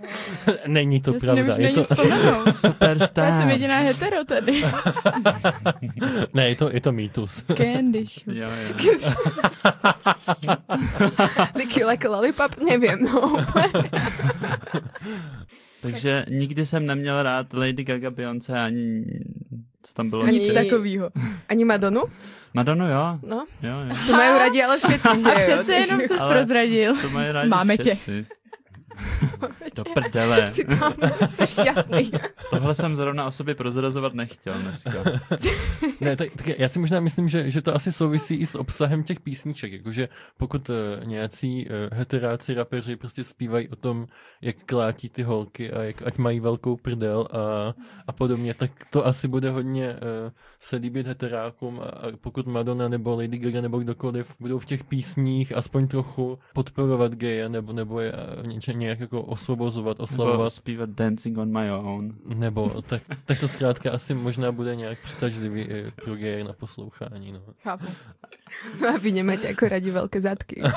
Není 0.66 1.00
to 1.00 1.12
Já 1.12 1.18
pravda. 1.20 1.54
Je 1.56 1.72
to... 1.72 1.96
Superstar. 2.52 3.24
Já 3.28 3.40
jsem 3.40 3.50
jediná 3.50 3.78
hetero 3.78 4.24
tady. 4.24 4.64
ne, 6.34 6.48
je 6.48 6.56
to, 6.56 6.70
je 6.72 6.80
to 6.80 6.92
mýtus. 6.92 7.44
Candy 7.56 8.04
shop. 8.06 8.34
Jo, 8.36 8.48
jo. 8.68 8.90
Lick 11.54 11.76
you 11.76 11.88
like 11.88 12.08
a 12.08 12.10
lollipop? 12.10 12.56
Nevím, 12.64 12.98
no. 13.12 13.46
Takže 15.82 16.24
nikdy 16.28 16.66
jsem 16.66 16.86
neměl 16.86 17.22
rád 17.22 17.52
Lady 17.54 17.84
Gaga, 17.84 18.10
Beyoncé 18.10 18.58
ani 18.60 19.04
co 19.82 19.94
tam 19.94 20.10
bylo. 20.10 20.22
Ani- 20.22 20.38
Nic 20.38 20.52
takového. 20.52 21.10
Ani 21.48 21.64
Madonu? 21.64 22.02
Madonu, 22.54 22.88
jo. 22.88 23.18
No. 23.28 23.46
Jo, 23.62 23.80
jo. 23.88 23.96
To 24.06 24.12
mají 24.12 24.38
rádi 24.38 24.62
ale 24.62 24.78
všetci, 24.78 25.08
že 25.22 25.30
A 25.32 25.40
jo? 25.40 25.46
přece 25.46 25.74
jenom 25.74 26.00
se 26.00 26.18
Ale- 26.18 26.34
prozradil. 26.34 26.96
To 27.02 27.10
mají 27.10 27.32
rádi 27.32 27.48
Máme 27.48 27.76
tě. 27.76 27.96
Do 29.74 29.84
prdele. 29.94 30.46
Si 30.46 30.64
tam, 30.64 30.94
jsi 31.30 31.60
jasný. 31.66 32.10
Tohle 32.50 32.74
jsem 32.74 32.96
zrovna 32.96 33.26
o 33.26 33.30
sobě 33.30 33.54
prozrazovat 33.54 34.14
nechtěl 34.14 34.54
dneska. 34.54 34.90
Ne, 36.00 36.16
tak, 36.16 36.28
tak 36.36 36.48
já 36.58 36.68
si 36.68 36.78
možná 36.78 37.00
myslím, 37.00 37.28
že, 37.28 37.50
že 37.50 37.62
to 37.62 37.74
asi 37.74 37.92
souvisí 37.92 38.34
i 38.34 38.46
s 38.46 38.54
obsahem 38.54 39.02
těch 39.02 39.20
písniček, 39.20 39.72
jakože 39.72 40.08
pokud 40.36 40.68
uh, 40.68 40.76
nějací 41.04 41.66
uh, 41.66 41.98
heteráci 41.98 42.54
rapeři 42.54 42.96
prostě 42.96 43.24
zpívají 43.24 43.68
o 43.68 43.76
tom, 43.76 44.06
jak 44.40 44.56
klátí 44.66 45.08
ty 45.08 45.22
holky 45.22 45.72
a 45.72 45.82
jak 45.82 46.02
ať 46.06 46.18
mají 46.18 46.40
velkou 46.40 46.76
prdel 46.76 47.28
a, 47.32 47.74
a 48.06 48.12
podobně, 48.12 48.54
tak 48.54 48.70
to 48.90 49.06
asi 49.06 49.28
bude 49.28 49.50
hodně 49.50 49.88
uh, 49.88 50.30
se 50.58 50.76
líbit 50.76 51.06
heterákům 51.06 51.80
a, 51.80 51.84
a 51.84 52.16
pokud 52.20 52.46
Madonna 52.46 52.88
nebo 52.88 53.16
Lady 53.16 53.38
Gaga 53.38 53.60
nebo 53.60 53.78
kdokoliv 53.78 54.34
budou 54.40 54.58
v 54.58 54.64
těch 54.64 54.84
písních 54.84 55.56
aspoň 55.56 55.88
trochu 55.88 56.38
podporovat 56.54 57.14
geje 57.14 57.48
nebo, 57.48 57.72
nebo 57.72 58.00
je 58.00 58.12
uh, 58.12 58.46
něče, 58.46 58.74
nějak 58.86 59.00
jako 59.00 59.22
osvobozovat, 59.22 59.98
Nebo 59.98 60.04
oslavovat 60.04 60.52
zpívat 60.52 60.90
Dancing 60.90 61.38
on 61.38 61.52
my 61.52 61.70
own. 61.70 62.14
nebo 62.34 62.82
tak, 62.88 63.02
tak 63.24 63.38
to 63.40 63.48
zkrátka 63.48 63.90
asi 63.92 64.14
možná 64.14 64.52
bude 64.52 64.76
nějak 64.76 64.98
přitažlivý 65.04 65.60
i 65.60 65.90
pro 66.04 66.14
geje 66.16 66.44
na 66.44 66.52
poslouchání. 66.52 67.32
No. 67.32 67.40
Chápu. 67.62 67.86
No 68.80 68.88
a 68.94 68.98
vy 68.98 69.12
nemáte 69.12 69.46
jako 69.46 69.68
radi 69.68 69.90
velké 69.90 70.20
zadky. 70.20 70.62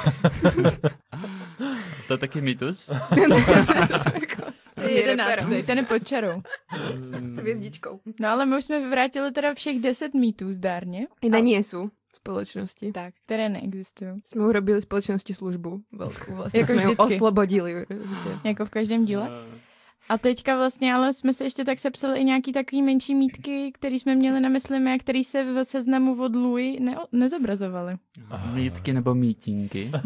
To 2.08 2.14
je 2.14 2.18
taky 2.18 2.42
mýtus? 2.42 2.92
To 4.76 4.82
je 4.82 4.92
jedenáctý, 4.92 5.64
ten 5.64 5.78
je 5.78 5.84
pod 5.84 6.08
čarou. 6.08 6.42
S 7.26 7.36
hvězdičkou. 7.38 8.00
No 8.20 8.30
ale 8.30 8.46
my 8.46 8.58
už 8.58 8.64
jsme 8.66 8.80
vyvrátili 8.80 9.32
teda 9.32 9.54
všech 9.54 9.80
deset 9.80 10.14
mýtů 10.14 10.54
zdárně. 10.54 11.08
Iné 11.22 11.42
nie 11.42 11.60
sú 11.64 11.90
v 12.20 12.22
spoločnosti. 12.22 12.92
Tak, 12.92 13.14
které 13.26 13.50
neexistují. 13.50 14.12
Jsme 14.26 14.48
urobili 14.48 14.82
spoločnosti 14.82 15.34
službu 15.34 15.82
velkou. 15.92 16.36
Vlastně 16.36 16.60
Jako 16.60 16.74
jsme 16.74 16.84
vždycky. 16.86 17.04
oslobodili. 17.16 17.86
Že? 18.24 18.40
Jako 18.44 18.66
v 18.66 18.70
každém 18.70 19.06
díle. 19.06 19.30
A 20.10 20.18
teďka 20.18 20.58
vlastně, 20.58 20.94
ale 20.94 21.14
jsme 21.14 21.34
se 21.34 21.44
ještě 21.44 21.66
tak 21.66 21.80
sepsali 21.80 22.20
i 22.20 22.24
nějaký 22.24 22.52
takový 22.52 22.82
menší 22.82 23.16
mítky, 23.16 23.72
který 23.74 24.00
jsme 24.00 24.16
měli 24.16 24.40
na 24.40 24.50
mysli 24.50 24.80
my 24.80 24.94
a 24.94 24.98
který 24.98 25.24
se 25.24 25.44
v 25.54 25.64
seznamu 25.66 26.22
od 26.24 26.36
Louis 26.36 26.80
ne- 26.80 26.98
nezobrazovaly. 27.12 27.96
Mítky 28.54 28.94
nebo 28.94 29.16
mítinky? 29.16 29.92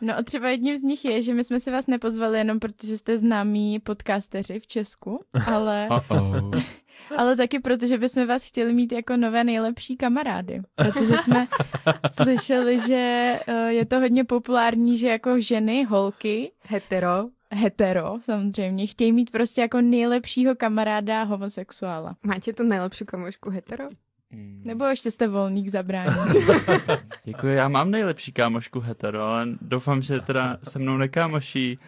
No 0.00 0.16
a 0.18 0.22
třeba 0.22 0.48
jedním 0.48 0.76
z 0.76 0.82
nich 0.82 1.04
je, 1.04 1.22
že 1.22 1.34
my 1.34 1.44
jsme 1.44 1.60
si 1.60 1.70
vás 1.70 1.86
nepozvali 1.86 2.38
jenom 2.38 2.58
protože 2.60 2.98
jste 2.98 3.18
známí 3.18 3.78
podcasteři 3.78 4.60
v 4.60 4.66
Česku, 4.66 5.24
ale, 5.46 5.88
Uh-oh. 5.90 6.62
ale 7.16 7.36
taky 7.36 7.60
protože 7.60 7.98
bychom 7.98 8.26
vás 8.26 8.44
chtěli 8.48 8.72
mít 8.72 8.92
jako 8.92 9.16
nové 9.16 9.44
nejlepší 9.44 9.96
kamarády. 9.96 10.60
Protože 10.74 11.16
jsme 11.16 11.48
slyšeli, 12.10 12.80
že 12.80 13.32
eh, 13.46 13.72
je 13.72 13.84
to 13.86 14.00
hodně 14.00 14.24
populární, 14.24 14.98
že 14.98 15.08
jako 15.08 15.40
ženy, 15.40 15.84
holky, 15.84 16.52
Hetero. 16.62 17.24
hetero 17.52 18.14
samozřejmě, 18.20 18.86
chtějí 18.86 19.12
mít 19.12 19.30
prostě 19.30 19.60
jako 19.60 19.80
nejlepšího 19.80 20.54
kamaráda 20.54 21.22
homosexuála. 21.22 22.16
Máte 22.22 22.52
tu 22.52 22.62
nejlepší 22.62 23.04
kamošku 23.04 23.50
hetero? 23.50 23.84
Nebo 24.64 24.84
ještě 24.84 25.10
jste 25.10 25.28
volný 25.28 25.64
k 25.64 25.70
zabrání. 25.70 26.16
Jako 27.26 27.46
já 27.46 27.68
mám 27.68 27.90
nejlepší 27.90 28.32
kámošku 28.32 28.80
hetero, 28.80 29.20
ale 29.22 29.46
doufám, 29.60 30.02
že 30.02 30.20
teda 30.20 30.58
se 30.62 30.78
mnou 30.78 30.96
nekámoší 30.96 31.78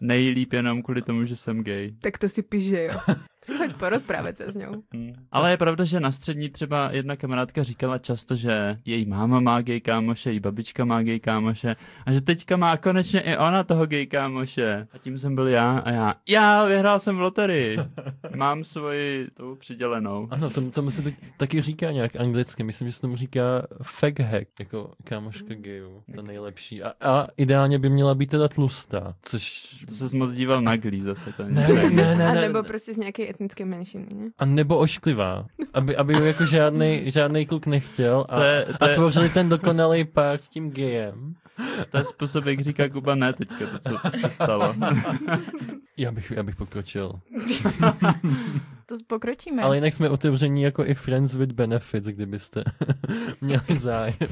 nejlíp 0.00 0.52
jenom 0.52 0.82
kvůli 0.82 1.02
tomu, 1.02 1.24
že 1.24 1.36
jsem 1.36 1.64
gay. 1.64 1.92
Tak 2.02 2.18
to 2.18 2.28
si 2.28 2.42
píš, 2.42 2.64
že 2.64 2.82
jo. 2.84 2.94
Si 3.44 3.54
choď 3.58 3.72
porozprávať 3.72 4.36
se 4.36 4.52
s 4.52 4.56
ňou. 4.56 4.82
Hmm. 4.92 5.12
Ale 5.32 5.50
je 5.50 5.56
pravda, 5.56 5.84
že 5.84 6.00
na 6.00 6.12
střední 6.12 6.48
třeba 6.48 6.90
jedna 6.92 7.16
kamarádka 7.16 7.62
říkala 7.62 7.98
často, 7.98 8.34
že 8.36 8.78
její 8.84 9.06
máma 9.06 9.40
má 9.40 9.60
gay 9.62 9.80
kámoše, 9.80 10.30
její 10.30 10.40
babička 10.40 10.84
má 10.84 11.02
gay 11.02 11.20
kámoše 11.20 11.76
a 12.06 12.12
že 12.12 12.20
teďka 12.20 12.56
má 12.56 12.76
konečně 12.76 13.20
i 13.20 13.36
ona 13.36 13.64
toho 13.64 13.86
gay 13.86 14.06
kámoše. 14.06 14.86
A 14.92 14.98
tím 14.98 15.18
jsem 15.18 15.34
byl 15.34 15.48
já 15.48 15.78
a 15.78 15.90
já, 15.90 16.14
já 16.28 16.64
vyhrál 16.64 17.00
jsem 17.00 17.16
v 17.16 17.20
loterii. 17.20 17.78
Mám 18.36 18.64
svoji 18.64 19.28
tu 19.34 19.56
přidělenou. 19.56 20.28
Ano, 20.30 20.50
tomu, 20.50 20.70
tomu 20.70 20.90
se 20.90 21.02
to 21.02 21.10
taky 21.36 21.62
říká 21.62 21.90
nějak 21.92 22.16
anglicky. 22.16 22.62
Myslím, 22.62 22.88
že 22.88 22.92
se 22.92 23.00
tomu 23.00 23.16
říká 23.16 23.42
fag 23.82 24.20
hack, 24.20 24.48
jako 24.60 24.92
kámoška 25.04 25.54
gayů, 25.54 26.02
to 26.14 26.22
nejlepší. 26.22 26.82
A, 26.82 26.92
a 27.00 27.26
ideálně 27.36 27.78
by 27.78 27.90
měla 27.90 28.14
být 28.14 28.30
teda 28.30 28.48
tlustá, 28.48 29.14
což... 29.22 29.74
To 29.88 29.94
se 29.94 30.16
moc 30.16 30.30
díval 30.30 30.62
na 30.62 30.76
glí 30.76 31.00
zase. 31.00 31.32
To 31.32 31.44
Ne, 31.48 31.60
nic 31.60 31.68
ne, 31.68 31.90
ne, 31.90 32.14
ne, 32.16 32.28
A 32.28 32.34
ne, 32.34 32.40
nebo 32.40 32.62
ne. 32.62 32.68
prostě 32.68 32.94
z 32.94 32.96
nějaké 32.96 33.33
etnické 33.34 33.64
menšiny, 33.64 34.06
ne? 34.14 34.26
A 34.38 34.44
nebo 34.44 34.78
ošklivá, 34.78 35.46
aby, 35.74 35.96
aby 35.96 36.12
ju 36.14 36.24
jako 36.24 36.46
žádný, 36.46 37.10
žádný 37.10 37.46
kluk 37.46 37.66
nechtěl 37.66 38.26
a, 38.28 38.36
To 38.36 38.42
je- 38.42 38.64
to 38.78 38.84
a 38.84 38.88
je- 38.88 38.94
tvořili 38.94 39.28
ten 39.28 39.48
dokonalý 39.48 40.04
pár 40.04 40.38
s 40.38 40.48
tím 40.48 40.70
gejem. 40.70 41.34
To 41.90 41.96
je 41.98 42.04
způsob, 42.04 42.46
jak 42.46 42.60
říká 42.60 42.88
Kuba 42.88 43.14
ne 43.14 43.32
teďka, 43.32 43.66
to, 43.66 43.78
co 43.78 44.10
se 44.18 44.30
stalo. 44.30 44.74
Já 45.96 46.12
bych, 46.12 46.30
já 46.36 46.42
bych 46.42 46.56
pokročil. 46.56 47.12
To 48.86 48.96
pokročíme. 49.06 49.62
Ale 49.62 49.76
jinak 49.76 49.94
jsme 49.94 50.10
otevření 50.10 50.62
jako 50.62 50.84
i 50.84 50.94
Friends 50.94 51.34
with 51.34 51.52
Benefits, 51.52 52.06
kdybyste 52.06 52.64
měli 53.40 53.78
zájem. 53.78 54.14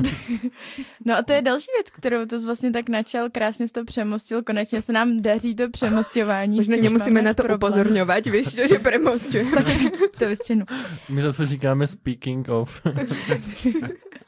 No 1.04 1.16
a 1.16 1.22
to 1.22 1.32
je 1.32 1.42
další 1.42 1.66
věc, 1.76 1.90
kterou 1.90 2.26
to 2.26 2.40
vlastně 2.40 2.70
tak 2.70 2.88
načal, 2.88 3.30
krásně 3.30 3.68
jsi 3.68 3.72
to 3.72 3.84
přemostil, 3.84 4.42
konečně 4.42 4.82
se 4.82 4.92
nám 4.92 5.22
daří 5.22 5.54
to 5.54 5.70
přemostování. 5.70 6.56
Čímž 6.56 6.68
nemusíme 6.68 7.10
máme 7.10 7.22
na 7.22 7.34
to 7.34 7.42
problém. 7.42 7.56
upozorňovat, 7.56 8.26
víš, 8.26 8.54
že 8.68 8.78
premostuje. 8.82 9.46
To 10.18 10.28
vystřihnu. 10.28 10.64
My 11.08 11.22
zase 11.22 11.46
říkáme 11.46 11.86
speaking 11.86 12.48
of. 12.48 12.82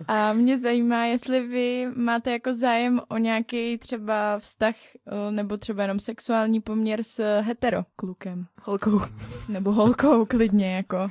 A 0.09 0.33
mě 0.33 0.59
zajímá, 0.59 1.05
jestli 1.05 1.47
vy 1.47 1.87
máte 1.97 2.31
jako 2.31 2.53
zájem 2.53 3.01
o 3.09 3.19
nějaký 3.19 3.79
třeba 3.79 4.39
vztah 4.39 4.75
eh, 5.07 5.31
nebo 5.31 5.57
třeba 5.57 5.83
jenom 5.83 6.01
sexuální 6.01 6.61
poměr 6.61 7.03
s 7.03 7.41
hetero 7.41 7.83
klukem. 7.97 8.47
Holkou. 8.63 9.01
Nebo 9.49 9.73
holkou 9.73 10.14
klidně 10.27 10.77
jako. 10.77 11.09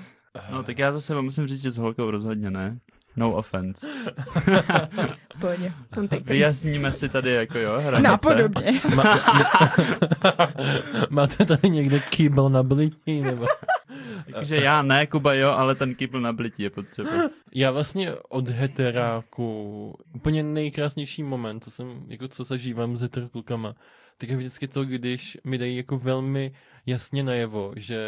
No 0.52 0.64
tak 0.64 0.80
já 0.80 0.92
za 0.92 1.02
sebe 1.02 1.22
musím 1.22 1.48
říct, 1.48 1.62
že 1.62 1.72
s 1.72 1.78
holkou 1.78 2.12
rozhodně 2.12 2.52
ne. 2.52 2.78
No 3.16 3.34
offense. 3.34 3.88
Pohodě. 5.42 5.74
Tak 6.10 6.22
Vyjasníme 6.22 6.94
si 6.94 7.10
tady 7.10 7.32
jako 7.32 7.58
jo, 7.58 7.80
hranice. 7.80 8.12
Napodobně. 8.12 8.82
Máte, 8.96 9.20
máte 11.10 11.46
tady 11.46 11.70
někde 11.70 12.00
kýbl 12.00 12.50
na 12.50 12.64
blití? 12.64 13.22
Nebo... 13.22 13.46
Takže 14.34 14.56
já 14.56 14.82
ne, 14.82 15.08
Kuba 15.08 15.34
jo, 15.34 15.50
ale 15.50 15.76
ten 15.76 15.96
kýbl 15.96 16.22
na 16.22 16.34
blití 16.34 16.64
je 16.64 16.70
potřeba. 16.70 17.12
Já 17.56 17.72
vlastně 17.72 18.12
od 18.30 18.50
heteráku 18.50 19.96
úplně 20.16 20.44
nejkrásnější 20.44 21.24
moment, 21.24 21.64
co 21.64 21.72
jsem, 21.72 22.06
jako 22.08 22.28
co 22.28 22.44
zažívám 22.44 22.96
s 22.96 23.02
heteroklukama, 23.02 23.76
tak 24.18 24.30
je 24.30 24.38
vždycky 24.38 24.68
to, 24.68 24.86
když 24.86 25.38
mi 25.44 25.58
dají 25.58 25.78
jako 25.78 25.98
velmi 25.98 26.52
jasně 26.86 27.24
najevo, 27.24 27.74
že 27.76 28.00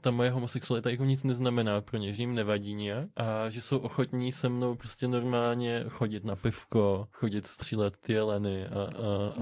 ta 0.00 0.10
moje 0.10 0.30
homosexualita 0.30 0.90
jako 0.90 1.04
nic 1.04 1.24
neznamená 1.24 1.80
pro 1.80 1.98
ně, 1.98 2.12
že 2.12 2.22
jim 2.22 2.34
nevadí 2.34 2.74
nějak 2.74 3.08
a 3.16 3.50
že 3.50 3.60
jsou 3.60 3.78
ochotní 3.78 4.32
se 4.32 4.48
mnou 4.48 4.74
prostě 4.74 5.08
normálně 5.08 5.84
chodit 5.88 6.24
na 6.24 6.36
pivko, 6.36 7.08
chodit 7.12 7.46
střílet 7.46 7.96
ty 7.96 8.12
jeleny 8.12 8.66
a, 8.66 8.70
a, 8.70 8.88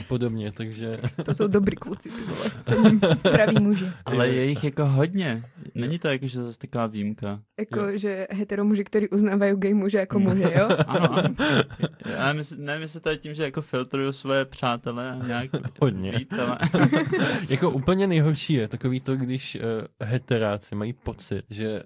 a 0.00 0.02
podobně, 0.08 0.52
takže 0.52 0.92
To 1.24 1.34
jsou 1.34 1.46
dobrý 1.46 1.76
kluci, 1.76 2.10
ty 2.10 2.22
vole. 2.22 2.50
Cením 2.64 3.00
pravý 3.22 3.60
muži. 3.60 3.86
Ale 4.04 4.28
je 4.28 4.44
jich 4.44 4.64
jako 4.64 4.86
hodně. 4.86 5.44
Není 5.74 5.98
to 5.98 6.08
jako, 6.08 6.26
že 6.26 6.42
zase 6.42 6.58
taková 6.58 6.86
výjimka. 6.86 7.42
Jako, 7.58 7.98
že 7.98 8.26
hetero 8.30 8.64
muži, 8.64 8.84
kteří 8.84 9.08
uznávají 9.08 9.54
gay 9.56 9.74
muže 9.74 9.98
jako 9.98 10.18
muže, 10.18 10.52
jo? 10.58 10.68
Ano, 10.86 11.18
ano. 11.18 11.34
Já 12.06 12.32
myslím, 12.32 12.64
nevím, 12.64 12.82
jestli 12.82 13.00
to 13.00 13.10
je 13.10 13.16
tím, 13.16 13.34
že 13.34 13.42
jako 13.42 13.62
filtruju 13.62 14.12
svoje 14.12 14.44
přátele 14.44 15.10
a 15.10 15.26
nějak 15.26 15.50
Hodně. 15.80 16.12
víc, 16.12 16.32
ale... 16.38 16.58
jako 17.48 17.70
úplně 17.70 18.06
nejhorší 18.06 18.52
je 18.54 18.68
takový 18.68 19.00
to, 19.00 19.16
když 19.16 19.54
uh, 19.54 19.62
heteráci 20.08 20.74
mají 20.74 20.92
pocit, 20.92 21.42
že 21.50 21.82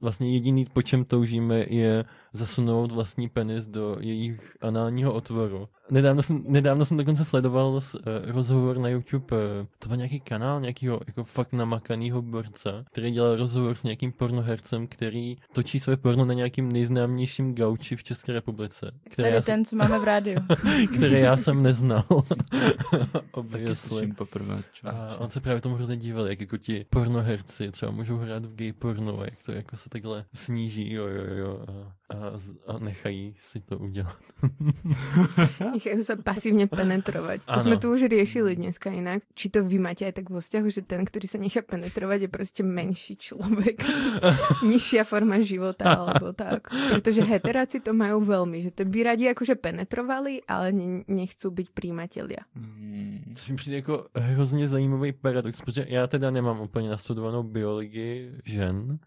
vlastně 0.00 0.34
jediný, 0.34 0.64
po 0.72 0.82
čem 0.82 1.04
toužíme, 1.04 1.64
je 1.68 2.04
zasunout 2.32 2.92
vlastní 2.92 3.28
penis 3.28 3.66
do 3.66 3.96
jejich 4.00 4.56
análního 4.60 5.12
otvoru. 5.12 5.68
Nedávno 5.90 6.22
jsem, 6.22 6.44
nedávno 6.46 6.84
jsem 6.84 6.96
dokonce 6.96 7.24
sledoval 7.24 7.80
s, 7.80 7.94
uh, 7.94 8.00
rozhovor 8.24 8.78
na 8.78 8.88
YouTube, 8.88 9.36
uh, 9.36 9.66
to 9.78 9.88
byl 9.88 9.96
nějaký 9.96 10.20
kanál 10.20 10.60
nějakého 10.60 11.00
jako 11.06 11.24
fakt 11.24 11.52
namakanýho 11.52 12.22
borce, 12.22 12.84
který 12.92 13.10
dělal 13.10 13.36
rozhovor 13.36 13.74
s 13.74 13.82
nějakým 13.82 14.12
pornohercem, 14.12 14.86
který 14.86 15.36
točí 15.52 15.80
své 15.80 15.96
porno 15.96 16.24
na 16.24 16.34
nějakým 16.34 16.72
nejznámějším 16.72 17.54
gauči 17.54 17.96
v 17.96 18.02
České 18.02 18.32
republice. 18.32 18.90
Které 19.10 19.30
Tady 19.30 19.42
ten, 19.42 19.64
co 19.64 19.76
máme 19.76 19.98
v 19.98 20.04
rádiu. 20.04 20.38
které 20.94 21.18
já 21.18 21.36
jsem 21.36 21.62
neznal. 21.62 22.04
Obviously. 23.30 23.88
slyším 23.88 24.14
poprvé. 24.14 24.54
A 24.54 24.62
člověče. 24.72 25.16
on 25.18 25.30
se 25.30 25.40
právě 25.40 25.60
tomu 25.60 25.74
hrozně 25.74 25.96
díval, 25.96 26.26
jak 26.26 26.40
jako 26.40 26.56
ti 26.56 26.86
pornoherci 26.90 27.70
třeba 27.70 27.92
můžou 27.92 28.16
hrát 28.16 28.44
v 28.44 28.54
gay 28.54 28.72
porno, 28.72 29.24
jak 29.24 29.44
to 29.46 29.52
jako 29.52 29.76
se 29.76 29.88
takhle 29.88 30.24
sníží, 30.34 30.92
jo, 30.92 31.06
jo, 31.06 31.34
jo, 31.34 31.64
a, 31.68 31.92
a, 32.08 32.38
z- 32.38 32.54
a 32.66 32.78
nechají 32.78 33.34
si 33.38 33.60
to 33.60 33.78
udělat. 33.78 34.16
Nechajú 35.74 36.00
sa 36.06 36.14
pasívne 36.14 36.70
penetrovať. 36.70 37.44
To 37.46 37.58
Áno. 37.58 37.64
sme 37.66 37.76
tu 37.76 37.90
už 37.90 38.06
riešili 38.06 38.54
dneska 38.54 38.94
inak. 38.94 39.26
Či 39.34 39.50
to 39.50 39.66
vy 39.66 39.82
máte 39.82 40.06
aj 40.06 40.22
tak 40.22 40.26
vo 40.30 40.38
vzťahu, 40.38 40.66
že 40.70 40.86
ten, 40.86 41.02
ktorý 41.02 41.26
sa 41.26 41.38
nechá 41.38 41.66
penetrovať, 41.66 42.18
je 42.26 42.30
proste 42.30 42.62
menší 42.62 43.18
človek. 43.18 43.82
Nižšia 44.70 45.02
forma 45.02 45.42
života, 45.42 45.98
alebo 45.98 46.30
tak. 46.32 46.70
Pretože 46.70 47.26
heteráci 47.26 47.82
to 47.82 47.90
majú 47.90 48.22
veľmi, 48.22 48.62
že 48.62 48.70
to 48.70 48.86
by 48.86 49.02
radi 49.02 49.26
akože 49.26 49.58
penetrovali, 49.58 50.46
ale 50.46 50.70
ne, 50.70 50.86
nechcú 51.10 51.50
byť 51.50 51.66
príjimatelia. 51.74 52.46
Hmm. 52.54 53.34
Což 53.34 53.48
mi 53.50 53.56
přijde 53.56 53.76
jako 53.76 54.06
hrozně 54.14 54.68
zajímavý 54.68 55.12
paradox, 55.12 55.60
protože 55.60 55.86
já 55.88 56.06
teda 56.06 56.30
nemám 56.30 56.60
úplně 56.60 56.88
nastudovanou 56.90 57.42
biologii 57.42 58.32
žen, 58.44 58.98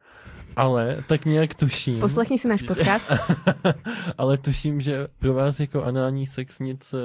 ale 0.55 1.03
tak 1.07 1.25
nějak 1.25 1.53
tuším. 1.53 1.99
Poslechni 1.99 2.39
si 2.39 2.47
náš 2.47 2.61
podcast. 2.67 2.88
ale 4.17 4.37
tuším, 4.37 4.81
že 4.81 5.07
pro 5.19 5.33
vás 5.33 5.59
jako 5.59 5.83
anální 5.83 6.27
sex 6.27 6.59
nic 6.59 6.93
eh, 6.93 6.97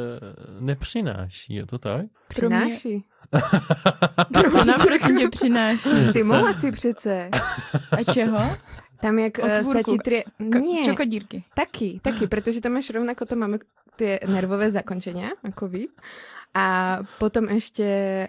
nepřináší, 0.60 1.54
je 1.54 1.66
to 1.66 1.78
tak? 1.78 2.06
Přináši. 2.28 3.02
Co 4.52 4.64
nám 4.64 4.80
prosím 4.86 5.18
tě 5.18 5.28
přináší? 5.28 5.88
Stimulaci 6.10 6.72
přece. 6.72 7.28
A 7.90 8.12
čeho? 8.12 8.38
Tam 9.00 9.18
jak 9.18 9.38
eh, 9.38 9.42
sa 9.42 9.60
Otvůrku. 9.60 9.90
ti 9.92 9.98
trie... 9.98 10.22
K- 10.38 10.60
Nie, 10.60 10.84
Čokodírky. 10.84 11.44
taky, 11.54 12.00
taky, 12.02 12.26
protože 12.26 12.60
tam 12.60 12.72
máš 12.72 12.90
rovnako, 12.90 13.24
tam 13.24 13.38
máme 13.38 13.58
tie 14.00 14.16
nervové 14.26 14.70
zakončenia, 14.70 15.36
ako 15.44 15.68
vy. 15.68 15.86
A 16.54 16.98
potom 17.18 17.48
ešte, 17.50 17.82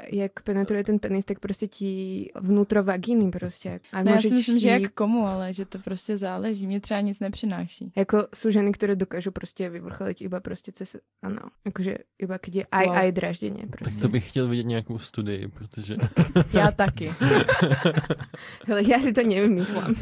jak 0.10 0.42
penetruje 0.42 0.84
ten 0.84 1.00
penis, 1.00 1.26
tak 1.26 1.40
prostě 1.40 1.68
ti 1.68 1.90
vnútro 2.36 2.84
vagíny 2.84 3.32
prostě. 3.32 3.80
A 3.94 4.04
No 4.04 4.12
já 4.12 4.18
si 4.22 4.30
myslím, 4.34 4.60
že 4.60 4.68
ti- 4.68 4.82
jak 4.82 4.92
komu, 4.92 5.28
ale 5.28 5.54
že 5.54 5.66
to 5.66 5.80
prostě 5.80 6.18
záleží. 6.18 6.68
Mě 6.68 6.80
třeba 6.80 7.02
nic 7.02 7.20
nepřináší. 7.20 7.92
Jako 7.96 8.28
sú 8.34 8.50
ženy, 8.52 8.72
ktoré 8.74 8.96
dokážu 8.96 9.32
prostě 9.32 9.70
vyvrcholiť 9.70 10.22
iba 10.22 10.40
prostě 10.40 10.72
cez, 10.72 10.96
ano, 11.24 11.42
akože 11.66 11.98
iba 12.20 12.38
keď 12.38 12.56
je 12.56 12.64
aj, 12.72 12.86
Wow. 12.88 12.96
aj 12.98 13.12
draždenie 13.12 13.64
Tak 13.70 13.80
prostě. 13.80 14.02
to 14.02 14.10
bych 14.10 14.30
chtěl 14.30 14.48
vidět 14.48 14.64
nějakou 14.64 15.00
studii, 15.00 15.48
protože... 15.48 15.96
Já 16.54 16.72
taky. 16.72 17.14
Hele, 18.68 18.82
ja 18.84 18.98
si 19.02 19.14
to 19.14 19.22
nevymýšľam. 19.24 19.96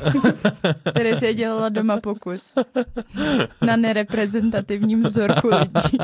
Které 0.92 1.16
si 1.20 1.34
dělala 1.34 1.70
doma 1.70 1.98
pokus. 2.00 2.54
Na 3.62 3.76
nereprezentativním 3.76 5.04
vzorku 5.04 5.48
lidí. 5.48 5.98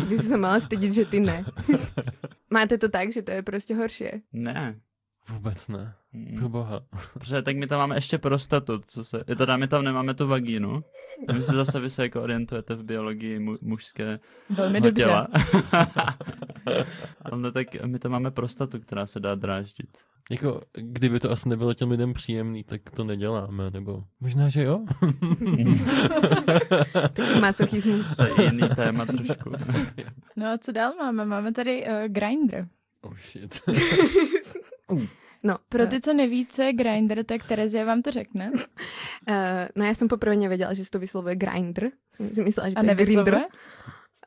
Ty 0.00 0.04
by 0.08 0.14
si 0.18 0.26
sa 0.28 0.36
mala 0.36 0.60
stydit, 0.82 0.94
že 0.94 1.04
ty 1.04 1.20
ne. 1.20 1.44
Máte 2.50 2.78
to 2.78 2.88
tak, 2.88 3.12
že 3.12 3.22
to 3.22 3.30
je 3.30 3.42
prostě 3.42 3.74
horšie. 3.74 4.20
Ne. 4.32 4.80
Vůbec 5.28 5.68
ne. 5.68 5.94
Hmm. 6.12 6.38
Pro 6.38 6.48
boha. 6.48 6.80
Protože 7.12 7.42
tak 7.42 7.56
my 7.56 7.66
tam 7.66 7.78
máme 7.78 7.96
ještě 7.96 8.18
prostatu, 8.18 8.80
co 8.86 9.04
se, 9.04 9.24
je 9.28 9.36
teda 9.36 9.56
my 9.56 9.68
tam 9.68 9.84
nemáme 9.84 10.14
tu 10.14 10.26
vagínu. 10.26 10.84
A 11.28 11.32
my 11.32 11.42
si 11.42 11.52
zase 11.52 11.80
vy 11.80 11.90
se 11.90 12.02
jako 12.02 12.22
orientujete 12.22 12.74
v 12.74 12.82
biologii 12.82 13.38
mu, 13.38 13.56
mužské 13.60 14.20
Velmi 14.50 14.80
dobře. 14.80 15.02
těla. 15.02 15.28
Ale 17.22 17.38
no, 17.40 17.52
tak 17.52 17.66
my 17.84 17.98
tam 17.98 18.12
máme 18.12 18.30
prostatu, 18.30 18.80
která 18.80 19.06
se 19.06 19.20
dá 19.20 19.34
dráždit. 19.34 19.88
Jako, 20.30 20.60
kdyby 20.72 21.20
to 21.20 21.30
asi 21.30 21.48
nebylo 21.48 21.74
těm 21.74 21.90
lidem 21.90 22.12
příjemný, 22.12 22.64
tak 22.64 22.90
to 22.90 23.04
neděláme, 23.04 23.70
nebo 23.70 24.04
možná, 24.20 24.48
že 24.48 24.62
jo? 24.62 24.80
Taký 26.92 27.40
masochismus. 27.40 28.16
To 28.16 28.24
je 28.24 28.44
jiný 28.44 28.68
téma 28.76 29.06
trošku. 29.06 29.52
No 30.36 30.46
a 30.46 30.58
co 30.58 30.72
dál 30.72 30.92
máme? 30.98 31.24
Máme 31.24 31.52
tady 31.52 31.86
uh, 31.86 31.92
Grindr. 32.08 32.66
oh 33.02 33.16
shit. 33.16 33.60
No, 35.42 35.58
Pro 35.68 35.86
ty, 35.86 36.00
co 36.00 36.12
neví, 36.14 36.46
co 36.46 36.62
je 36.62 36.72
Grindr, 36.72 37.24
tak 37.24 37.42
Terezie 37.42 37.84
vám 37.84 38.02
to 38.02 38.10
řekne. 38.10 38.50
Uh, 38.54 39.66
no 39.76 39.82
ja 39.82 39.94
som 39.94 40.06
poprvé 40.06 40.38
nevedela, 40.38 40.70
že 40.70 40.86
se 40.86 40.90
to 40.90 41.02
vyslovuje 41.02 41.34
grinder. 41.34 41.90
Som 42.14 42.30
si 42.30 42.40
myslela, 42.46 42.70
že 42.70 42.76
A 42.78 42.82
to 42.86 42.94
je 42.94 42.94
grinder. 42.94 43.50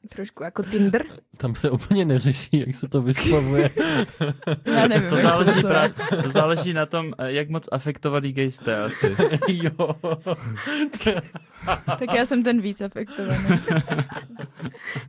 Trošku 0.10 0.44
jako 0.44 0.64
Tinder. 0.64 1.06
Tam 1.38 1.56
se 1.56 1.70
úplně 1.70 2.06
neřeší, 2.06 2.64
jak 2.68 2.76
se 2.76 2.88
to 2.88 3.02
vyslovuje. 3.02 3.70
Já 4.66 4.88
nevím. 4.88 5.10
To 5.10 5.16
jak 5.16 5.26
se 5.26 5.28
záleží, 5.28 5.52
vyslovuje. 5.52 5.90
pra, 5.90 6.22
to 6.24 6.30
záleží 6.30 6.74
na 6.74 6.86
tom, 6.86 7.14
jak 7.26 7.50
moc 7.50 7.70
afektovaný 7.72 8.34
gay 8.34 8.52
jste 8.52 8.84
asi. 8.84 9.16
jo. 9.48 9.96
Tak 12.00 12.14
já 12.16 12.26
jsem 12.26 12.44
ten 12.44 12.62
víc 12.62 12.82
afektovaný. 12.82 13.48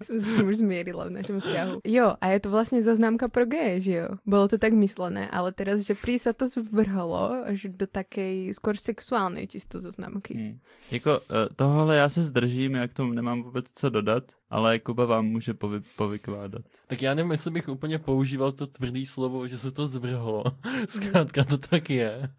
Som 0.04 0.20
si 0.20 0.32
s 0.32 0.36
tým 0.36 0.48
už 0.48 0.56
zmierila 0.64 1.08
v 1.08 1.20
našom 1.20 1.40
vzťahu. 1.40 1.74
Jo, 1.84 2.16
a 2.16 2.24
je 2.32 2.40
to 2.40 2.48
vlastne 2.48 2.80
zoznámka 2.80 3.28
pro 3.28 3.44
geje, 3.44 3.80
že 3.80 3.92
jo? 3.92 4.08
Bolo 4.24 4.48
to 4.48 4.56
tak 4.56 4.72
myslené, 4.72 5.28
ale 5.28 5.52
teraz, 5.52 5.84
že 5.84 5.92
prý 5.92 6.16
sa 6.16 6.32
to 6.32 6.48
zvrhalo 6.48 7.44
až 7.44 7.68
do 7.72 7.84
takej 7.84 8.56
skôr 8.56 8.76
sexuálnej 8.76 9.46
čisto 9.52 9.80
zoznámky. 9.80 10.34
Hmm. 10.34 10.54
Jako 10.90 11.20
eh, 11.30 11.48
tohle 11.56 11.96
já 11.96 12.08
se 12.08 12.22
zdržím, 12.22 12.74
já 12.74 12.88
k 12.88 12.94
tomu 12.94 13.12
nemám 13.12 13.42
vůbec 13.42 13.66
co 13.74 13.90
dodat, 13.90 14.24
ale 14.50 14.78
Kuba 14.78 15.04
vám 15.04 15.26
může 15.26 15.54
povy, 15.54 15.80
povykládat. 15.96 16.64
Tak 16.86 17.02
já 17.02 17.14
nevím, 17.14 17.30
jestli 17.30 17.50
bych 17.50 17.68
úplně 17.68 17.98
používal 17.98 18.52
to 18.52 18.66
tvrdý 18.66 19.06
slovo, 19.06 19.48
že 19.48 19.58
se 19.58 19.72
to 19.72 19.86
zvrhlo. 19.86 20.44
Zkrátka 20.88 21.44
to 21.44 21.58
tak 21.58 21.90
je. 21.90 22.30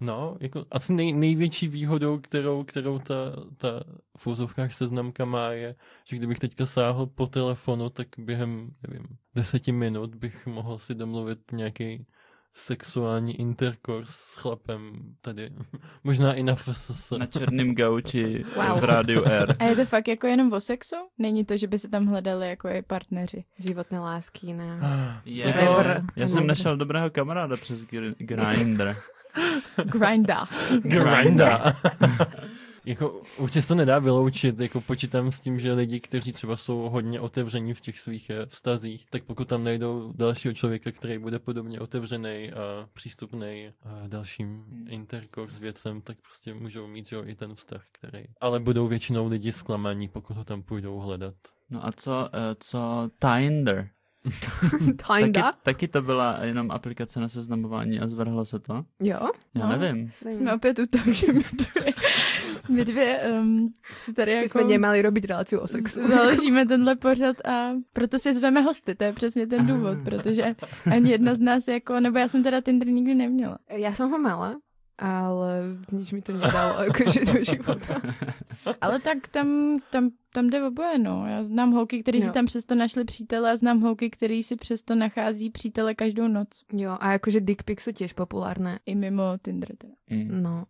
No, 0.00 0.36
jako 0.40 0.64
asi 0.70 0.92
nej, 0.92 1.12
největší 1.12 1.68
výhodou, 1.68 2.18
kterou, 2.18 2.64
kterou 2.64 2.98
ta, 2.98 3.14
ta 3.56 3.84
v 4.16 4.26
úzovkách 4.26 4.74
seznamka 4.74 5.24
má, 5.24 5.48
je, 5.48 5.74
že 6.04 6.16
kdybych 6.16 6.38
teďka 6.38 6.66
sáhl 6.66 7.06
po 7.06 7.26
telefonu, 7.26 7.90
tak 7.90 8.08
během, 8.18 8.70
nevím, 8.88 9.06
deseti 9.34 9.72
minut 9.72 10.14
bych 10.14 10.46
mohl 10.46 10.78
si 10.78 10.94
domluvit 10.94 11.38
nějaký 11.52 12.06
sexuální 12.54 13.40
interkurs 13.40 14.10
s 14.10 14.34
chlapem 14.34 14.92
tady. 15.20 15.50
Možná 16.04 16.34
i 16.34 16.42
na 16.42 16.54
FSS. 16.54 17.10
Na 17.10 17.26
černém 17.26 17.74
gauči 17.74 18.44
Wow. 18.56 18.80
v 18.80 18.84
rádiu 18.84 19.24
R. 19.24 19.54
A 19.58 19.64
je 19.64 19.76
to 19.76 19.84
fakt 19.86 20.08
jako 20.08 20.26
jenom 20.26 20.52
o 20.52 20.60
sexu? 20.60 20.96
Není 21.18 21.44
to, 21.44 21.56
že 21.56 21.66
by 21.66 21.78
se 21.78 21.88
tam 21.88 22.06
hledali 22.06 22.48
jako 22.48 22.68
i 22.68 22.82
partneři. 22.82 23.44
Životné 23.58 23.98
lásky 23.98 24.52
na... 24.52 24.64
Je, 25.24 25.52
Forever. 25.52 26.02
já 26.16 26.28
jsem 26.28 26.46
našel 26.46 26.76
dobrého 26.76 27.10
kamaráda 27.10 27.56
přes 27.56 27.84
Gr- 27.84 28.14
Grindr. 28.18 28.96
Grinda. 29.84 30.44
Grinda. 30.82 31.76
jako 32.86 33.22
určitě 33.38 33.62
se 33.62 33.68
to 33.68 33.74
nedá 33.74 33.98
vyloučit, 33.98 34.60
jako 34.60 34.80
počítám 34.80 35.32
s 35.32 35.40
tím, 35.40 35.60
že 35.60 35.72
lidi, 35.72 36.00
kteří 36.00 36.32
třeba 36.32 36.56
jsou 36.56 36.78
hodně 36.78 37.20
otevření 37.20 37.74
v 37.74 37.80
těch 37.80 38.00
svých 38.00 38.30
eh, 38.30 38.46
vztazích, 38.46 39.06
tak 39.10 39.24
pokud 39.24 39.48
tam 39.48 39.64
najdou 39.64 40.12
dalšího 40.16 40.54
člověka, 40.54 40.92
který 40.92 41.18
bude 41.18 41.38
podobně 41.38 41.80
otevřený 41.80 42.52
a 42.52 42.88
přístupný 42.92 43.70
a 43.82 44.08
dalším 44.08 44.64
interkurs 44.88 45.58
věcem, 45.58 46.00
tak 46.00 46.16
prostě 46.22 46.54
můžou 46.54 46.86
mít 46.86 47.12
jo, 47.12 47.22
i 47.26 47.34
ten 47.34 47.54
vztah, 47.54 47.82
který. 47.92 48.24
Ale 48.40 48.60
budou 48.60 48.88
většinou 48.88 49.28
lidi 49.28 49.52
zklamaní, 49.52 50.08
pokud 50.08 50.36
ho 50.36 50.44
tam 50.44 50.62
půjdou 50.62 50.98
hledat. 50.98 51.34
No 51.70 51.86
a 51.86 51.92
co, 51.92 52.28
eh, 52.32 52.56
co 52.60 53.10
Tinder? 53.20 53.88
Taky, 55.06 55.22
Tinda? 55.22 55.52
taky 55.52 55.88
to 55.88 56.02
byla 56.02 56.38
jenom 56.44 56.70
aplikace 56.70 57.20
na 57.20 57.28
seznamování 57.28 58.00
a 58.00 58.06
zvrhlo 58.08 58.44
se 58.44 58.58
to? 58.58 58.84
Jo? 59.00 59.20
Já 59.54 59.68
No. 59.68 59.76
nevím. 59.76 60.12
Jsme 60.30 60.54
opět 60.54 60.78
u 60.78 60.86
toho, 60.86 61.14
že 61.14 61.32
my 61.32 61.44
my 62.68 62.84
dvě 62.84 63.20
um, 63.30 63.68
si 63.96 64.12
tady 64.12 64.30
My 64.32 64.36
jako... 64.36 64.48
jsme 64.48 64.64
nemali 64.64 65.02
robiť 65.02 65.24
reláciu 65.24 65.60
o 65.60 65.66
sexu. 65.66 66.08
Založíme 66.08 66.66
tenhle 66.66 66.96
pořad 66.96 67.36
a 67.46 67.72
proto 67.92 68.18
si 68.18 68.34
zveme 68.34 68.60
hosty, 68.60 68.94
to 68.94 69.04
je 69.04 69.12
přesně 69.12 69.46
ten 69.46 69.66
důvod, 69.66 69.98
protože 70.04 70.54
ani 70.92 71.10
jedna 71.10 71.34
z 71.34 71.40
nás 71.40 71.68
jako, 71.68 72.00
nebo 72.00 72.18
já 72.18 72.28
jsem 72.28 72.42
teda 72.42 72.60
Tinder 72.60 72.88
nikdy 72.88 73.14
neměla. 73.14 73.58
Ja 73.74 73.94
som 73.94 74.10
ho 74.10 74.18
mala, 74.18 74.56
ale 74.98 75.78
nič 75.92 76.12
mi 76.12 76.22
to 76.22 76.32
nedalo 76.32 76.78
akože 76.86 77.24
do 77.26 77.44
života. 77.44 77.98
Ale 78.80 78.96
tak 79.00 79.28
tam, 79.28 79.76
tam, 79.90 80.10
tam 80.32 80.50
jde 80.50 80.62
oboje, 80.62 80.98
no. 80.98 81.26
Já 81.26 81.44
znám 81.44 81.72
holky, 81.72 82.02
kteří 82.02 82.20
si 82.22 82.30
tam 82.30 82.46
přesto 82.46 82.74
našli 82.74 83.04
přítele 83.04 83.50
a 83.50 83.56
znám 83.56 83.80
holky, 83.80 84.10
který 84.10 84.42
si 84.42 84.56
přesto 84.56 84.94
nachází 84.94 85.50
přítele 85.50 85.94
každou 85.94 86.28
noc. 86.28 86.48
Jo, 86.72 86.90
a 87.00 87.18
akože 87.18 87.40
dick 87.40 87.62
pic 87.62 87.80
sú 87.84 87.92
tiež 87.92 88.16
populárne. 88.16 88.78
I 88.86 88.94
mimo 88.94 89.36
Tinder 89.42 89.76
teda. 89.76 89.94
Mm. 90.10 90.42
No, 90.42 90.64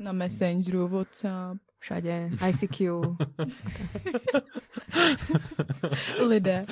Na 0.00 0.12
Messengeru, 0.12 0.88
WhatsApp, 0.88 1.58
všade. 1.80 2.30
ICQ. 2.48 3.00
lidé. 6.26 6.66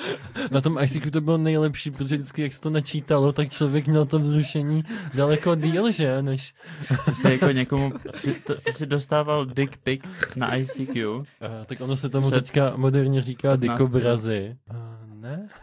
na 0.51 0.61
tom 0.61 0.77
ICQ 0.83 1.11
to 1.11 1.21
bylo 1.21 1.37
nejlepší, 1.37 1.91
protože 1.91 2.15
vždycky, 2.15 2.41
jak 2.41 2.53
se 2.53 2.61
to 2.61 2.69
načítalo, 2.69 3.33
tak 3.33 3.49
člověk 3.49 3.87
měl 3.87 4.05
to 4.05 4.19
vzrušení 4.19 4.83
daleko 5.13 5.55
díl, 5.55 5.91
že? 5.91 6.21
Než... 6.21 6.53
Ty 7.05 7.13
jsi 7.13 7.31
jako 7.31 7.45
někomu, 7.51 7.91
ty, 8.21 8.33
to, 8.33 8.55
ty 8.55 8.73
jsi 8.73 8.85
dostával 8.85 9.45
dick 9.45 9.77
pics 9.77 10.35
na 10.35 10.55
ICQ. 10.55 11.09
Uh, 11.09 11.25
tak 11.65 11.81
ono 11.81 11.95
se 11.95 12.09
tomu 12.09 12.31
Před 12.31 12.41
teďka 12.41 12.73
moderně 12.75 13.21
říká 13.21 13.49
15 13.49 13.59
dikobrazy. 13.59 14.57
Uh, 14.71 14.78
ne? 15.21 15.47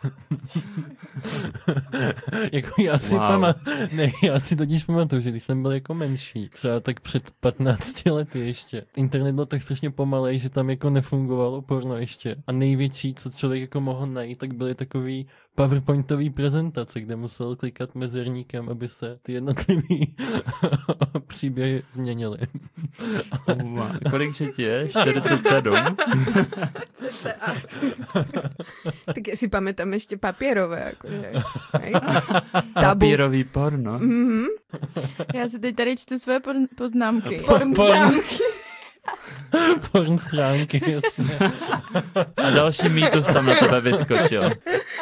jako 2.53 2.83
já 2.83 2.99
si 2.99 3.15
Wow. 3.15 3.41
wow. 3.41 3.55
ne, 3.93 4.13
já 4.23 4.41
si 4.41 4.57
totiž 4.57 4.85
pamatuju, 4.85 5.23
že 5.23 5.31
když 5.31 5.43
jsem 5.43 5.63
byl 5.63 5.73
jako 5.73 5.95
menší, 5.95 6.49
třeba 6.49 6.81
tak 6.81 7.01
před 7.01 7.31
15 7.41 8.07
lety 8.07 8.41
ještě, 8.41 8.83
internet 8.97 9.35
byl 9.35 9.47
tak 9.47 9.63
strašně 9.63 9.91
pomalej, 9.91 10.39
že 10.39 10.51
tam 10.51 10.71
jako 10.71 10.91
nefungovalo 10.91 11.63
porno 11.63 11.97
ještě. 11.97 12.37
A 12.47 12.53
největší, 12.53 13.15
co 13.15 13.31
člověk 13.31 13.61
jako 13.61 13.81
mohl 13.81 14.07
najít, 14.07 14.39
tak 14.39 14.55
byly 14.55 14.75
takový 14.75 15.27
PowerPointový 15.57 16.31
prezentace, 16.31 17.01
kde 17.01 17.17
musel 17.17 17.57
klikat 17.57 17.95
mezerníkem, 17.95 18.69
aby 18.69 18.89
se 18.89 19.19
ty 19.23 19.33
jednotlivý 19.33 20.17
příběhy 21.27 21.83
změnily. 21.91 22.39
Wow. 23.47 23.99
Kolik 24.11 24.35
že 24.35 24.47
ti 24.47 24.63
je? 24.63 24.89
47? 24.89 25.77
CCA. 26.93 27.57
tak 29.15 29.23
ja 29.29 29.37
si 29.37 29.49
papierové, 30.19 30.97
akože. 30.97 31.29
Hej? 31.81 31.93
Tabu. 32.75 33.07
Papírový 33.07 33.45
porno. 33.45 33.99
Mhm. 33.99 34.47
Já 35.35 35.49
si 35.49 35.59
teď 35.59 35.77
tady 35.77 35.97
čtu 35.97 36.19
své 36.19 36.41
poznámky. 36.77 37.43
Porn, 37.47 37.75
porn, 37.75 38.15
stránky. 39.07 39.89
porn 39.93 40.19
stránky, 40.19 40.91
jasně. 40.91 41.39
A 42.37 42.51
další 42.51 42.89
mýtus 42.89 43.27
tam 43.27 43.47
na 43.47 43.55
tebe 43.55 43.81
vyskočil. 43.81 44.45
A 44.45 44.51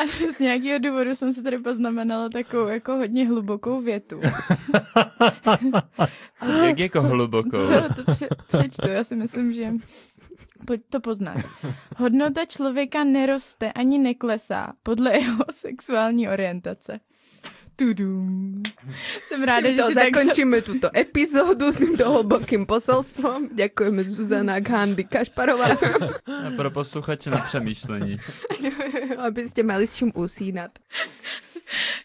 z 0.36 0.38
nějakého 0.38 0.78
důvodu 0.78 1.14
jsem 1.14 1.34
se 1.34 1.42
tady 1.42 1.58
poznamenala 1.58 2.28
takovou 2.28 2.66
jako 2.68 2.92
hodně 2.96 3.28
hlubokou 3.28 3.80
větu. 3.80 4.20
Jak 6.66 6.78
jako 6.78 7.02
hlubokou. 7.02 7.64
Co 7.66 7.94
to 8.04 8.12
pře- 8.12 8.28
přečtu, 8.52 8.88
já 8.88 9.04
si 9.04 9.16
myslím, 9.16 9.52
že 9.52 9.72
po- 10.66 10.74
to 10.90 11.00
poznáš. 11.00 11.44
Hodnota 11.96 12.44
člověka 12.44 13.04
neroste 13.04 13.72
ani 13.72 13.98
neklesá 13.98 14.72
podle 14.82 15.18
jeho 15.18 15.44
sexuální 15.50 16.28
orientace. 16.28 17.00
Tudum. 17.76 18.62
Jsem 19.26 19.42
ráda, 19.42 19.70
že 19.72 19.82
si 19.82 19.94
tak... 19.94 20.04
zakončíme 20.14 20.62
túto 20.62 20.88
epizódu 20.96 21.72
s 21.72 21.76
týmto 21.76 22.06
hlbokým 22.10 22.66
posolstvom. 22.66 23.48
Ďakujeme 23.54 24.04
Zuzana 24.04 24.60
Gandy 24.60 25.04
Kašparová, 25.04 25.66
A 26.46 26.50
pro 26.56 26.70
posluchače 26.70 27.30
na 27.30 27.38
přemýšlení. 27.38 28.18
aby 29.26 29.48
ste 29.48 29.62
mali 29.62 29.86
s 29.86 29.96
čím 29.96 30.12
usínat. 30.14 30.70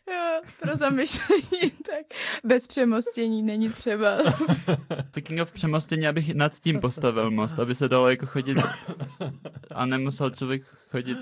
Jo, 0.09 0.41
pro 0.59 0.78
zamyšlení, 0.78 1.70
tak 1.86 2.05
bez 2.43 2.67
přemostění 2.67 3.43
není 3.43 3.70
třeba. 3.70 4.17
Speaking 5.09 5.41
of 5.41 5.51
přemostění, 5.51 6.07
abych 6.07 6.34
nad 6.34 6.59
tím 6.59 6.80
postavil 6.80 7.32
most, 7.32 7.59
aby 7.59 7.76
se 7.76 7.89
dalo 7.89 8.09
jako 8.09 8.26
chodit 8.26 8.57
a 9.76 9.86
nemusel 9.86 10.30
člověk 10.30 10.63
chodit. 10.91 11.17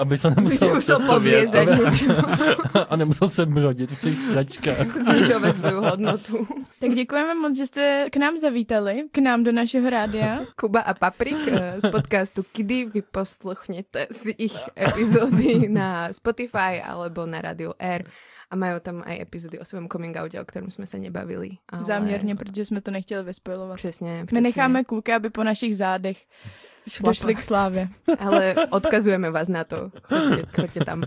Aby 0.00 0.18
se 0.18 0.30
nemusel, 0.30 0.74
musel 0.74 0.96
cestovět, 0.98 1.14
podviezať 1.48 1.68
aby- 1.68 1.84
niečo. 1.84 2.12
a 2.88 2.96
nemusel 2.96 3.28
se 3.28 3.46
brodit 3.46 3.79
v 3.86 4.00
těch 4.00 4.18
stračkách. 4.18 4.88
Znižovať 4.92 5.56
svoju 5.60 5.80
hodnotu. 5.80 6.46
Tak 6.78 6.90
děkujeme 6.90 7.34
moc, 7.34 7.56
že 7.56 7.66
jste 7.66 8.06
k 8.10 8.16
nám 8.16 8.38
zavítali, 8.38 9.04
k 9.12 9.18
nám 9.18 9.44
do 9.44 9.52
našeho 9.52 9.90
rádia. 9.90 10.44
Kuba 10.56 10.80
a 10.80 10.94
Paprik 10.94 11.36
eh, 11.48 11.80
z 11.80 11.90
podcastu 11.90 12.44
Kdy 12.56 12.84
vy 12.84 13.02
posluchnete 13.02 14.06
z 14.10 14.34
ich 14.38 14.56
epizódy 14.76 15.68
na 15.68 16.12
Spotify 16.12 16.82
alebo 16.84 17.26
na 17.26 17.40
Radio 17.40 17.74
R 17.78 18.04
a 18.50 18.54
majú 18.58 18.82
tam 18.82 19.06
aj 19.06 19.22
epizódy 19.22 19.62
o 19.62 19.64
svojom 19.64 19.86
coming 19.86 20.16
oute, 20.18 20.34
o 20.34 20.42
ktorom 20.42 20.74
sme 20.74 20.82
sa 20.82 20.98
nebavili. 20.98 21.62
Ale... 21.70 21.84
Záměrně, 21.84 22.36
protože 22.36 22.64
jsme 22.64 22.80
to 22.80 22.90
nechtěli 22.90 23.24
vyspojovat. 23.24 23.76
Přesně, 23.76 24.22
přesně. 24.26 24.40
Nenecháme 24.40 24.84
kluky, 24.84 25.12
aby 25.12 25.30
po 25.30 25.44
našich 25.44 25.76
zádech. 25.76 26.18
Došli 27.02 27.34
k 27.34 27.42
slávě. 27.42 27.88
Ale 28.18 28.54
odkazujeme 28.70 29.30
vás 29.30 29.48
na 29.48 29.64
to. 29.64 29.90
Choďte, 30.02 30.60
choďte 30.60 30.84
tam. 30.84 31.02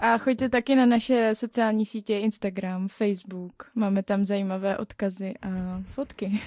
A 0.00 0.18
choďte 0.18 0.48
taky 0.48 0.74
na 0.74 0.86
naše 0.86 1.30
sociální 1.32 1.86
sítě 1.86 2.18
Instagram, 2.18 2.88
Facebook. 2.88 3.52
Máme 3.74 4.02
tam 4.02 4.24
zajímavé 4.24 4.78
odkazy 4.78 5.34
a 5.42 5.82
fotky. 5.94 6.40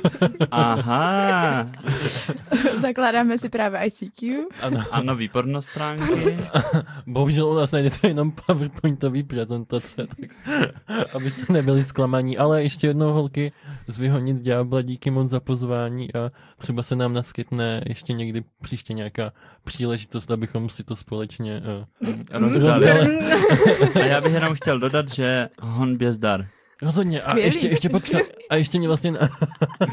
Aha. 0.50 1.70
Zakládáme 2.80 3.38
si 3.38 3.48
právě 3.48 3.80
ICQ. 3.86 4.46
Ano. 4.62 4.84
A 4.90 5.02
nový 5.02 5.28
porno 5.28 5.62
stránky. 5.62 6.32
Bohužel 7.06 7.48
u 7.48 7.54
nás 7.54 7.72
najdete 7.72 8.08
jenom 8.08 8.32
PowerPointový 8.46 9.22
prezentace, 9.22 10.06
tak 10.06 10.30
abyste 11.14 11.52
nebyli 11.52 11.82
zklamaní. 11.82 12.38
Ale 12.38 12.62
ještě 12.62 12.86
jednou 12.86 13.12
holky 13.12 13.52
zvyhonit 13.86 14.36
ďábla, 14.36 14.82
díky 14.82 15.10
moc 15.10 15.28
za 15.28 15.40
pozvání 15.40 16.14
a 16.14 16.30
třeba 16.56 16.82
se 16.82 16.96
nám 16.96 17.12
naskytne 17.12 17.82
ještě 17.86 17.99
někdy 18.08 18.44
příště 18.62 18.92
nějaká 18.92 19.32
příležitost, 19.64 20.30
abychom 20.30 20.68
si 20.68 20.84
to 20.84 20.96
společně 20.96 21.62
uh, 22.00 22.14
Rozdali. 22.30 22.86
rozdali. 22.88 23.18
A 23.94 23.98
já 24.06 24.20
bych 24.20 24.32
jenom 24.32 24.54
chtěl 24.54 24.78
dodat, 24.78 25.08
že 25.08 25.48
hon 25.60 25.96
bězdar. 25.96 26.48
Rozhodně. 26.82 27.22
A 27.22 27.38
ještě, 27.38 27.68
ještě 27.68 27.88
počkat. 27.88 28.22
A 28.50 28.56
ještě 28.56 28.78
mě 28.78 28.88
vlastně 28.88 29.10
na, 29.10 29.28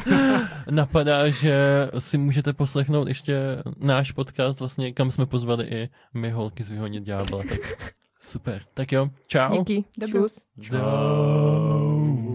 napadá, 0.70 1.28
že 1.28 1.88
si 1.98 2.18
můžete 2.18 2.52
poslechnout 2.52 3.08
ještě 3.08 3.36
náš 3.76 4.12
podcast, 4.12 4.60
vlastně, 4.60 4.92
kam 4.92 5.10
jsme 5.10 5.26
pozvali 5.26 5.66
i 5.66 5.88
my 6.14 6.30
holky 6.30 6.64
z 6.64 6.70
Vyhonit 6.70 7.04
ďábla. 7.04 7.42
Tak 7.48 7.92
super. 8.20 8.62
Tak 8.74 8.92
jo, 8.92 9.10
čau. 9.26 9.58
Díky. 9.58 9.84
Dobro. 9.98 10.22
Čus. 10.22 10.44
Čau. 10.60 12.27